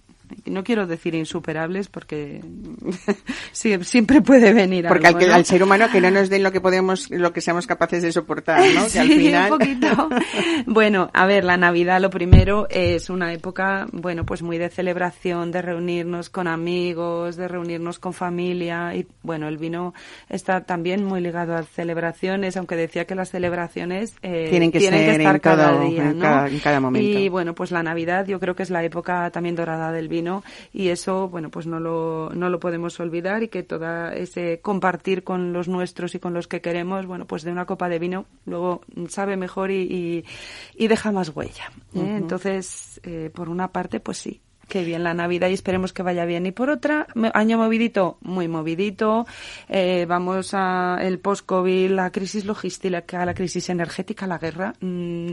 no 0.46 0.64
quiero 0.64 0.88
decir 0.88 1.16
insuperables 1.16 1.88
porque 1.88 2.42
siempre 3.52 4.22
puede 4.22 4.54
venir 4.54 4.88
porque 4.88 5.08
algo, 5.08 5.20
al, 5.20 5.28
¿no? 5.28 5.34
al, 5.36 5.46
ser 5.46 5.64
humano 5.64 5.88
que 5.92 6.02
no 6.02 6.12
nos 6.12 6.30
den 6.30 6.44
lo 6.44 6.52
que 6.52 6.62
podemos 6.62 7.10
lo 7.10 7.32
que 7.34 7.42
seamos 7.42 7.68
capaces 7.68 8.02
de 8.02 8.12
soportar 8.12 8.60
no 8.74 8.84
que 8.84 8.90
sí, 8.90 9.00
al 9.00 9.08
final 9.08 9.52
un 9.52 9.58
poquito 9.58 10.10
bueno 10.66 11.10
a 11.14 11.26
ver 11.26 11.44
la 11.44 11.58
navidad 11.58 12.02
lo 12.02 12.10
primero 12.10 12.68
es 12.70 13.10
una 13.10 13.34
época 13.34 13.88
bueno 13.92 14.26
pues 14.26 14.42
muy 14.42 14.58
de 14.58 14.70
celebración 14.70 15.52
de 15.52 15.62
reunirnos 15.62 16.30
con 16.30 16.48
amigos 16.48 17.36
de 17.36 17.48
reunirnos 17.48 18.00
con 18.00 18.14
familia 18.14 18.96
y 18.96 19.08
bueno 19.24 19.48
el 19.48 19.58
vino 19.58 19.94
está 20.30 20.62
también 20.62 21.04
muy 21.04 21.22
ligado 21.22 21.56
a 21.56 21.64
celebraciones 21.64 22.58
aunque 22.58 22.76
decía 22.76 23.06
que 23.06 23.16
las 23.16 23.30
celebraciones 23.30 24.16
eh, 24.22 24.48
tienen 24.50 24.72
que, 24.72 24.80
tienen 24.80 25.00
ser 25.00 25.10
que 25.10 25.16
estar 25.18 25.36
en 25.36 25.42
cada 25.42 25.80
día 25.80 26.10
en, 26.10 26.18
¿no? 26.18 26.22
cada, 26.22 26.48
en 26.48 26.60
cada 26.60 26.80
momento 26.80 27.20
y 27.20 27.30
bueno 27.30 27.56
pues 27.56 27.72
la 27.72 27.84
navidad 27.84 28.26
yo 28.28 28.40
creo 28.40 28.56
que 28.56 28.64
es 28.64 28.70
la 28.70 28.84
época 28.84 29.30
también 29.32 29.56
dorada 29.56 29.92
del 29.92 30.08
vino 30.08 30.17
y 30.74 30.90
eso, 30.90 31.30
bueno, 31.30 31.50
pues 31.50 31.68
no 31.68 31.80
lo, 31.80 32.32
no 32.34 32.50
lo 32.50 32.60
podemos 32.60 33.00
olvidar 33.00 33.44
y 33.44 33.48
que 33.48 33.64
toda 33.64 34.14
ese 34.14 34.60
compartir 34.62 35.24
con 35.24 35.54
los 35.54 35.68
nuestros 35.68 36.16
y 36.16 36.20
con 36.20 36.34
los 36.34 36.48
que 36.48 36.62
queremos, 36.62 37.06
bueno, 37.06 37.26
pues 37.26 37.44
de 37.44 37.52
una 37.52 37.66
copa 37.66 37.90
de 37.90 38.00
vino 38.00 38.26
luego 38.46 38.82
sabe 39.10 39.38
mejor 39.38 39.72
y, 39.72 39.82
y, 39.84 40.26
y 40.76 40.88
deja 40.88 41.12
más 41.12 41.30
huella. 41.36 41.72
¿eh? 41.94 42.00
Uh 42.00 42.02
-huh. 42.02 42.18
Entonces, 42.18 43.00
eh, 43.04 43.30
por 43.34 43.50
una 43.50 43.68
parte, 43.70 44.00
pues 44.00 44.18
sí, 44.18 44.42
Qué 44.68 44.84
bien 44.84 45.04
la 45.04 45.14
Navidad 45.14 45.48
y 45.48 45.54
esperemos 45.54 45.94
que 45.94 46.04
vaya 46.04 46.26
bien. 46.26 46.46
Y 46.46 46.52
por 46.52 46.70
otra, 46.70 47.08
año 47.34 47.58
movidito, 47.58 48.18
muy 48.22 48.50
movidito. 48.50 49.26
Eh, 49.70 50.06
vamos 50.08 50.54
a 50.54 50.98
el 51.02 51.20
post-COVID, 51.20 51.92
la 51.92 52.12
crisis 52.12 52.44
logística, 52.44 53.26
la 53.26 53.34
crisis 53.34 53.70
energética, 53.70 54.28
la 54.28 54.38
guerra. 54.38 54.74
Mmm, 54.82 55.32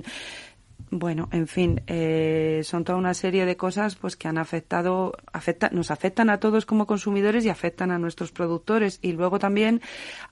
bueno, 0.97 1.29
en 1.33 1.49
fin, 1.49 1.83
eh, 1.89 2.61
son 2.63 2.85
toda 2.85 2.97
una 2.97 3.15
serie 3.15 3.47
de 3.47 3.57
cosas 3.57 3.97
pues 3.97 4.15
que 4.15 4.29
han 4.29 4.39
afectado, 4.39 5.13
afecta, 5.33 5.69
nos 5.73 5.91
afectan 5.91 6.31
a 6.31 6.39
todos 6.39 6.67
como 6.67 6.87
consumidores 6.87 7.45
y 7.45 7.49
afectan 7.49 7.91
a 7.91 7.99
nuestros 7.99 8.31
productores. 8.31 9.01
Y 9.03 9.11
luego 9.11 9.41
también 9.41 9.81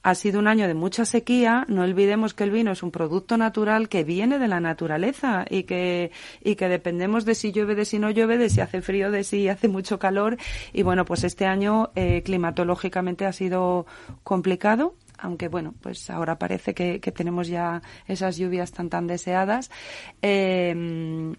ha 0.05 0.15
sido 0.15 0.39
un 0.39 0.47
año 0.47 0.69
de 0.69 0.75
mucha 0.75 1.05
sequía. 1.05 1.65
No 1.67 1.83
olvidemos 1.83 2.33
que 2.33 2.45
el 2.45 2.53
vino 2.53 2.71
es 2.71 2.85
un 2.85 2.93
producto 2.93 3.37
natural 3.37 3.89
que 3.89 4.05
viene 4.05 4.39
de 4.39 4.47
la 4.47 4.61
naturaleza 4.61 5.47
y 5.51 5.65
que, 5.65 6.13
y 6.45 6.55
que 6.55 6.69
dependemos 6.69 7.25
de 7.25 7.35
si 7.35 7.51
llueve, 7.51 7.75
de 7.75 7.85
si 7.85 7.99
no 7.99 8.11
llueve, 8.11 8.39
de 8.39 8.49
si 8.49 8.61
hace 8.61 8.83
frío, 8.83 9.11
de 9.11 9.25
si 9.25 9.49
hace 9.49 9.67
mucho 9.67 9.99
calor. 9.99 10.37
Y 10.73 10.85
bueno, 10.85 11.05
pues 11.05 11.25
este 11.25 11.45
año 11.45 11.91
eh, 11.97 12.23
climatológicamente 12.23 13.27
ha 13.27 13.33
sido 13.33 13.85
complicado 14.23 14.95
aunque 15.23 15.49
bueno, 15.49 15.75
pues 15.81 16.11
ahora 16.11 16.39
parece 16.39 16.75
que, 16.75 16.99
tenemos 16.99 17.49
ya 17.49 17.81
esas 18.07 18.37
lluvias 18.37 18.73
tan 18.73 18.91
tan 18.91 19.07
deseadas. 19.07 19.70
Eh, 20.20 21.35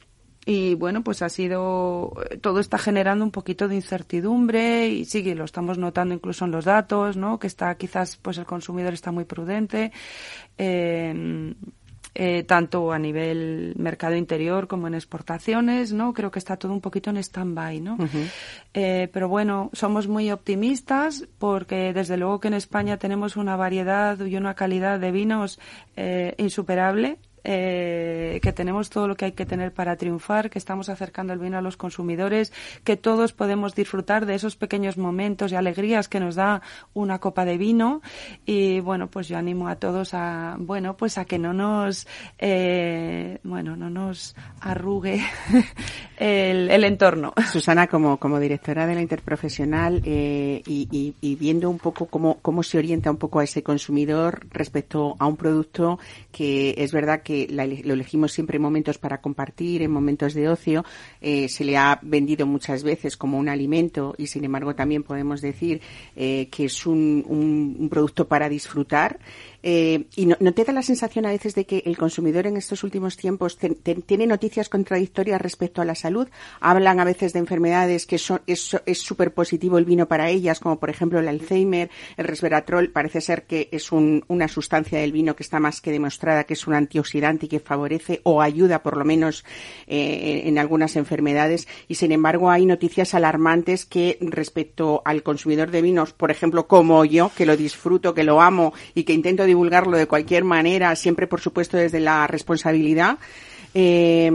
y 0.46 0.76
bueno, 0.76 1.04
pues 1.04 1.22
ha 1.22 1.30
sido, 1.30 2.14
todo 2.42 2.60
está 2.60 2.78
generando 2.78 3.24
un 3.24 3.32
poquito 3.32 3.68
de 3.70 3.76
incertidumbre 3.76 4.90
y 4.90 5.06
sí, 5.06 5.34
lo 5.36 5.46
estamos 5.46 5.78
notando 5.78 6.14
incluso 6.14 6.44
en 6.44 6.52
los 6.52 6.66
datos, 6.66 7.16
¿no? 7.16 7.40
Que 7.40 7.48
está 7.48 7.74
quizás, 7.76 8.18
pues 8.18 8.38
el 8.38 8.46
consumidor 8.46 8.94
está 8.94 9.12
muy 9.12 9.24
prudente. 9.24 9.94
Eh, 10.58 11.54
eh, 12.16 12.44
tanto 12.44 12.92
a 12.92 13.00
nivel 13.00 13.74
mercado 13.78 14.16
interior 14.16 14.68
como 14.68 14.88
en 14.88 14.94
exportaciones, 14.94 15.94
¿no? 15.94 16.14
Creo 16.14 16.30
que 16.30 16.40
está 16.40 16.58
todo 16.58 16.72
un 16.72 16.82
poquito 16.82 17.10
en 17.10 17.18
stand-by, 17.18 17.82
¿no? 17.82 17.96
Uh 17.96 18.06
-huh. 18.06 18.32
eh, 18.74 19.10
pero 19.12 19.28
bueno, 19.28 19.70
somos 19.74 20.08
muy 20.08 20.32
optimistas 20.32 21.28
porque 21.40 21.92
desde 21.94 22.18
luego 22.18 22.40
que 22.40 22.50
en 22.50 22.54
España 22.54 22.98
tenemos 22.98 23.36
una 23.36 23.56
variedad 23.56 24.20
y 24.26 24.36
una 24.36 24.54
calidad 24.54 25.00
de 25.00 25.12
vinos 25.12 25.60
eh, 25.96 26.36
insuperable 26.38 27.18
eh, 27.44 28.40
que 28.42 28.54
tenemos 28.54 28.90
todo 28.90 29.08
lo 29.08 29.16
que 29.16 29.26
hay 29.26 29.32
que 29.34 29.46
tener 29.46 29.74
para 29.74 29.96
triunfar, 29.96 30.50
que 30.50 30.60
estamos 30.60 30.90
acercando 30.90 31.34
el 31.34 31.40
vino 31.40 31.58
a 31.58 31.62
los 31.62 31.78
consumidores, 31.78 32.54
que 32.84 32.98
todos 32.98 33.34
podemos 33.34 33.76
disfrutar 33.76 34.26
de 34.26 34.36
esos 34.36 34.56
pequeños 34.56 34.98
momentos 34.98 35.52
y 35.52 35.56
alegrías 35.56 36.08
que 36.08 36.20
nos 36.20 36.36
da 36.36 36.62
una 36.94 37.20
copa 37.20 37.46
de 37.46 37.58
vino. 37.58 38.02
Y 38.46 38.80
bueno, 38.80 39.08
pues 39.08 39.28
yo 39.28 39.38
animo 39.38 39.68
a 39.68 39.76
todos 39.76 40.14
a, 40.14 40.56
bueno, 40.60 40.96
pues 40.96 41.18
a 41.18 41.26
que 41.26 41.40
no 41.40 41.54
nos, 41.54 42.08
eh, 42.40 43.40
bueno, 43.44 43.76
no 43.76 43.90
nos 43.90 44.36
arrugue 44.62 45.22
el, 46.18 46.70
el, 46.70 46.84
entorno. 46.84 47.34
Susana, 47.52 47.88
como, 47.88 48.18
como 48.18 48.40
directora 48.40 48.88
de 48.88 48.96
la 48.96 49.02
interprofesional 49.02 50.02
eh, 50.06 50.62
y, 50.66 50.88
y, 50.92 51.16
y, 51.22 51.36
viendo 51.36 51.70
un 51.70 51.80
poco 51.80 52.06
cómo, 52.06 52.40
cómo 52.42 52.64
se 52.64 52.78
orienta 52.78 53.12
un 53.12 53.18
poco 53.18 53.40
a 53.40 53.44
ese 53.44 53.64
consumidor 53.64 54.46
respecto 54.52 55.16
a 55.20 55.28
un 55.28 55.38
producto 55.38 56.00
que 56.32 56.76
es 56.78 56.92
verdad 56.92 57.22
que 57.22 57.33
que 57.34 57.48
la, 57.50 57.66
lo 57.66 57.94
elegimos 57.94 58.32
siempre 58.32 58.58
en 58.58 58.62
momentos 58.62 58.98
para 58.98 59.20
compartir, 59.20 59.82
en 59.82 59.92
momentos 59.92 60.34
de 60.34 60.48
ocio, 60.50 60.86
eh, 61.22 61.50
se 61.50 61.64
le 61.64 61.78
ha 61.78 62.00
vendido 62.02 62.46
muchas 62.46 62.84
veces 62.84 63.18
como 63.18 63.40
un 63.40 63.50
alimento 63.50 64.14
y 64.18 64.28
sin 64.28 64.44
embargo 64.44 64.76
también 64.76 65.04
podemos 65.04 65.42
decir 65.42 65.82
eh, 66.16 66.48
que 66.52 66.66
es 66.66 66.86
un, 66.86 67.24
un, 67.28 67.76
un, 67.80 67.90
producto 67.90 68.28
para 68.28 68.50
disfrutar. 68.50 69.20
Eh, 69.64 70.08
¿Y 70.16 70.26
no, 70.26 70.36
no, 70.40 70.54
te 70.54 70.66
da 70.66 70.74
la 70.74 70.82
sensación 70.82 71.26
a 71.26 71.32
veces 71.32 71.56
de 71.56 71.66
que 71.66 71.84
el 71.86 71.98
consumidor 71.98 72.48
en 72.48 72.58
estos 72.58 72.84
últimos 72.84 73.16
tiempos 73.16 73.58
tiene 73.58 74.28
noticias 74.28 74.68
contradictorias 74.68 75.42
respecto 75.42 75.82
a 75.82 75.86
la 75.86 75.96
salud? 75.96 76.28
Hablan 76.60 77.00
a 77.00 77.06
veces 77.06 77.32
de 77.32 77.40
enfermedades 77.40 78.06
que 78.06 78.18
son, 78.18 78.42
es 78.46 78.76
súper 79.00 79.34
positivo 79.34 79.78
el 79.78 79.86
vino 79.86 80.08
para 80.08 80.30
ellas, 80.30 80.60
como 80.60 80.80
por 80.80 80.90
ejemplo 80.90 81.20
el 81.20 81.28
Alzheimer, 81.28 81.90
el 82.18 82.26
resveratrol. 82.26 82.90
Parece 82.90 83.22
ser 83.22 83.44
que 83.44 83.70
es 83.72 83.92
un, 83.92 84.26
una 84.28 84.48
sustancia 84.48 85.00
del 85.00 85.14
vino 85.14 85.36
que 85.36 85.44
está 85.44 85.60
más 85.60 85.80
que 85.80 85.92
demostrada 85.92 86.44
que 86.44 86.54
es 86.54 86.68
un 86.68 86.74
antioxidante 86.74 87.46
y 87.46 87.50
que 87.50 87.60
favorece 87.60 88.20
o 88.24 88.42
ayuda 88.42 88.84
por 88.84 88.98
lo 88.98 89.06
menos 89.06 89.46
eh, 89.88 90.44
en 90.46 90.60
algunas 90.60 90.96
enfermedades. 90.96 91.68
Y 91.88 91.96
sin 91.96 92.12
embargo 92.12 92.52
hay 92.52 92.66
noticias 92.66 93.14
alarmantes 93.14 93.86
que 93.86 94.18
respecto 94.22 95.02
al 95.06 95.24
consumidor 95.24 95.72
de 95.72 95.82
vinos, 95.82 96.14
por 96.14 96.32
ejemplo 96.32 96.68
como 96.68 97.06
yo, 97.06 97.32
que 97.36 97.46
lo 97.46 97.56
disfruto, 97.56 98.14
que 98.14 98.24
lo 98.24 98.42
amo 98.42 98.74
y 98.94 99.04
que 99.04 99.14
intento 99.14 99.46
divulgarlo 99.54 99.98
de 99.98 100.08
cualquier 100.08 100.44
manera, 100.44 100.96
siempre 100.96 101.28
por 101.28 101.40
supuesto 101.40 101.78
desde 101.78 102.00
la 102.00 102.28
responsabilidad. 102.28 103.18
Eh, 103.74 104.32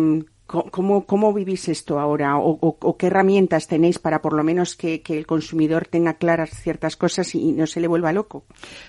¿Cómo, 0.49 1.05
¿Cómo 1.05 1.34
vivís 1.34 1.68
esto 1.68 2.01
ahora? 2.01 2.38
O, 2.38 2.59
o, 2.62 2.78
¿O, 2.80 2.96
qué 2.96 3.09
herramientas 3.09 3.68
tenéis 3.68 3.99
para 3.99 4.22
por 4.22 4.32
lo 4.32 4.42
menos 4.42 4.76
que, 4.76 5.03
que, 5.03 5.18
el 5.18 5.26
consumidor 5.26 5.86
tenga 5.86 6.14
claras 6.14 6.49
ciertas 6.49 6.96
cosas 6.96 7.34
y 7.34 7.53
no 7.53 7.66
se 7.66 7.80
le 7.80 7.86
vuelva 7.86 8.14
loco? 8.14 8.44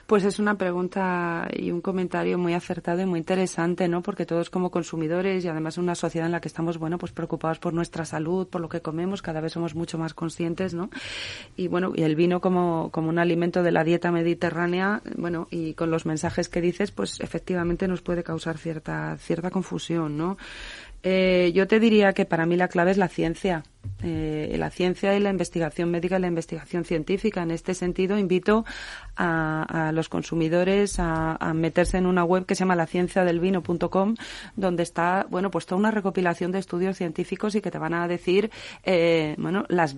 Pues 0.07 0.23
es 0.23 0.39
una 0.39 0.57
pregunta 0.57 1.49
y 1.51 1.71
un 1.71 1.81
comentario 1.81 2.37
muy 2.37 2.53
acertado 2.53 3.01
y 3.01 3.05
muy 3.05 3.19
interesante, 3.19 3.89
¿no? 3.89 4.01
Porque 4.01 4.25
todos 4.25 4.49
como 4.49 4.71
consumidores 4.71 5.43
y 5.43 5.49
además 5.49 5.77
una 5.77 5.95
sociedad 5.95 6.27
en 6.27 6.31
la 6.31 6.39
que 6.39 6.47
estamos, 6.47 6.77
bueno, 6.77 6.97
pues 6.97 7.11
preocupados 7.11 7.59
por 7.59 7.73
nuestra 7.73 8.05
salud, 8.05 8.47
por 8.47 8.61
lo 8.61 8.69
que 8.69 8.81
comemos, 8.81 9.21
cada 9.21 9.41
vez 9.41 9.51
somos 9.51 9.75
mucho 9.75 9.97
más 9.97 10.13
conscientes, 10.13 10.73
¿no? 10.73 10.89
Y 11.57 11.67
bueno, 11.67 11.91
y 11.93 12.03
el 12.03 12.15
vino 12.15 12.39
como, 12.39 12.89
como 12.91 13.09
un 13.09 13.19
alimento 13.19 13.63
de 13.63 13.73
la 13.73 13.83
dieta 13.83 14.13
mediterránea, 14.13 15.01
bueno, 15.17 15.49
y 15.51 15.73
con 15.73 15.91
los 15.91 16.05
mensajes 16.05 16.47
que 16.47 16.61
dices, 16.61 16.91
pues 16.91 17.19
efectivamente 17.19 17.85
nos 17.89 18.01
puede 18.01 18.23
causar 18.23 18.57
cierta, 18.57 19.17
cierta 19.17 19.51
confusión, 19.51 20.17
¿no? 20.17 20.37
Eh, 21.03 21.51
yo 21.53 21.67
te 21.67 21.79
diría 21.79 22.13
que 22.13 22.25
para 22.25 22.45
mí 22.45 22.55
la 22.57 22.67
clave 22.67 22.91
es 22.91 22.97
la 22.97 23.07
ciencia. 23.07 23.63
Eh, 24.01 24.55
la 24.57 24.69
ciencia 24.69 25.15
y 25.15 25.19
la 25.19 25.29
investigación 25.29 25.91
médica 25.91 26.17
y 26.17 26.21
la 26.21 26.27
investigación 26.27 26.85
científica. 26.85 27.43
En 27.43 27.51
este 27.51 27.73
sentido, 27.73 28.17
invito 28.17 28.65
a, 29.17 29.87
a 29.87 29.91
los 29.91 30.07
consumidores 30.07 30.99
a, 30.99 31.35
a, 31.35 31.53
meterse 31.53 31.97
en 31.97 32.05
una 32.05 32.23
web 32.23 32.45
que 32.45 32.55
se 32.55 32.59
llama 32.59 32.75
lacienciadelvino.com, 32.75 34.15
donde 34.55 34.83
está, 34.83 35.27
bueno, 35.29 35.51
pues 35.51 35.65
toda 35.65 35.79
una 35.79 35.91
recopilación 35.91 36.51
de 36.51 36.59
estudios 36.59 36.97
científicos 36.97 37.55
y 37.55 37.61
que 37.61 37.71
te 37.71 37.77
van 37.77 37.93
a 37.93 38.07
decir, 38.07 38.51
eh, 38.83 39.35
bueno, 39.37 39.65
las, 39.67 39.97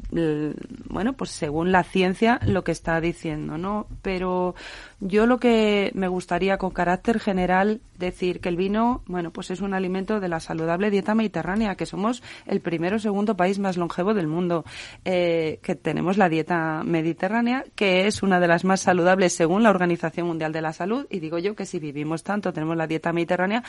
bueno, 0.90 1.14
pues 1.14 1.32
según 1.32 1.72
la 1.72 1.84
ciencia 1.84 2.40
lo 2.46 2.64
que 2.64 2.72
está 2.72 3.00
diciendo, 3.02 3.58
¿no? 3.58 3.88
Pero 4.02 4.56
yo 5.00 5.26
lo 5.26 5.40
que 5.40 5.92
me 5.94 6.08
gustaría 6.08 6.58
con 6.58 6.72
carácter 6.72 7.20
general 7.20 7.82
decir 7.98 8.40
que 8.40 8.50
el 8.50 8.56
vino, 8.56 9.04
bueno, 9.06 9.32
pues 9.32 9.52
es 9.52 9.62
un 9.62 9.74
alimento 9.74 10.20
de 10.20 10.28
la 10.28 10.40
saludable 10.40 10.90
dieta 10.90 11.16
mediterránea, 11.16 11.76
que 11.76 11.86
somos 11.86 12.22
el 12.46 12.62
primero 12.62 12.98
o 12.98 13.00
segundo 13.00 13.38
país 13.38 13.60
más 13.60 13.71
longevo 13.78 14.14
del 14.14 14.28
mundo, 14.28 14.66
eh, 15.06 15.60
que 15.64 15.76
tenemos 15.76 16.18
la 16.18 16.30
dieta 16.30 16.84
mediterránea, 16.84 17.64
que 17.76 18.08
es 18.08 18.24
una 18.24 18.40
de 18.40 18.48
las 18.48 18.64
más 18.64 18.82
saludables 18.82 19.34
según 19.34 19.64
la 19.64 19.70
Organización 19.70 20.28
Mundial 20.28 20.52
de 20.52 20.62
la 20.62 20.74
Salud, 20.74 21.08
y 21.10 21.20
digo 21.20 21.40
yo 21.40 21.56
que 21.56 21.66
si 21.66 21.80
vivimos 21.80 22.24
tanto, 22.24 22.54
tenemos 22.54 22.78
la 22.78 22.88
dieta 22.88 23.14
mediterránea 23.14 23.64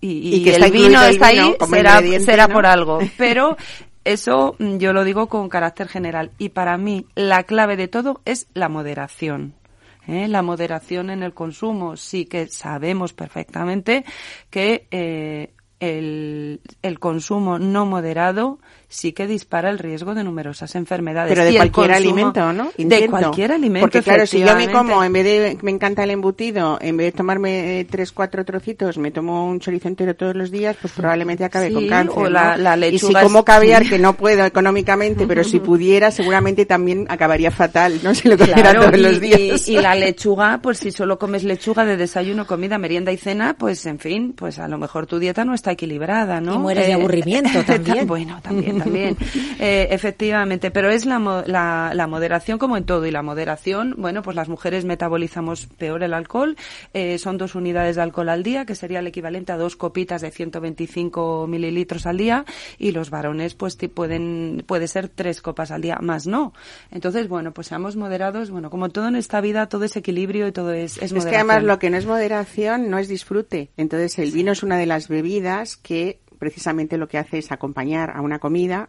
y, 0.00 0.36
y, 0.36 0.44
que 0.44 0.56
el 0.56 0.70
vino 0.70 1.02
el 1.02 1.12
está 1.12 1.28
ahí, 1.28 1.54
será, 1.68 2.00
será 2.20 2.46
¿no? 2.46 2.54
por 2.54 2.66
algo. 2.66 2.98
Pero 3.16 3.56
eso 4.04 4.56
mm, 4.58 4.78
yo 4.78 4.92
lo 4.92 5.04
digo 5.04 5.28
con 5.28 5.48
carácter 5.48 5.88
general. 5.88 6.30
Y 6.38 6.50
para 6.50 6.76
mí 6.76 7.06
la 7.14 7.44
clave 7.44 7.76
de 7.76 7.88
todo 7.88 8.20
es 8.24 8.46
la 8.54 8.68
moderación. 8.68 9.54
¿eh? 10.06 10.28
La 10.28 10.42
moderación 10.42 11.10
en 11.10 11.22
el 11.22 11.34
consumo. 11.34 11.96
Sí 11.96 12.24
que 12.24 12.48
sabemos 12.48 13.12
perfectamente 13.12 14.04
que 14.50 14.86
eh, 14.90 15.52
el, 15.80 16.60
el 16.82 16.98
consumo 16.98 17.58
no 17.58 17.86
moderado 17.86 18.58
sí 18.92 19.12
que 19.12 19.28
dispara 19.28 19.70
el 19.70 19.78
riesgo 19.78 20.16
de 20.16 20.24
numerosas 20.24 20.74
enfermedades. 20.74 21.30
Pero 21.32 21.44
de 21.44 21.52
Y 21.52 21.56
cualquier 21.56 21.92
alimento, 21.92 22.52
¿no? 22.52 22.72
De 22.76 23.06
cualquier 23.08 23.52
alimento. 23.52 23.84
Porque 23.86 24.02
claro, 24.02 24.26
si 24.26 24.40
yo 24.40 24.56
me 24.56 24.68
como, 24.70 25.02
en 25.04 25.12
vez 25.12 25.24
de, 25.24 25.58
me 25.62 25.70
encanta 25.70 26.02
el 26.02 26.10
embutido, 26.10 26.76
en 26.80 26.96
vez 26.96 27.12
de 27.12 27.16
tomarme 27.18 27.78
eh, 27.80 27.84
tres, 27.84 28.10
cuatro 28.10 28.44
trocitos, 28.44 28.98
me 28.98 29.12
tomo 29.12 29.46
un 29.48 29.60
chorizo 29.60 29.86
entero 29.86 30.16
todos 30.16 30.34
los 30.34 30.50
días, 30.50 30.76
pues 30.80 30.92
probablemente 30.92 31.44
acabe 31.44 31.68
Sí, 31.68 31.74
con 31.74 31.86
cáncer. 31.86 32.18
o 32.18 32.22
¿no? 32.24 32.30
la- 32.30 32.56
la 32.56 32.76
y 32.76 32.98
si 32.98 33.06
lechuga 33.06 33.22
como 33.22 33.44
caviar, 33.44 33.84
que 33.88 33.98
no 34.00 34.14
puedo 34.16 34.44
económicamente, 34.44 35.24
pero 35.26 35.44
si 35.44 35.60
pudiera, 35.60 36.10
seguramente 36.10 36.66
también 36.66 37.06
acabaría 37.08 37.52
fatal, 37.52 38.00
¿no? 38.02 38.12
Si 38.12 38.28
lo 38.28 38.36
comiera 38.36 38.60
Claro, 38.72 38.86
todos 38.86 38.98
y, 38.98 39.02
los 39.02 39.20
días. 39.20 39.68
y- 39.68 39.76
y 39.76 39.80
la 39.80 39.94
lechuga, 39.94 40.58
pues 40.60 40.78
si 40.78 40.90
solo 40.90 41.16
comes 41.16 41.44
lechuga 41.44 41.84
de 41.84 41.96
desayuno, 41.96 42.44
comida, 42.44 42.76
merienda 42.76 43.12
y 43.12 43.16
cena, 43.16 43.54
pues 43.56 43.86
en 43.86 44.00
fin, 44.00 44.32
pues 44.36 44.58
a 44.58 44.66
lo 44.66 44.78
mejor 44.78 45.06
tu 45.06 45.20
dieta 45.20 45.44
no 45.44 45.54
está 45.54 45.70
equilibrada, 45.70 46.40
¿no? 46.40 46.54
Y 46.56 46.58
mueres 46.58 46.86
de 46.88 46.94
aburrimiento 46.94 47.62
también. 47.66 48.06
bueno, 48.08 48.40
también, 48.42 48.79
también. 48.84 49.16
Eh, 49.62 49.88
efectivamente, 49.90 50.70
pero 50.70 50.88
es 50.88 51.04
la, 51.04 51.18
mo- 51.18 51.42
la, 51.44 51.92
la 51.94 52.06
moderación 52.06 52.58
como 52.58 52.78
en 52.78 52.84
todo 52.84 53.04
y 53.04 53.10
la 53.10 53.20
moderación, 53.22 53.94
bueno, 53.98 54.22
pues 54.22 54.34
las 54.34 54.48
mujeres 54.48 54.86
metabolizamos 54.86 55.66
peor 55.66 56.02
el 56.02 56.14
alcohol, 56.14 56.56
eh, 56.94 57.18
son 57.18 57.36
dos 57.36 57.54
unidades 57.54 57.96
de 57.96 58.02
alcohol 58.02 58.30
al 58.30 58.42
día, 58.42 58.64
que 58.64 58.74
sería 58.74 59.00
el 59.00 59.06
equivalente 59.06 59.52
a 59.52 59.58
dos 59.58 59.76
copitas 59.76 60.22
de 60.22 60.30
125 60.30 61.46
mililitros 61.46 62.06
al 62.06 62.16
día 62.16 62.44
y 62.78 62.92
los 62.92 63.10
varones 63.10 63.54
pues 63.54 63.76
ti- 63.76 63.88
pueden 63.88 64.64
puede 64.66 64.88
ser 64.88 65.08
tres 65.08 65.42
copas 65.42 65.70
al 65.70 65.82
día, 65.82 65.98
más 66.00 66.26
no. 66.26 66.52
Entonces, 66.90 67.28
bueno, 67.28 67.52
pues 67.52 67.66
seamos 67.66 67.96
moderados, 67.96 68.50
bueno, 68.50 68.70
como 68.70 68.88
todo 68.88 69.08
en 69.08 69.16
esta 69.16 69.40
vida, 69.42 69.68
todo 69.68 69.84
es 69.84 69.96
equilibrio 69.96 70.48
y 70.48 70.52
todo 70.52 70.72
es, 70.72 70.96
es 71.02 71.12
Es 71.12 71.24
que 71.26 71.36
además 71.36 71.62
lo 71.64 71.78
que 71.78 71.90
no 71.90 71.96
es 71.98 72.06
moderación 72.06 72.88
no 72.90 72.98
es 72.98 73.08
disfrute. 73.08 73.70
Entonces 73.76 74.18
el 74.18 74.30
vino 74.30 74.52
es 74.52 74.62
una 74.62 74.78
de 74.78 74.86
las 74.86 75.08
bebidas 75.08 75.76
que 75.76 76.18
precisamente 76.40 76.98
lo 76.98 77.06
que 77.06 77.18
hace 77.18 77.38
es 77.38 77.52
acompañar 77.52 78.10
a 78.16 78.22
una 78.22 78.40
comida, 78.40 78.88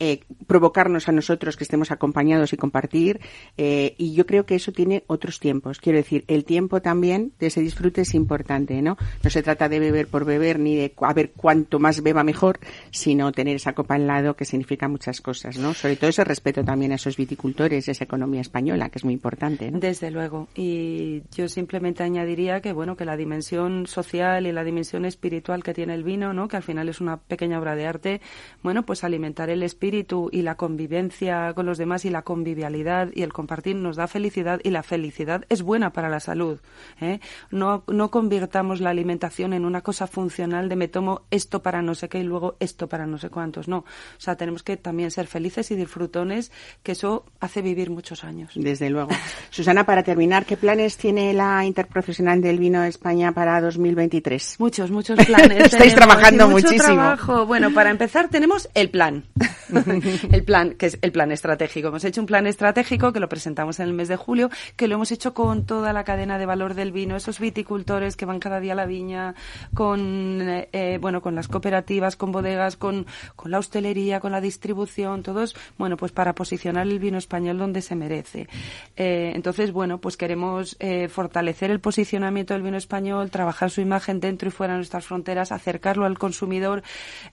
eh, 0.00 0.20
provocarnos 0.46 1.08
a 1.08 1.12
nosotros 1.12 1.56
que 1.56 1.64
estemos 1.64 1.90
acompañados 1.90 2.52
y 2.52 2.56
compartir. 2.56 3.20
eh, 3.56 3.94
y 3.98 4.14
yo 4.14 4.24
creo 4.26 4.46
que 4.46 4.54
eso 4.54 4.72
tiene 4.72 5.04
otros 5.06 5.38
tiempos. 5.40 5.78
Quiero 5.78 5.98
decir, 5.98 6.24
el 6.26 6.44
tiempo 6.44 6.80
también 6.80 7.32
de 7.38 7.48
ese 7.48 7.60
disfrute 7.60 8.00
es 8.00 8.14
importante, 8.14 8.80
¿no? 8.80 8.96
No 9.22 9.30
se 9.30 9.42
trata 9.42 9.68
de 9.68 9.78
beber 9.78 10.08
por 10.08 10.24
beber 10.24 10.58
ni 10.58 10.74
de 10.74 10.94
a 11.02 11.12
ver 11.12 11.32
cuánto 11.36 11.78
más 11.78 12.02
beba 12.02 12.24
mejor, 12.24 12.58
sino 12.90 13.30
tener 13.32 13.56
esa 13.56 13.74
copa 13.74 13.96
al 13.96 14.06
lado 14.06 14.34
que 14.34 14.46
significa 14.46 14.88
muchas 14.88 15.20
cosas, 15.20 15.58
¿no? 15.58 15.74
Sobre 15.74 15.96
todo 15.96 16.08
ese 16.08 16.24
respeto 16.24 16.64
también 16.64 16.92
a 16.92 16.94
esos 16.94 17.16
viticultores, 17.18 17.88
esa 17.88 18.04
economía 18.04 18.40
española, 18.40 18.88
que 18.88 18.98
es 18.98 19.04
muy 19.04 19.12
importante. 19.12 19.70
Desde 19.70 20.10
luego. 20.10 20.48
Y 20.54 21.22
yo 21.34 21.48
simplemente 21.48 22.02
añadiría 22.02 22.62
que, 22.62 22.72
bueno, 22.72 22.96
que 22.96 23.04
la 23.04 23.16
dimensión 23.18 23.86
social 23.86 24.46
y 24.46 24.52
la 24.52 24.64
dimensión 24.64 25.04
espiritual 25.04 25.62
que 25.62 25.74
tiene 25.74 25.94
el 25.94 26.04
vino, 26.04 26.32
¿no? 26.32 26.48
Que 26.48 26.56
al 26.56 26.62
final 26.62 26.88
es 26.88 27.02
una 27.02 27.18
pequeña 27.18 27.58
obra 27.60 27.74
de 27.74 27.86
arte, 27.86 28.20
bueno, 28.62 28.86
pues 28.86 29.04
alimentar 29.04 29.50
el 29.50 29.62
espíritu 29.62 29.89
y 29.90 30.42
la 30.42 30.54
convivencia 30.54 31.52
con 31.54 31.66
los 31.66 31.76
demás 31.76 32.04
y 32.04 32.10
la 32.10 32.22
convivialidad 32.22 33.08
y 33.12 33.22
el 33.22 33.32
compartir 33.32 33.76
nos 33.76 33.96
da 33.96 34.06
felicidad 34.06 34.60
y 34.62 34.70
la 34.70 34.82
felicidad 34.82 35.44
es 35.48 35.62
buena 35.62 35.92
para 35.92 36.08
la 36.08 36.20
salud. 36.20 36.60
¿eh? 37.00 37.20
No, 37.50 37.82
no 37.88 38.10
convirtamos 38.10 38.80
la 38.80 38.90
alimentación 38.90 39.52
en 39.52 39.64
una 39.64 39.80
cosa 39.80 40.06
funcional 40.06 40.68
de 40.68 40.76
me 40.76 40.88
tomo 40.88 41.22
esto 41.30 41.62
para 41.62 41.82
no 41.82 41.94
sé 41.94 42.08
qué 42.08 42.20
y 42.20 42.22
luego 42.22 42.56
esto 42.60 42.88
para 42.88 43.06
no 43.06 43.18
sé 43.18 43.30
cuántos. 43.30 43.66
No. 43.66 43.78
O 43.78 43.84
sea, 44.18 44.36
tenemos 44.36 44.62
que 44.62 44.76
también 44.76 45.10
ser 45.10 45.26
felices 45.26 45.70
y 45.70 45.76
disfrutones, 45.76 46.52
que 46.82 46.92
eso 46.92 47.24
hace 47.40 47.62
vivir 47.62 47.90
muchos 47.90 48.22
años. 48.24 48.52
Desde 48.54 48.90
luego. 48.90 49.10
Susana, 49.50 49.84
para 49.84 50.02
terminar, 50.02 50.44
¿qué 50.44 50.56
planes 50.56 50.96
tiene 50.96 51.32
la 51.32 51.64
Interprofesional 51.64 52.40
del 52.40 52.58
Vino 52.58 52.82
de 52.82 52.88
España 52.88 53.32
para 53.32 53.60
2023? 53.60 54.56
Muchos, 54.60 54.90
muchos 54.90 55.18
planes. 55.24 55.50
Estáis 55.64 55.70
tenemos, 55.70 55.94
trabajando 55.94 56.48
mucho 56.48 56.68
muchísimo. 56.68 56.94
trabajo. 56.94 57.46
Bueno, 57.46 57.72
para 57.74 57.90
empezar 57.90 58.28
tenemos 58.28 58.68
el 58.74 58.90
plan. 58.90 59.24
el 60.32 60.44
plan, 60.44 60.74
que 60.74 60.86
es 60.86 60.98
el 61.02 61.12
plan 61.12 61.32
estratégico. 61.32 61.88
Hemos 61.88 62.04
hecho 62.04 62.20
un 62.20 62.26
plan 62.26 62.46
estratégico 62.46 63.12
que 63.12 63.20
lo 63.20 63.28
presentamos 63.28 63.80
en 63.80 63.88
el 63.88 63.92
mes 63.92 64.08
de 64.08 64.16
julio, 64.16 64.50
que 64.76 64.88
lo 64.88 64.96
hemos 64.96 65.12
hecho 65.12 65.34
con 65.34 65.64
toda 65.66 65.92
la 65.92 66.04
cadena 66.04 66.38
de 66.38 66.46
valor 66.46 66.74
del 66.74 66.92
vino, 66.92 67.16
esos 67.16 67.40
viticultores 67.40 68.16
que 68.16 68.26
van 68.26 68.40
cada 68.40 68.60
día 68.60 68.72
a 68.72 68.76
la 68.76 68.86
viña, 68.86 69.34
con, 69.74 70.38
eh, 70.40 70.98
bueno, 71.00 71.20
con 71.20 71.34
las 71.34 71.48
cooperativas, 71.48 72.16
con 72.16 72.32
bodegas, 72.32 72.76
con, 72.76 73.06
con 73.36 73.50
la 73.50 73.58
hostelería, 73.58 74.20
con 74.20 74.32
la 74.32 74.40
distribución, 74.40 75.22
todos, 75.22 75.56
bueno, 75.78 75.96
pues 75.96 76.12
para 76.12 76.34
posicionar 76.34 76.86
el 76.86 76.98
vino 76.98 77.18
español 77.18 77.58
donde 77.58 77.82
se 77.82 77.94
merece. 77.94 78.48
Eh, 78.96 79.32
entonces, 79.34 79.72
bueno, 79.72 80.00
pues 80.00 80.16
queremos 80.16 80.76
eh, 80.80 81.08
fortalecer 81.08 81.70
el 81.70 81.80
posicionamiento 81.80 82.54
del 82.54 82.62
vino 82.62 82.76
español, 82.76 83.30
trabajar 83.30 83.70
su 83.70 83.80
imagen 83.80 84.20
dentro 84.20 84.48
y 84.48 84.52
fuera 84.52 84.72
de 84.74 84.78
nuestras 84.78 85.04
fronteras, 85.04 85.52
acercarlo 85.52 86.06
al 86.06 86.18
consumidor. 86.18 86.82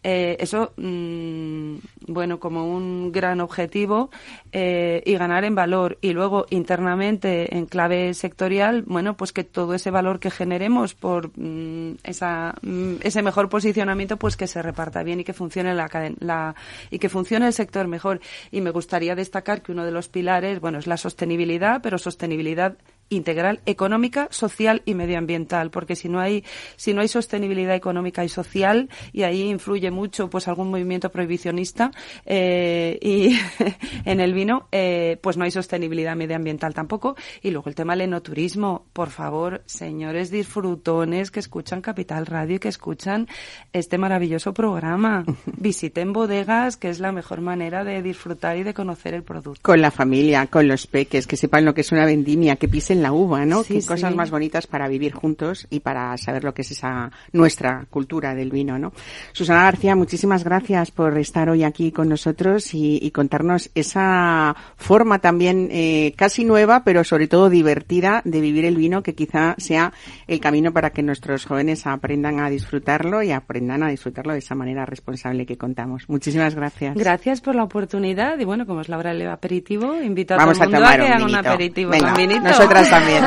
Eh, 0.03 0.37
eso, 0.39 0.73
mm, 0.77 1.75
bueno, 2.07 2.26
como 2.39 2.65
un 2.65 3.11
gran 3.11 3.41
objetivo 3.41 4.09
eh, 4.51 5.01
y 5.05 5.15
ganar 5.15 5.45
en 5.45 5.55
valor. 5.55 5.97
Y 6.01 6.13
luego, 6.13 6.45
internamente, 6.49 7.55
en 7.55 7.65
clave 7.65 8.13
sectorial, 8.13 8.83
bueno, 8.83 9.15
pues 9.15 9.31
que 9.31 9.43
todo 9.43 9.73
ese 9.73 9.89
valor 9.91 10.19
que 10.19 10.31
generemos 10.31 10.93
por 10.93 11.31
mm, 11.37 11.97
esa, 12.03 12.55
mm, 12.61 12.95
ese 13.01 13.21
mejor 13.21 13.49
posicionamiento, 13.49 14.17
pues 14.17 14.35
que 14.37 14.47
se 14.47 14.61
reparta 14.61 15.03
bien 15.03 15.21
y 15.21 15.23
que 15.23 15.33
funcione 15.33 15.73
la, 15.73 15.89
la 16.19 16.55
y 16.91 16.99
que 16.99 17.09
funcione 17.09 17.47
el 17.47 17.53
sector 17.53 17.87
mejor. 17.87 18.19
Y 18.51 18.61
me 18.61 18.71
gustaría 18.71 19.15
destacar 19.15 19.61
que 19.61 19.71
uno 19.71 19.85
de 19.85 19.91
los 19.91 20.09
pilares, 20.09 20.59
bueno, 20.59 20.79
es 20.79 20.87
la 20.87 20.97
sostenibilidad, 20.97 21.81
pero 21.81 21.97
sostenibilidad 21.97 22.77
integral 23.09 23.61
económica, 23.65 24.27
social 24.31 24.81
y 24.85 24.93
medioambiental, 24.93 25.71
porque 25.71 25.95
si 25.95 26.09
no 26.09 26.19
hay 26.19 26.43
si 26.75 26.93
no 26.93 27.01
hay 27.01 27.07
sostenibilidad 27.07 27.75
económica 27.75 28.23
y 28.23 28.29
social 28.29 28.89
y 29.13 29.23
ahí 29.23 29.41
influye 29.43 29.91
mucho 29.91 30.29
pues 30.29 30.47
algún 30.47 30.69
movimiento 30.69 31.11
prohibicionista 31.11 31.91
eh, 32.25 32.97
y 33.01 33.37
en 34.05 34.19
el 34.19 34.33
vino 34.33 34.67
eh, 34.71 35.17
pues 35.21 35.37
no 35.37 35.45
hay 35.45 35.51
sostenibilidad 35.51 36.15
medioambiental 36.15 36.73
tampoco 36.73 37.15
y 37.41 37.51
luego 37.51 37.69
el 37.69 37.75
tema 37.75 37.93
del 37.93 38.01
enoturismo, 38.01 38.85
por 38.93 39.09
favor, 39.09 39.61
señores 39.65 40.31
disfrutones 40.31 41.31
que 41.31 41.39
escuchan 41.39 41.81
Capital 41.81 42.25
Radio 42.25 42.55
y 42.55 42.59
que 42.59 42.67
escuchan 42.67 43.27
este 43.73 43.97
maravilloso 43.97 44.53
programa, 44.53 45.25
visiten 45.57 46.13
bodegas, 46.13 46.77
que 46.77 46.89
es 46.89 46.99
la 46.99 47.11
mejor 47.11 47.41
manera 47.41 47.83
de 47.83 48.01
disfrutar 48.01 48.57
y 48.57 48.63
de 48.63 48.73
conocer 48.73 49.13
el 49.13 49.23
producto. 49.23 49.61
Con 49.61 49.81
la 49.81 49.91
familia, 49.91 50.47
con 50.47 50.67
los 50.67 50.87
peques, 50.87 51.27
que 51.27 51.37
sepan 51.37 51.65
lo 51.65 51.73
que 51.73 51.81
es 51.81 51.91
una 51.91 52.05
vendimia, 52.05 52.55
que 52.55 52.67
pisen 52.67 52.96
la 53.01 53.11
uva, 53.11 53.45
¿no? 53.45 53.63
Sí, 53.63 53.75
Qué 53.75 53.81
sí. 53.81 53.87
cosas 53.87 54.15
más 54.15 54.31
bonitas 54.31 54.67
para 54.67 54.87
vivir 54.87 55.13
juntos 55.13 55.67
y 55.69 55.79
para 55.81 56.15
saber 56.17 56.43
lo 56.43 56.53
que 56.53 56.61
es 56.63 56.71
esa 56.71 57.11
nuestra 57.31 57.85
cultura 57.89 58.35
del 58.35 58.51
vino, 58.51 58.77
¿no? 58.79 58.93
Susana 59.33 59.63
García, 59.63 59.95
muchísimas 59.95 60.43
gracias 60.43 60.91
por 60.91 61.17
estar 61.17 61.49
hoy 61.49 61.63
aquí 61.63 61.91
con 61.91 62.09
nosotros 62.09 62.73
y, 62.73 62.99
y 63.01 63.11
contarnos 63.11 63.69
esa 63.75 64.55
forma 64.75 65.19
también 65.19 65.69
eh, 65.71 66.13
casi 66.15 66.45
nueva, 66.45 66.83
pero 66.83 67.03
sobre 67.03 67.27
todo 67.27 67.49
divertida 67.49 68.21
de 68.25 68.41
vivir 68.41 68.65
el 68.65 68.75
vino, 68.77 69.03
que 69.03 69.15
quizá 69.15 69.55
sea 69.57 69.93
el 70.27 70.39
camino 70.39 70.71
para 70.73 70.91
que 70.91 71.03
nuestros 71.03 71.45
jóvenes 71.45 71.85
aprendan 71.87 72.39
a 72.39 72.49
disfrutarlo 72.49 73.23
y 73.23 73.31
aprendan 73.31 73.83
a 73.83 73.89
disfrutarlo 73.89 74.33
de 74.33 74.39
esa 74.39 74.55
manera 74.55 74.85
responsable 74.85 75.45
que 75.45 75.57
contamos. 75.57 76.07
Muchísimas 76.07 76.55
gracias. 76.55 76.95
Gracias 76.95 77.41
por 77.41 77.55
la 77.55 77.63
oportunidad 77.63 78.37
y 78.39 78.45
bueno, 78.45 78.65
como 78.65 78.81
es 78.81 78.89
la 78.89 78.97
hora 78.97 79.13
del 79.13 79.27
aperitivo, 79.29 79.95
invito 80.01 80.33
a 80.33 80.37
Vamos 80.37 80.57
todo 80.59 80.63
a 80.63 80.65
el 80.65 80.71
mundo 80.71 80.85
tomar 80.87 81.01
a 81.01 81.03
que 81.05 81.09
un 81.09 81.15
haga 81.15 81.25
un 81.25 81.35
aperitivo 81.45 81.91
Venga, 81.91 82.07
con 82.13 82.17
vinito. 82.17 82.41
nosotras 82.41 82.86
también. 82.89 83.23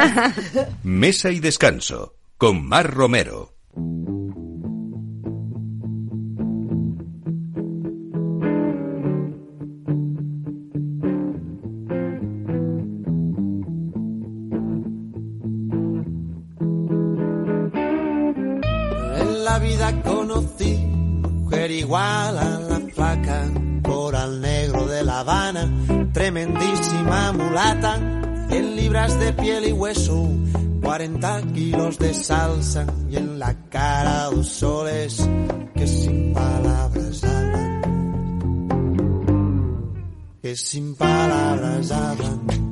Mesa 0.83 1.31
y 1.31 1.41
descanso 1.41 2.15
con 2.37 2.67
Mar 2.67 2.91
Romero. 2.93 3.55
En 19.17 19.45
la 19.45 19.59
vida 19.59 20.03
conocí 20.03 20.77
mujer 21.51 21.71
igual 21.73 22.39
a 22.39 22.59
la 22.61 22.81
flaca, 22.95 23.49
coral 23.83 24.41
negro 24.41 24.87
de 24.87 25.03
La 25.03 25.21
Habana, 25.21 25.69
tremendísima 26.13 27.33
mulata, 27.33 28.20
100 28.51 28.77
libras 28.77 29.19
de 29.21 29.33
piel 29.33 29.69
y 29.69 29.73
hueso, 29.73 30.29
40 30.83 31.43
kilos 31.53 31.99
de 31.99 32.13
salsa 32.13 32.85
y 33.09 33.17
en 33.17 33.39
la 33.39 33.55
cara 33.69 34.25
dos 34.25 34.49
soles 34.49 35.29
que 35.75 35.87
sin 35.87 36.33
palabras 36.33 37.25
hablan, 37.25 37.81
que 40.43 40.57
sin 40.57 40.95
palabras 40.97 41.93
hablan. 41.93 42.70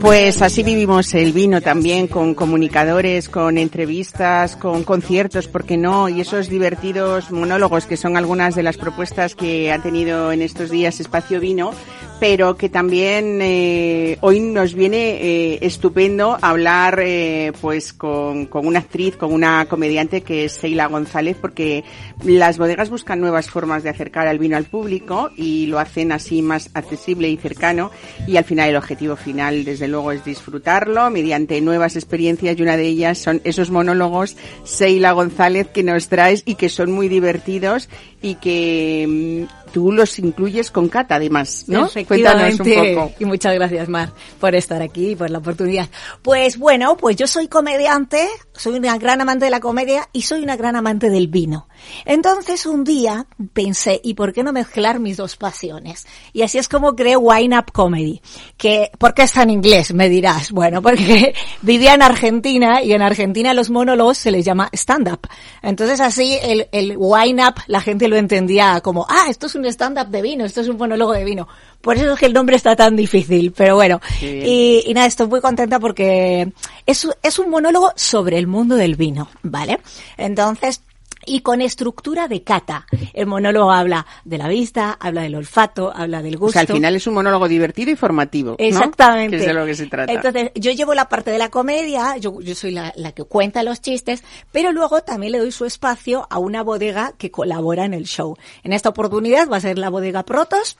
Pues 0.00 0.42
así 0.42 0.62
vivimos 0.62 1.14
el 1.14 1.32
vino 1.32 1.60
también, 1.60 2.06
con 2.06 2.34
comunicadores, 2.34 3.28
con 3.28 3.56
entrevistas, 3.56 4.54
con 4.54 4.84
conciertos, 4.84 5.48
¿por 5.48 5.64
qué 5.64 5.76
no? 5.76 6.08
Y 6.08 6.20
esos 6.20 6.48
divertidos 6.48 7.30
monólogos 7.30 7.86
que 7.86 7.96
son 7.96 8.16
algunas 8.16 8.54
de 8.54 8.62
las 8.62 8.76
propuestas 8.76 9.34
que 9.34 9.72
ha 9.72 9.80
tenido 9.80 10.32
en 10.32 10.42
estos 10.42 10.70
días 10.70 11.00
Espacio 11.00 11.40
Vino, 11.40 11.72
pero 12.18 12.56
que 12.56 12.68
también 12.68 13.40
eh, 13.42 14.16
hoy 14.22 14.40
nos 14.40 14.74
viene 14.74 15.20
eh, 15.20 15.58
estupendo 15.60 16.38
hablar 16.40 17.00
eh, 17.02 17.52
pues 17.60 17.92
con, 17.92 18.46
con 18.46 18.66
una 18.66 18.78
actriz, 18.78 19.16
con 19.16 19.32
una 19.32 19.66
comediante 19.66 20.22
que 20.22 20.46
es 20.46 20.52
Seila 20.52 20.86
González, 20.86 21.36
porque 21.38 21.84
las 22.24 22.56
bodegas 22.56 22.88
buscan 22.88 23.20
nuevas 23.20 23.50
formas 23.50 23.82
de 23.82 23.90
acercar 23.90 24.26
al 24.28 24.38
vino 24.38 24.56
al 24.56 24.64
público 24.64 25.30
y 25.36 25.66
lo 25.66 25.78
hacen 25.78 26.10
así 26.10 26.40
más 26.40 26.70
accesible 26.72 27.28
y 27.28 27.36
cercano. 27.36 27.90
Y 28.26 28.38
al 28.38 28.44
final 28.44 28.70
el 28.70 28.76
objetivo 28.76 29.16
final 29.16 29.64
desde 29.64 29.88
luego 29.88 30.12
es 30.12 30.24
disfrutarlo 30.24 31.10
mediante 31.10 31.60
nuevas 31.60 31.96
experiencias 31.96 32.58
y 32.58 32.62
una 32.62 32.76
de 32.78 32.86
ellas 32.86 33.18
son 33.18 33.42
esos 33.44 33.70
monólogos 33.70 34.36
Seila 34.64 35.12
González 35.12 35.68
que 35.68 35.82
nos 35.82 36.08
traes 36.08 36.42
y 36.46 36.54
que 36.54 36.70
son 36.70 36.92
muy 36.92 37.08
divertidos 37.08 37.90
y 38.26 38.34
que 38.34 39.46
mm, 39.46 39.70
tú 39.72 39.92
los 39.92 40.18
incluyes 40.18 40.70
con 40.70 40.88
Cata 40.88 41.16
además, 41.16 41.64
¿no? 41.68 41.88
Cuéntanos 42.08 42.58
un 42.60 42.94
poco. 42.94 43.12
Y 43.20 43.24
muchas 43.24 43.54
gracias, 43.54 43.88
Mar, 43.88 44.12
por 44.40 44.54
estar 44.54 44.82
aquí 44.82 45.10
y 45.10 45.16
por 45.16 45.30
la 45.30 45.38
oportunidad. 45.38 45.88
Pues 46.22 46.58
bueno, 46.58 46.96
pues 46.96 47.16
yo 47.16 47.26
soy 47.26 47.46
comediante, 47.46 48.26
soy 48.52 48.74
una 48.74 48.98
gran 48.98 49.20
amante 49.20 49.44
de 49.44 49.50
la 49.50 49.60
comedia 49.60 50.08
y 50.12 50.22
soy 50.22 50.42
una 50.42 50.56
gran 50.56 50.76
amante 50.76 51.08
del 51.08 51.28
vino. 51.28 51.68
Entonces 52.04 52.66
un 52.66 52.84
día 52.84 53.26
pensé, 53.52 54.00
¿y 54.02 54.14
por 54.14 54.32
qué 54.32 54.42
no 54.42 54.52
mezclar 54.52 54.98
mis 54.98 55.18
dos 55.18 55.36
pasiones? 55.36 56.06
Y 56.32 56.42
así 56.42 56.58
es 56.58 56.68
como 56.68 56.96
creé 56.96 57.16
Wine 57.16 57.56
Up 57.58 57.70
Comedy. 57.72 58.20
Que, 58.56 58.90
¿por 58.98 59.14
qué 59.14 59.22
está 59.22 59.42
en 59.42 59.50
inglés? 59.50 59.94
Me 59.94 60.08
dirás. 60.08 60.50
Bueno, 60.50 60.82
porque 60.82 61.34
vivía 61.62 61.94
en 61.94 62.02
Argentina 62.02 62.82
y 62.82 62.92
en 62.92 63.02
Argentina 63.02 63.54
los 63.54 63.70
monólogos 63.70 64.18
se 64.18 64.30
les 64.30 64.44
llama 64.44 64.68
stand-up. 64.72 65.28
Entonces 65.62 66.00
así 66.00 66.38
el, 66.42 66.68
el 66.72 66.94
Wine 66.96 67.46
Up 67.46 67.54
la 67.66 67.80
gente 67.80 68.08
lo 68.08 68.15
entendía 68.18 68.80
como, 68.80 69.06
ah, 69.08 69.26
esto 69.28 69.46
es 69.46 69.54
un 69.54 69.64
stand-up 69.66 70.08
de 70.08 70.22
vino, 70.22 70.44
esto 70.44 70.60
es 70.60 70.68
un 70.68 70.76
monólogo 70.76 71.12
de 71.12 71.24
vino. 71.24 71.48
Por 71.80 71.96
eso 71.96 72.12
es 72.12 72.18
que 72.18 72.26
el 72.26 72.32
nombre 72.32 72.56
está 72.56 72.74
tan 72.74 72.96
difícil, 72.96 73.52
pero 73.52 73.76
bueno. 73.76 74.00
Y 74.20 74.90
nada, 74.94 75.06
estoy 75.06 75.26
muy 75.26 75.40
contenta 75.40 75.78
porque 75.78 76.52
es, 76.84 77.08
es 77.22 77.38
un 77.38 77.50
monólogo 77.50 77.92
sobre 77.96 78.38
el 78.38 78.46
mundo 78.46 78.76
del 78.76 78.96
vino, 78.96 79.28
¿vale? 79.42 79.80
Entonces, 80.16 80.82
y 81.26 81.40
con 81.40 81.60
estructura 81.60 82.28
de 82.28 82.42
cata. 82.42 82.86
El 83.12 83.26
monólogo 83.26 83.70
habla 83.72 84.06
de 84.24 84.38
la 84.38 84.48
vista, 84.48 84.96
habla 84.98 85.22
del 85.22 85.34
olfato, 85.34 85.92
habla 85.94 86.22
del 86.22 86.36
O 86.36 86.38
gusto. 86.38 86.52
sea, 86.52 86.62
al 86.62 86.68
final 86.68 86.96
es 86.96 87.06
un 87.06 87.14
monólogo 87.14 87.48
divertido 87.48 87.90
y 87.90 87.96
formativo. 87.96 88.50
¿no? 88.50 88.56
Exactamente. 88.58 89.36
Que 89.36 89.42
es 89.42 89.48
de 89.48 89.54
lo 89.54 89.66
que 89.66 89.74
se 89.74 89.86
trata. 89.86 90.12
Entonces, 90.12 90.50
yo 90.54 90.70
llevo 90.72 90.94
la 90.94 91.08
parte 91.08 91.30
de 91.30 91.38
la 91.38 91.50
comedia, 91.50 92.16
yo, 92.16 92.40
yo 92.40 92.54
soy 92.54 92.70
la, 92.70 92.92
la 92.96 93.12
que 93.12 93.24
cuenta 93.24 93.62
los 93.62 93.80
chistes, 93.80 94.22
pero 94.52 94.72
luego 94.72 95.02
también 95.02 95.32
le 95.32 95.38
doy 95.38 95.52
su 95.52 95.64
espacio 95.64 96.26
a 96.30 96.38
una 96.38 96.62
bodega 96.62 97.12
que 97.18 97.30
colabora 97.30 97.84
en 97.84 97.94
el 97.94 98.04
show. 98.04 98.36
En 98.62 98.72
esta 98.72 98.88
oportunidad 98.88 99.48
va 99.50 99.56
a 99.56 99.60
ser 99.60 99.78
la 99.78 99.90
bodega 99.90 100.24
Protos. 100.24 100.78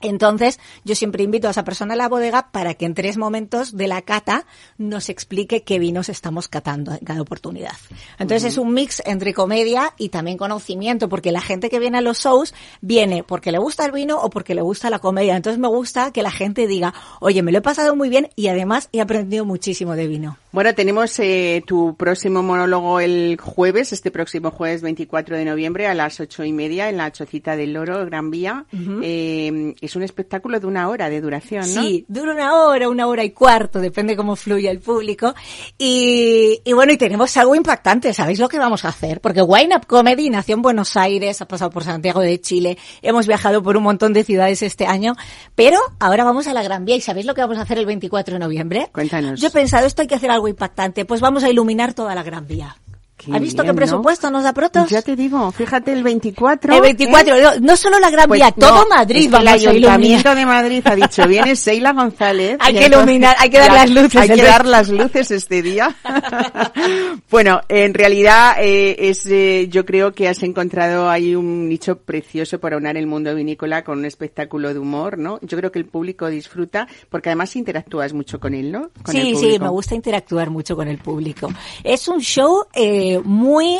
Entonces, 0.00 0.60
yo 0.84 0.94
siempre 0.94 1.24
invito 1.24 1.48
a 1.48 1.50
esa 1.50 1.64
persona 1.64 1.94
a 1.94 1.96
la 1.96 2.08
bodega 2.08 2.50
para 2.52 2.74
que 2.74 2.86
en 2.86 2.94
tres 2.94 3.16
momentos 3.16 3.76
de 3.76 3.88
la 3.88 4.02
cata 4.02 4.46
nos 4.76 5.08
explique 5.08 5.62
qué 5.62 5.78
vinos 5.78 6.08
estamos 6.08 6.48
catando 6.48 6.92
en 6.92 6.98
cada 6.98 7.20
oportunidad. 7.20 7.72
Entonces, 8.18 8.52
es 8.52 8.58
un 8.58 8.72
mix 8.72 9.02
entre 9.06 9.34
comedia 9.34 9.94
y 9.98 10.10
también 10.10 10.38
conocimiento, 10.38 11.08
porque 11.08 11.32
la 11.32 11.40
gente 11.40 11.68
que 11.68 11.78
viene 11.78 11.98
a 11.98 12.00
los 12.00 12.18
shows 12.18 12.54
viene 12.80 13.24
porque 13.24 13.52
le 13.52 13.58
gusta 13.58 13.84
el 13.84 13.92
vino 13.92 14.20
o 14.20 14.30
porque 14.30 14.54
le 14.54 14.62
gusta 14.62 14.90
la 14.90 14.98
comedia. 14.98 15.36
Entonces, 15.36 15.58
me 15.58 15.68
gusta 15.68 16.12
que 16.12 16.22
la 16.22 16.30
gente 16.30 16.66
diga, 16.66 16.94
oye, 17.20 17.42
me 17.42 17.52
lo 17.52 17.58
he 17.58 17.62
pasado 17.62 17.96
muy 17.96 18.08
bien 18.08 18.30
y 18.36 18.48
además 18.48 18.88
he 18.92 19.00
aprendido 19.00 19.44
muchísimo 19.44 19.94
de 19.94 20.06
vino. 20.06 20.38
Bueno, 20.50 20.74
tenemos 20.74 21.18
eh, 21.18 21.62
tu 21.66 21.94
próximo 21.96 22.42
monólogo 22.42 23.00
el 23.00 23.36
jueves, 23.40 23.92
este 23.92 24.10
próximo 24.10 24.50
jueves 24.50 24.80
24 24.80 25.36
de 25.36 25.44
noviembre 25.44 25.86
a 25.86 25.94
las 25.94 26.20
ocho 26.20 26.42
y 26.42 26.52
media 26.52 26.88
en 26.88 26.96
la 26.96 27.12
Chocita 27.12 27.54
del 27.54 27.74
Loro, 27.74 28.04
Gran 28.06 28.30
Vía. 28.30 28.64
Eh, 29.02 29.74
es 29.88 29.96
un 29.96 30.02
espectáculo 30.02 30.60
de 30.60 30.66
una 30.66 30.88
hora 30.88 31.10
de 31.10 31.20
duración, 31.20 31.62
¿no? 31.74 31.82
Sí, 31.82 32.04
dura 32.08 32.32
una 32.32 32.54
hora, 32.54 32.88
una 32.88 33.06
hora 33.06 33.24
y 33.24 33.30
cuarto, 33.30 33.80
depende 33.80 34.16
cómo 34.16 34.36
fluya 34.36 34.70
el 34.70 34.80
público. 34.80 35.34
Y, 35.76 36.60
y 36.64 36.72
bueno, 36.72 36.92
y 36.92 36.96
tenemos 36.96 37.36
algo 37.36 37.54
impactante, 37.54 38.12
¿sabéis 38.14 38.38
lo 38.38 38.48
que 38.48 38.58
vamos 38.58 38.84
a 38.84 38.88
hacer? 38.88 39.20
Porque 39.20 39.42
Wine 39.42 39.76
Up 39.76 39.86
Comedy 39.86 40.30
nació 40.30 40.54
en 40.54 40.62
Buenos 40.62 40.96
Aires, 40.96 41.40
ha 41.40 41.48
pasado 41.48 41.70
por 41.70 41.84
Santiago 41.84 42.20
de 42.20 42.40
Chile, 42.40 42.78
hemos 43.02 43.26
viajado 43.26 43.62
por 43.62 43.76
un 43.76 43.82
montón 43.82 44.12
de 44.12 44.24
ciudades 44.24 44.62
este 44.62 44.86
año, 44.86 45.14
pero 45.54 45.78
ahora 45.98 46.24
vamos 46.24 46.46
a 46.46 46.54
la 46.54 46.62
Gran 46.62 46.84
Vía 46.84 46.96
y 46.96 47.00
¿sabéis 47.00 47.26
lo 47.26 47.34
que 47.34 47.40
vamos 47.40 47.58
a 47.58 47.62
hacer 47.62 47.78
el 47.78 47.86
24 47.86 48.34
de 48.34 48.40
noviembre? 48.40 48.88
Cuéntanos. 48.92 49.40
Yo 49.40 49.48
he 49.48 49.50
pensado, 49.50 49.86
esto 49.86 50.02
hay 50.02 50.08
que 50.08 50.14
hacer 50.14 50.30
algo 50.30 50.48
impactante, 50.48 51.04
pues 51.04 51.20
vamos 51.20 51.44
a 51.44 51.50
iluminar 51.50 51.94
toda 51.94 52.14
la 52.14 52.22
Gran 52.22 52.46
Vía. 52.46 52.76
Qué 53.18 53.34
¿Has 53.34 53.40
visto 53.40 53.64
bien, 53.64 53.74
qué 53.74 53.76
presupuesto 53.76 54.30
nos 54.30 54.44
da 54.44 54.52
Protos? 54.52 54.88
Ya 54.88 55.02
te 55.02 55.16
digo, 55.16 55.50
fíjate 55.50 55.92
el 55.92 56.04
24. 56.04 56.72
El 56.72 56.80
24, 56.80 57.34
¿eh? 57.34 57.42
no, 57.42 57.50
no 57.60 57.76
solo 57.76 57.98
la 57.98 58.10
Gran 58.10 58.28
Pues 58.28 58.38
Vía, 58.38 58.52
todo 58.52 58.84
no, 58.84 58.88
Madrid 58.88 59.22
es 59.22 59.26
que 59.26 59.30
vamos 59.32 59.42
el 59.42 59.48
a. 59.48 59.52
Ayuntamiento 59.70 60.34
de 60.36 60.46
Madrid 60.46 60.82
ha 60.84 60.94
dicho, 60.94 61.26
viene 61.26 61.56
Seila 61.56 61.92
González. 61.92 62.58
Hay 62.60 62.74
que 62.74 62.86
iluminar, 62.86 63.34
hay 63.40 63.50
que 63.50 63.58
dar 63.58 63.72
las 63.72 63.90
luces, 63.90 64.20
Hay 64.20 64.28
que 64.28 64.42
dar 64.42 64.66
las 64.66 64.88
luces 64.88 65.32
este 65.32 65.62
día. 65.62 65.96
bueno, 67.30 67.60
en 67.68 67.92
realidad 67.92 68.56
eh, 68.60 68.94
es, 69.08 69.26
eh, 69.26 69.66
yo 69.68 69.84
creo 69.84 70.12
que 70.12 70.28
has 70.28 70.44
encontrado 70.44 71.10
ahí 71.10 71.34
un 71.34 71.68
nicho 71.68 71.98
precioso 71.98 72.60
para 72.60 72.76
unar 72.76 72.96
el 72.96 73.08
mundo 73.08 73.34
vinícola 73.34 73.82
con 73.82 73.98
un 73.98 74.04
espectáculo 74.04 74.72
de 74.72 74.78
humor, 74.78 75.18
¿no? 75.18 75.40
Yo 75.42 75.58
creo 75.58 75.72
que 75.72 75.80
el 75.80 75.86
público 75.86 76.28
disfruta 76.28 76.86
porque 77.10 77.30
además 77.30 77.56
interactúas 77.56 78.12
mucho 78.12 78.38
con 78.38 78.54
él, 78.54 78.70
¿no? 78.70 78.90
Con 79.02 79.12
Sí, 79.12 79.34
sí, 79.34 79.58
me 79.58 79.68
gusta 79.68 79.96
interactuar 79.96 80.50
mucho 80.50 80.76
con 80.76 80.86
el 80.86 80.98
público. 80.98 81.52
Es 81.82 82.06
un 82.06 82.20
show 82.20 82.64
eh, 82.74 83.07
muy 83.24 83.78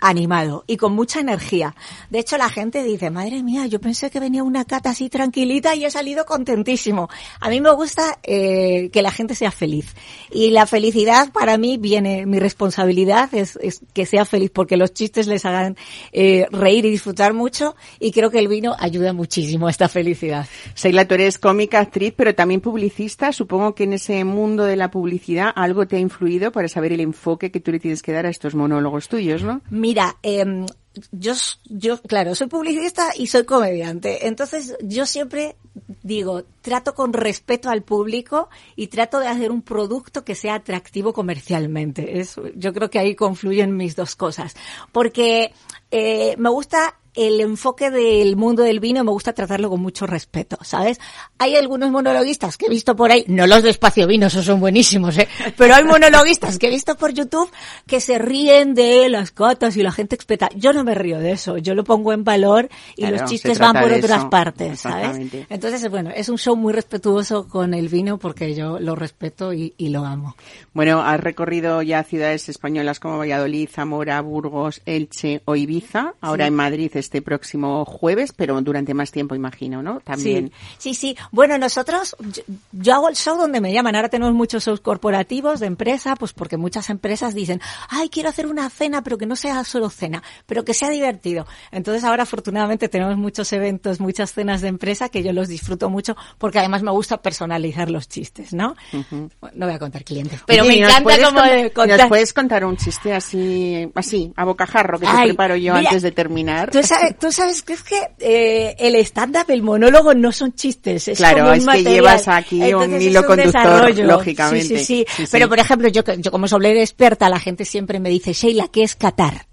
animado 0.00 0.64
y 0.66 0.76
con 0.76 0.92
mucha 0.92 1.20
energía. 1.20 1.74
De 2.10 2.18
hecho, 2.18 2.36
la 2.38 2.48
gente 2.48 2.82
dice, 2.82 3.10
madre 3.10 3.42
mía, 3.42 3.66
yo 3.66 3.80
pensé 3.80 4.10
que 4.10 4.20
venía 4.20 4.42
una 4.42 4.64
cata 4.64 4.90
así 4.90 5.08
tranquilita 5.08 5.74
y 5.74 5.84
he 5.84 5.90
salido 5.90 6.24
contentísimo. 6.24 7.08
A 7.40 7.48
mí 7.48 7.60
me 7.60 7.72
gusta 7.72 8.18
eh, 8.22 8.90
que 8.92 9.02
la 9.02 9.10
gente 9.10 9.34
sea 9.34 9.50
feliz. 9.50 9.94
Y 10.30 10.50
la 10.50 10.66
felicidad 10.66 11.32
para 11.32 11.58
mí 11.58 11.76
viene, 11.78 12.26
mi 12.26 12.38
responsabilidad 12.38 13.32
es, 13.34 13.58
es 13.62 13.80
que 13.92 14.06
sea 14.06 14.24
feliz 14.24 14.50
porque 14.52 14.76
los 14.76 14.92
chistes 14.92 15.26
les 15.26 15.44
hagan 15.44 15.76
eh, 16.12 16.46
reír 16.50 16.84
y 16.86 16.90
disfrutar 16.90 17.34
mucho 17.34 17.76
y 17.98 18.12
creo 18.12 18.30
que 18.30 18.38
el 18.38 18.48
vino 18.48 18.74
ayuda 18.78 19.12
muchísimo 19.12 19.66
a 19.66 19.70
esta 19.70 19.88
felicidad. 19.88 20.46
Seila, 20.74 21.06
tú 21.06 21.14
eres 21.14 21.38
cómica, 21.38 21.80
actriz, 21.80 22.14
pero 22.16 22.34
también 22.34 22.60
publicista. 22.60 23.32
Supongo 23.32 23.74
que 23.74 23.84
en 23.84 23.94
ese 23.94 24.24
mundo 24.24 24.64
de 24.64 24.76
la 24.76 24.90
publicidad 24.90 25.52
algo 25.54 25.86
te 25.86 25.96
ha 25.96 26.00
influido 26.00 26.52
para 26.52 26.68
saber 26.68 26.92
el 26.92 27.00
enfoque 27.00 27.50
que 27.50 27.60
tú 27.60 27.72
le 27.72 27.80
tienes 27.80 28.02
que 28.02 28.12
dar 28.12 28.26
a 28.26 28.30
estos 28.30 28.54
monólogos 28.54 29.08
tuyos, 29.08 29.42
¿no? 29.42 29.60
Mira, 29.90 30.16
em, 30.22 30.66
yo, 31.10 31.32
yo, 31.64 32.00
claro, 32.00 32.36
soy 32.36 32.46
publicista 32.46 33.10
y 33.16 33.26
soy 33.26 33.44
comediante. 33.44 34.28
Entonces, 34.28 34.76
yo 34.80 35.04
siempre 35.04 35.56
digo, 36.04 36.44
trato 36.60 36.94
con 36.94 37.12
respeto 37.12 37.70
al 37.70 37.82
público 37.82 38.50
y 38.76 38.86
trato 38.86 39.18
de 39.18 39.26
hacer 39.26 39.50
un 39.50 39.62
producto 39.62 40.24
que 40.24 40.36
sea 40.36 40.54
atractivo 40.54 41.12
comercialmente. 41.12 42.20
Es, 42.20 42.36
yo 42.54 42.72
creo 42.72 42.88
que 42.88 43.00
ahí 43.00 43.16
confluyen 43.16 43.76
mis 43.76 43.96
dos 43.96 44.14
cosas. 44.14 44.54
Porque 44.92 45.52
eh, 45.90 46.36
me 46.38 46.50
gusta 46.50 46.99
el 47.26 47.40
enfoque 47.40 47.90
del 47.90 48.36
mundo 48.36 48.62
del 48.62 48.80
vino, 48.80 49.04
me 49.04 49.10
gusta 49.10 49.32
tratarlo 49.32 49.68
con 49.70 49.80
mucho 49.80 50.06
respeto, 50.06 50.58
¿sabes? 50.62 50.98
Hay 51.38 51.56
algunos 51.56 51.90
monologuistas 51.90 52.56
que 52.56 52.66
he 52.66 52.68
visto 52.70 52.96
por 52.96 53.10
ahí, 53.12 53.24
no 53.28 53.46
los 53.46 53.62
de 53.62 53.70
Espacio 53.70 54.06
Vino, 54.06 54.26
esos 54.26 54.44
son 54.44 54.60
buenísimos, 54.60 55.16
¿eh? 55.18 55.28
Pero 55.56 55.74
hay 55.74 55.84
monologuistas 55.84 56.58
que 56.58 56.66
he 56.68 56.70
visto 56.70 56.96
por 56.96 57.12
YouTube 57.12 57.50
que 57.86 58.00
se 58.00 58.18
ríen 58.18 58.74
de 58.74 59.08
las 59.08 59.30
cotas 59.30 59.76
y 59.76 59.82
la 59.82 59.92
gente 59.92 60.14
expeta. 60.14 60.48
Yo 60.54 60.72
no 60.72 60.84
me 60.84 60.94
río 60.94 61.18
de 61.18 61.32
eso, 61.32 61.58
yo 61.58 61.74
lo 61.74 61.84
pongo 61.84 62.12
en 62.12 62.24
valor 62.24 62.68
y 62.96 63.02
Claro, 63.02 63.16
los 63.18 63.30
chistes 63.30 63.58
van 63.58 63.72
por 63.80 63.92
otras 63.92 64.20
eso. 64.20 64.30
partes, 64.30 64.80
¿sabes? 64.80 65.30
Entonces, 65.48 65.88
bueno, 65.90 66.10
es 66.14 66.28
un 66.28 66.38
show 66.38 66.56
muy 66.56 66.72
respetuoso 66.72 67.48
con 67.48 67.74
el 67.74 67.88
vino 67.88 68.18
porque 68.18 68.54
yo 68.54 68.78
lo 68.78 68.94
respeto 68.96 69.52
y, 69.52 69.74
y 69.76 69.88
lo 69.90 70.04
amo. 70.04 70.36
Bueno, 70.72 71.00
has 71.02 71.20
recorrido 71.20 71.82
ya 71.82 72.02
ciudades 72.04 72.48
españolas 72.48 73.00
como 73.00 73.18
Valladolid, 73.18 73.68
Zamora, 73.70 74.20
Burgos, 74.20 74.80
Elche 74.86 75.42
o 75.44 75.56
Ibiza. 75.56 76.14
Ahora 76.20 76.44
Sí. 76.44 76.48
en 76.48 76.54
Madrid 76.54 76.90
este 77.10 77.22
próximo 77.22 77.84
jueves, 77.84 78.32
pero 78.32 78.60
durante 78.60 78.94
más 78.94 79.10
tiempo, 79.10 79.34
imagino, 79.34 79.82
¿no? 79.82 79.98
También. 79.98 80.52
Sí, 80.78 80.94
sí, 80.94 80.94
sí. 80.94 81.16
Bueno, 81.32 81.58
nosotros, 81.58 82.14
yo, 82.20 82.42
yo 82.70 82.94
hago 82.94 83.08
el 83.08 83.16
show 83.16 83.36
donde 83.36 83.60
me 83.60 83.72
llaman. 83.72 83.96
Ahora 83.96 84.08
tenemos 84.08 84.32
muchos 84.32 84.64
shows 84.64 84.80
corporativos 84.80 85.58
de 85.58 85.66
empresa, 85.66 86.14
pues 86.14 86.32
porque 86.32 86.56
muchas 86.56 86.88
empresas 86.88 87.34
dicen, 87.34 87.60
ay, 87.88 88.10
quiero 88.10 88.28
hacer 88.28 88.46
una 88.46 88.70
cena, 88.70 89.02
pero 89.02 89.18
que 89.18 89.26
no 89.26 89.34
sea 89.34 89.64
solo 89.64 89.90
cena, 89.90 90.22
pero 90.46 90.64
que 90.64 90.72
sea 90.72 90.88
divertido. 90.88 91.48
Entonces 91.72 92.04
ahora 92.04 92.22
afortunadamente 92.22 92.88
tenemos 92.88 93.16
muchos 93.16 93.52
eventos, 93.52 93.98
muchas 93.98 94.32
cenas 94.32 94.60
de 94.60 94.68
empresa 94.68 95.08
que 95.08 95.24
yo 95.24 95.32
los 95.32 95.48
disfruto 95.48 95.90
mucho 95.90 96.16
porque 96.38 96.60
además 96.60 96.84
me 96.84 96.92
gusta 96.92 97.16
personalizar 97.20 97.90
los 97.90 98.08
chistes, 98.08 98.52
¿no? 98.54 98.76
Bueno, 98.92 99.56
no 99.56 99.66
voy 99.66 99.74
a 99.74 99.78
contar 99.80 100.04
clientes, 100.04 100.40
pero 100.46 100.64
me 100.64 100.76
¿y 100.76 100.80
nos 100.80 100.90
encanta 100.90 101.24
como 101.24 101.40
contar- 101.74 101.98
¿Nos 101.98 102.08
puedes 102.08 102.32
contar 102.32 102.64
un 102.64 102.76
chiste 102.76 103.12
así, 103.12 103.90
así, 103.96 104.32
a 104.36 104.44
bocajarro 104.44 105.00
que 105.00 105.06
te 105.06 105.12
Ay, 105.12 105.28
preparo 105.30 105.56
yo 105.56 105.74
mira, 105.74 105.88
antes 105.90 106.02
de 106.02 106.12
terminar? 106.12 106.70
Tú 106.70 106.78
sabes, 106.98 107.18
tú 107.18 107.32
sabes 107.32 107.62
que 107.62 107.72
es 107.74 107.82
que 107.82 108.00
eh, 108.18 108.76
el 108.78 108.96
stand-up, 108.96 109.46
el 109.48 109.62
monólogo 109.62 110.14
no 110.14 110.32
son 110.32 110.52
chistes, 110.54 111.08
es 111.08 111.18
Claro, 111.18 111.38
como 111.38 111.48
un 111.50 111.54
es 111.54 111.60
que 111.60 111.66
material. 111.66 111.94
llevas 111.94 112.28
aquí 112.28 112.56
un 112.56 112.64
Entonces, 112.64 113.02
hilo 113.02 113.20
es 113.20 113.26
conductor, 113.26 113.62
desarrollo. 113.62 114.04
lógicamente. 114.06 114.64
Sí, 114.66 114.78
sí, 114.78 115.06
sí. 115.16 115.24
Sí. 115.24 115.28
Pero, 115.32 115.48
por 115.48 115.58
ejemplo, 115.58 115.88
yo, 115.88 116.04
que- 116.04 116.16
yo 116.20 116.30
como 116.30 116.48
soblera 116.48 116.80
experta, 116.80 117.28
la 117.28 117.38
gente 117.40 117.64
siempre 117.64 118.00
me 118.00 118.10
dice, 118.10 118.32
Sheila, 118.32 118.68
¿qué 118.68 118.82
es 118.82 118.94
Qatar? 118.96 119.46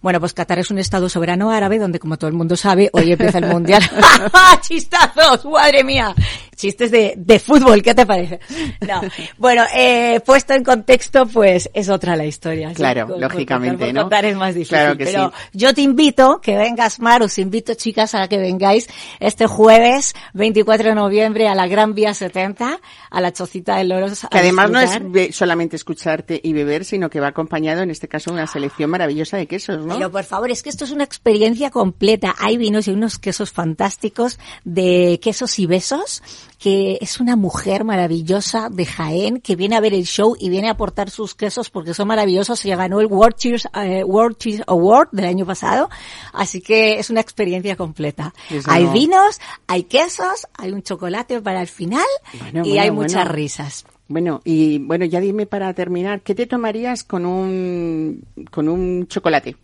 Bueno, 0.00 0.20
pues 0.20 0.32
Qatar 0.34 0.58
es 0.58 0.70
un 0.70 0.78
estado 0.78 1.08
soberano 1.08 1.50
árabe 1.50 1.78
donde, 1.78 1.98
como 1.98 2.16
todo 2.16 2.28
el 2.28 2.34
mundo 2.36 2.56
sabe, 2.56 2.90
hoy 2.92 3.12
empieza 3.12 3.38
el 3.38 3.46
mundial. 3.52 3.82
¡Chistazos! 4.60 5.44
¡Madre 5.46 5.84
mía! 5.84 6.14
Chistes 6.54 6.90
de, 6.90 7.12
de 7.18 7.38
fútbol, 7.38 7.82
¿qué 7.82 7.94
te 7.94 8.06
parece? 8.06 8.40
No. 8.80 9.02
Bueno, 9.36 9.64
eh, 9.74 10.20
puesto 10.24 10.54
en 10.54 10.64
contexto, 10.64 11.26
pues 11.26 11.68
es 11.74 11.90
otra 11.90 12.16
la 12.16 12.24
historia. 12.24 12.72
Claro, 12.72 13.02
Con- 13.02 13.12
con 13.12 13.20
lógicamente, 13.20 13.84
por 13.86 13.94
¿no? 13.94 14.00
contar 14.02 14.24
es 14.24 14.36
más 14.36 14.54
difícil. 14.54 14.68
Claro 14.78 14.96
que 14.96 15.04
pero 15.04 15.32
sí. 15.36 15.48
yo 15.52 15.74
te 15.74 15.82
invito 15.82 16.40
que 16.40 16.56
vengas, 16.56 16.98
Mar, 16.98 17.22
os 17.22 17.36
invito, 17.38 17.74
chicas, 17.74 18.14
a 18.14 18.26
que 18.28 18.38
vengáis 18.38 18.88
este 19.20 19.46
jueves 19.46 20.14
24 20.32 20.88
de 20.90 20.94
noviembre 20.94 21.46
a 21.46 21.54
la 21.54 21.66
Gran 21.66 21.94
Vía 21.94 22.14
70, 22.14 22.80
a 23.10 23.20
la 23.20 23.32
Chocita 23.34 23.76
de 23.76 23.84
Loros. 23.84 24.26
Que 24.30 24.38
además 24.38 24.70
no 24.70 24.80
es 24.80 25.36
solamente 25.36 25.76
escucharte 25.76 26.40
y 26.42 26.54
beber, 26.54 26.86
sino 26.86 27.10
que 27.10 27.20
va 27.20 27.28
acompañado, 27.28 27.82
en 27.82 27.90
este 27.90 28.08
caso, 28.08 28.30
de 28.30 28.36
una 28.36 28.46
selección 28.46 28.88
maravillosa 28.88 29.36
de 29.36 29.46
quesos, 29.46 29.84
¿no? 29.86 29.94
Pero 29.94 30.10
por 30.10 30.24
favor, 30.24 30.50
es 30.50 30.62
que 30.62 30.68
esto 30.68 30.84
es 30.84 30.90
una 30.90 31.04
experiencia 31.04 31.70
completa. 31.70 32.34
Hay 32.38 32.56
vinos 32.56 32.88
y 32.88 32.90
unos 32.90 33.18
quesos 33.18 33.52
fantásticos 33.52 34.38
de 34.64 35.18
quesos 35.22 35.58
y 35.58 35.66
besos, 35.66 36.22
que 36.58 36.98
es 37.00 37.20
una 37.20 37.36
mujer 37.36 37.84
maravillosa 37.84 38.68
de 38.70 38.84
Jaén 38.84 39.40
que 39.40 39.56
viene 39.56 39.76
a 39.76 39.80
ver 39.80 39.94
el 39.94 40.04
show 40.04 40.36
y 40.38 40.48
viene 40.48 40.68
a 40.68 40.72
aportar 40.72 41.10
sus 41.10 41.34
quesos 41.34 41.70
porque 41.70 41.94
son 41.94 42.08
maravillosos. 42.08 42.58
Se 42.58 42.74
ganó 42.74 43.00
el 43.00 43.06
World 43.06 43.36
Cheers, 43.36 43.68
eh, 43.74 44.04
World 44.04 44.36
Cheers 44.36 44.64
Award 44.66 45.08
del 45.12 45.26
año 45.26 45.46
pasado. 45.46 45.88
Así 46.32 46.60
que 46.60 46.98
es 46.98 47.10
una 47.10 47.20
experiencia 47.20 47.76
completa. 47.76 48.34
Hay 48.66 48.86
vinos, 48.86 49.40
hay 49.66 49.84
quesos, 49.84 50.46
hay 50.58 50.72
un 50.72 50.82
chocolate 50.82 51.40
para 51.40 51.60
el 51.60 51.68
final 51.68 52.04
Bueno, 52.38 52.60
y 52.64 52.70
bueno, 52.70 52.82
hay 52.82 52.90
bueno. 52.90 53.02
muchas 53.02 53.28
risas. 53.28 53.84
Bueno, 54.08 54.40
y 54.44 54.78
bueno, 54.78 55.04
ya 55.04 55.20
dime 55.20 55.46
para 55.46 55.72
terminar, 55.74 56.20
¿qué 56.20 56.34
te 56.34 56.46
tomarías 56.46 57.02
con 57.02 57.26
un, 57.26 58.24
con 58.52 58.68
un 58.68 59.08
chocolate? 59.08 59.56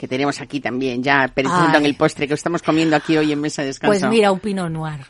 Que 0.00 0.08
tenemos 0.08 0.40
aquí 0.40 0.60
también, 0.60 1.02
ya 1.02 1.30
Ay. 1.36 1.76
en 1.76 1.84
el 1.84 1.94
postre 1.94 2.26
que 2.26 2.32
estamos 2.32 2.62
comiendo 2.62 2.96
aquí 2.96 3.18
hoy 3.18 3.32
en 3.32 3.38
Mesa 3.42 3.60
de 3.60 3.66
Descanso. 3.66 4.00
Pues 4.00 4.10
mira, 4.10 4.32
un 4.32 4.40
Pinot 4.40 4.70
Noir. 4.70 5.00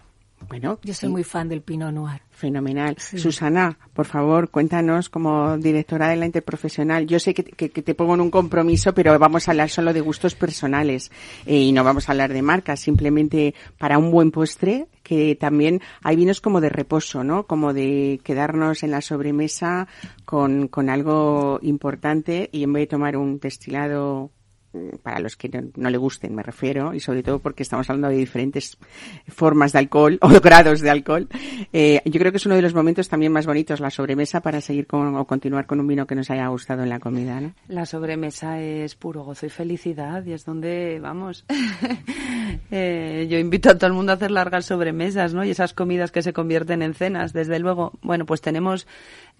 Bueno, 0.48 0.80
Yo 0.82 0.94
soy 0.94 1.06
sí. 1.06 1.12
muy 1.12 1.22
fan 1.22 1.48
del 1.48 1.62
Pinot 1.62 1.92
Noir. 1.92 2.22
Fenomenal. 2.30 2.96
Susana, 2.98 3.78
por 3.94 4.06
favor, 4.06 4.50
cuéntanos 4.50 5.08
como 5.08 5.56
directora 5.58 6.08
de 6.08 6.16
la 6.16 6.26
Interprofesional. 6.26 7.06
Yo 7.06 7.20
sé 7.20 7.34
que, 7.34 7.44
que- 7.44 7.70
que 7.70 7.82
te 7.82 7.94
pongo 7.94 8.14
en 8.14 8.20
un 8.20 8.32
compromiso, 8.32 8.92
pero 8.92 9.16
vamos 9.16 9.46
a 9.46 9.52
hablar 9.52 9.68
solo 9.70 9.92
de 9.92 10.00
gustos 10.00 10.34
personales 10.34 11.12
eh, 11.46 11.56
y 11.60 11.70
no 11.70 11.84
vamos 11.84 12.08
a 12.08 12.12
hablar 12.12 12.32
de 12.32 12.42
marcas. 12.42 12.80
Simplemente 12.80 13.54
para 13.78 13.96
un 13.96 14.10
buen 14.10 14.32
postre, 14.32 14.88
que 15.04 15.36
también 15.36 15.80
hay 16.02 16.16
vinos 16.16 16.40
como 16.40 16.60
de 16.60 16.68
reposo, 16.70 17.22
¿no? 17.22 17.46
Como 17.46 17.72
de 17.72 18.20
quedarnos 18.24 18.82
en 18.82 18.90
la 18.90 19.02
sobremesa 19.02 19.86
con, 20.24 20.66
con 20.66 20.90
algo 20.90 21.60
importante 21.62 22.48
y 22.50 22.64
en 22.64 22.72
vez 22.72 22.82
de 22.82 22.86
tomar 22.88 23.16
un 23.16 23.38
destilado 23.38 24.32
para 25.02 25.18
los 25.18 25.36
que 25.36 25.48
no, 25.48 25.62
no 25.76 25.90
le 25.90 25.98
gusten, 25.98 26.34
me 26.34 26.42
refiero, 26.42 26.94
y 26.94 27.00
sobre 27.00 27.22
todo 27.22 27.40
porque 27.40 27.62
estamos 27.62 27.88
hablando 27.90 28.08
de 28.08 28.16
diferentes 28.16 28.78
formas 29.28 29.72
de 29.72 29.80
alcohol 29.80 30.18
o 30.22 30.28
grados 30.40 30.80
de 30.80 30.90
alcohol. 30.90 31.28
Eh, 31.72 32.00
yo 32.04 32.20
creo 32.20 32.32
que 32.32 32.38
es 32.38 32.46
uno 32.46 32.54
de 32.54 32.62
los 32.62 32.74
momentos 32.74 33.08
también 33.08 33.32
más 33.32 33.46
bonitos, 33.46 33.80
la 33.80 33.90
sobremesa, 33.90 34.40
para 34.40 34.60
seguir 34.60 34.86
con, 34.86 35.16
o 35.16 35.24
continuar 35.26 35.66
con 35.66 35.80
un 35.80 35.86
vino 35.86 36.06
que 36.06 36.14
nos 36.14 36.30
haya 36.30 36.46
gustado 36.48 36.82
en 36.82 36.88
la 36.88 37.00
comida, 37.00 37.40
¿no? 37.40 37.52
La 37.68 37.86
sobremesa 37.86 38.60
es 38.60 38.94
puro 38.94 39.24
gozo 39.24 39.46
y 39.46 39.50
felicidad 39.50 40.24
y 40.24 40.32
es 40.32 40.44
donde, 40.44 41.00
vamos, 41.00 41.44
eh, 42.70 43.26
yo 43.28 43.38
invito 43.38 43.70
a 43.70 43.74
todo 43.74 43.88
el 43.88 43.92
mundo 43.92 44.12
a 44.12 44.14
hacer 44.16 44.30
largas 44.30 44.66
sobremesas, 44.66 45.34
¿no? 45.34 45.44
Y 45.44 45.50
esas 45.50 45.74
comidas 45.74 46.12
que 46.12 46.22
se 46.22 46.32
convierten 46.32 46.82
en 46.82 46.94
cenas, 46.94 47.32
desde 47.32 47.58
luego. 47.58 47.92
Bueno, 48.02 48.26
pues 48.26 48.40
tenemos, 48.40 48.86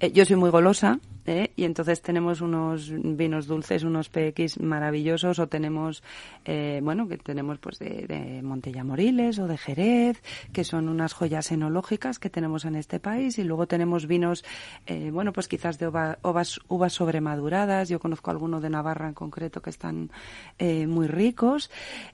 eh, 0.00 0.12
yo 0.12 0.24
soy 0.24 0.36
muy 0.36 0.50
golosa, 0.50 0.98
¿eh? 1.26 1.52
Y 1.56 1.64
entonces 1.64 2.00
tenemos 2.02 2.40
unos 2.40 2.90
vinos 2.90 3.46
dulces, 3.46 3.84
unos 3.84 4.08
PX 4.08 4.58
maravillosos 4.60 5.38
o 5.38 5.46
tenemos, 5.48 6.02
eh, 6.44 6.80
bueno, 6.82 7.06
que 7.06 7.18
tenemos 7.18 7.58
pues 7.58 7.78
de, 7.78 8.06
de 8.06 8.42
Montella 8.42 8.82
Moriles 8.82 9.38
o 9.38 9.46
de 9.46 9.58
Jerez, 9.58 10.22
que 10.52 10.64
son 10.64 10.88
unas 10.88 11.12
joyas 11.12 11.52
enológicas 11.52 12.18
que 12.18 12.30
tenemos 12.30 12.64
en 12.64 12.74
este 12.74 12.98
país 12.98 13.38
y 13.38 13.44
luego 13.44 13.66
tenemos 13.66 14.06
vinos, 14.06 14.44
eh, 14.86 15.10
bueno, 15.12 15.32
pues 15.32 15.46
quizás 15.46 15.78
de 15.78 15.86
ova- 15.86 16.18
ovas- 16.22 16.60
uvas 16.68 16.94
sobremaduradas. 16.94 17.88
Yo 17.88 18.00
conozco 18.00 18.30
alguno 18.30 18.60
de 18.60 18.70
Navarra 18.70 19.08
en 19.08 19.14
concreto 19.14 19.60
que 19.60 19.70
están 19.70 20.10
eh, 20.58 20.86
muy 20.86 21.06
ricos. 21.06 21.70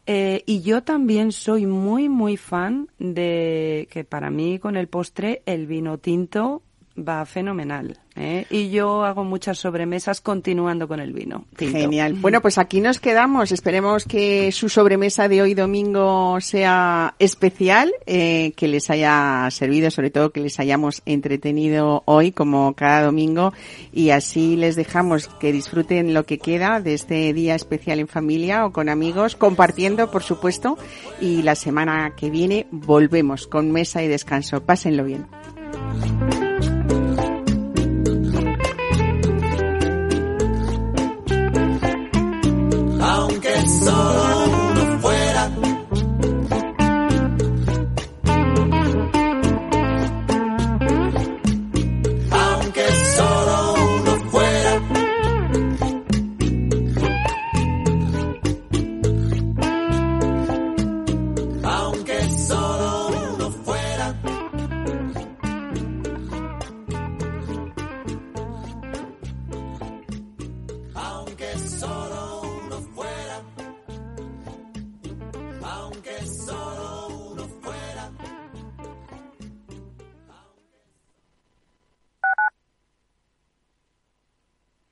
Y 0.07 0.61
yo 0.63 0.83
también 0.83 1.33
soy 1.33 1.67
muy, 1.67 2.09
muy 2.09 2.37
fan 2.37 2.89
de 2.99 3.89
que 3.91 4.05
para 4.05 4.31
mí 4.31 4.59
con 4.59 4.77
el 4.77 4.89
postre 4.89 5.43
el 5.47 5.67
vino 5.67 5.99
tinto 5.99 6.63
va 6.97 7.25
fenomenal. 7.27 7.99
¿eh? 8.17 8.47
Y 8.51 8.71
yo 8.71 9.05
hago 9.05 9.25
muchas 9.25 9.59
sobremesas 9.59 10.21
continuando 10.21 10.89
con 10.89 11.01
el 11.01 11.13
vino. 11.13 11.45
Genial. 11.57 12.15
Bueno, 12.15 12.41
pues 12.41 12.59
aquí 12.59 12.81
nos 12.81 12.99
quedamos. 13.01 13.53
Esperemos 13.53 14.05
que 14.05 14.51
su 14.53 14.69
sobremesa 14.69 15.29
de 15.29 15.43
hoy 15.43 15.55
domingo 15.55 16.41
sea 16.41 17.15
especial, 17.19 17.93
eh, 18.07 18.53
que 18.57 18.69
les 18.69 18.91
haya 18.91 19.49
servido, 19.51 19.91
sobre 19.91 20.11
todo 20.11 20.31
que 20.31 20.41
les 20.41 20.59
hayamos 20.59 21.03
entretenido 21.07 22.03
hoy 22.07 22.33
como 22.33 22.75
cada 22.75 23.03
domingo 23.03 23.53
y 23.93 24.11
así 24.11 24.57
les 24.57 24.77
dejamos 24.77 25.29
que 25.29 25.53
disfruten 25.53 26.15
lo 26.15 26.25
que 26.25 26.39
queda 26.39 26.81
de 26.81 26.95
este 26.95 27.33
día 27.33 27.55
especial 27.55 28.01
en 28.01 28.09
familia 28.09 28.67
o 28.67 28.73
con 28.73 28.89
amigos, 28.89 29.37
compartiendo, 29.37 30.11
por 30.11 30.23
supuesto, 30.23 30.79
y 31.21 31.43
la 31.43 31.55
semana 31.55 32.15
que 32.17 32.31
viene 32.31 32.67
volvemos 32.71 33.47
con 33.47 33.73
mesa 33.73 34.03
y 34.03 34.09
descanso. 34.09 34.65
Pásenlo 34.65 35.05
bien. 35.05 35.27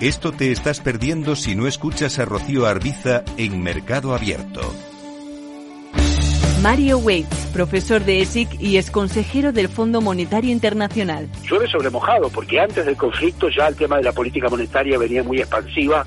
Esto 0.00 0.32
te 0.32 0.50
estás 0.50 0.80
perdiendo 0.80 1.36
si 1.36 1.54
no 1.54 1.66
escuchas 1.66 2.18
a 2.18 2.24
Rocío 2.24 2.66
Arbiza 2.66 3.22
en 3.36 3.62
Mercado 3.62 4.14
Abierto. 4.14 4.60
Mario 6.62 6.98
Waits, 6.98 7.50
profesor 7.52 8.04
de 8.04 8.20
ESIC 8.20 8.60
y 8.60 8.76
ex 8.76 8.90
consejero 8.90 9.52
del 9.52 9.68
Fondo 9.68 10.00
Monetario 10.00 10.50
Internacional. 10.50 11.28
Llueve 11.42 11.66
sobre 11.68 11.90
mojado, 11.90 12.28
porque 12.30 12.60
antes 12.60 12.84
del 12.84 12.96
conflicto 12.96 13.48
ya 13.48 13.68
el 13.68 13.76
tema 13.76 13.96
de 13.96 14.04
la 14.04 14.12
política 14.12 14.48
monetaria 14.48 14.98
venía 14.98 15.22
muy 15.22 15.38
expansiva, 15.38 16.06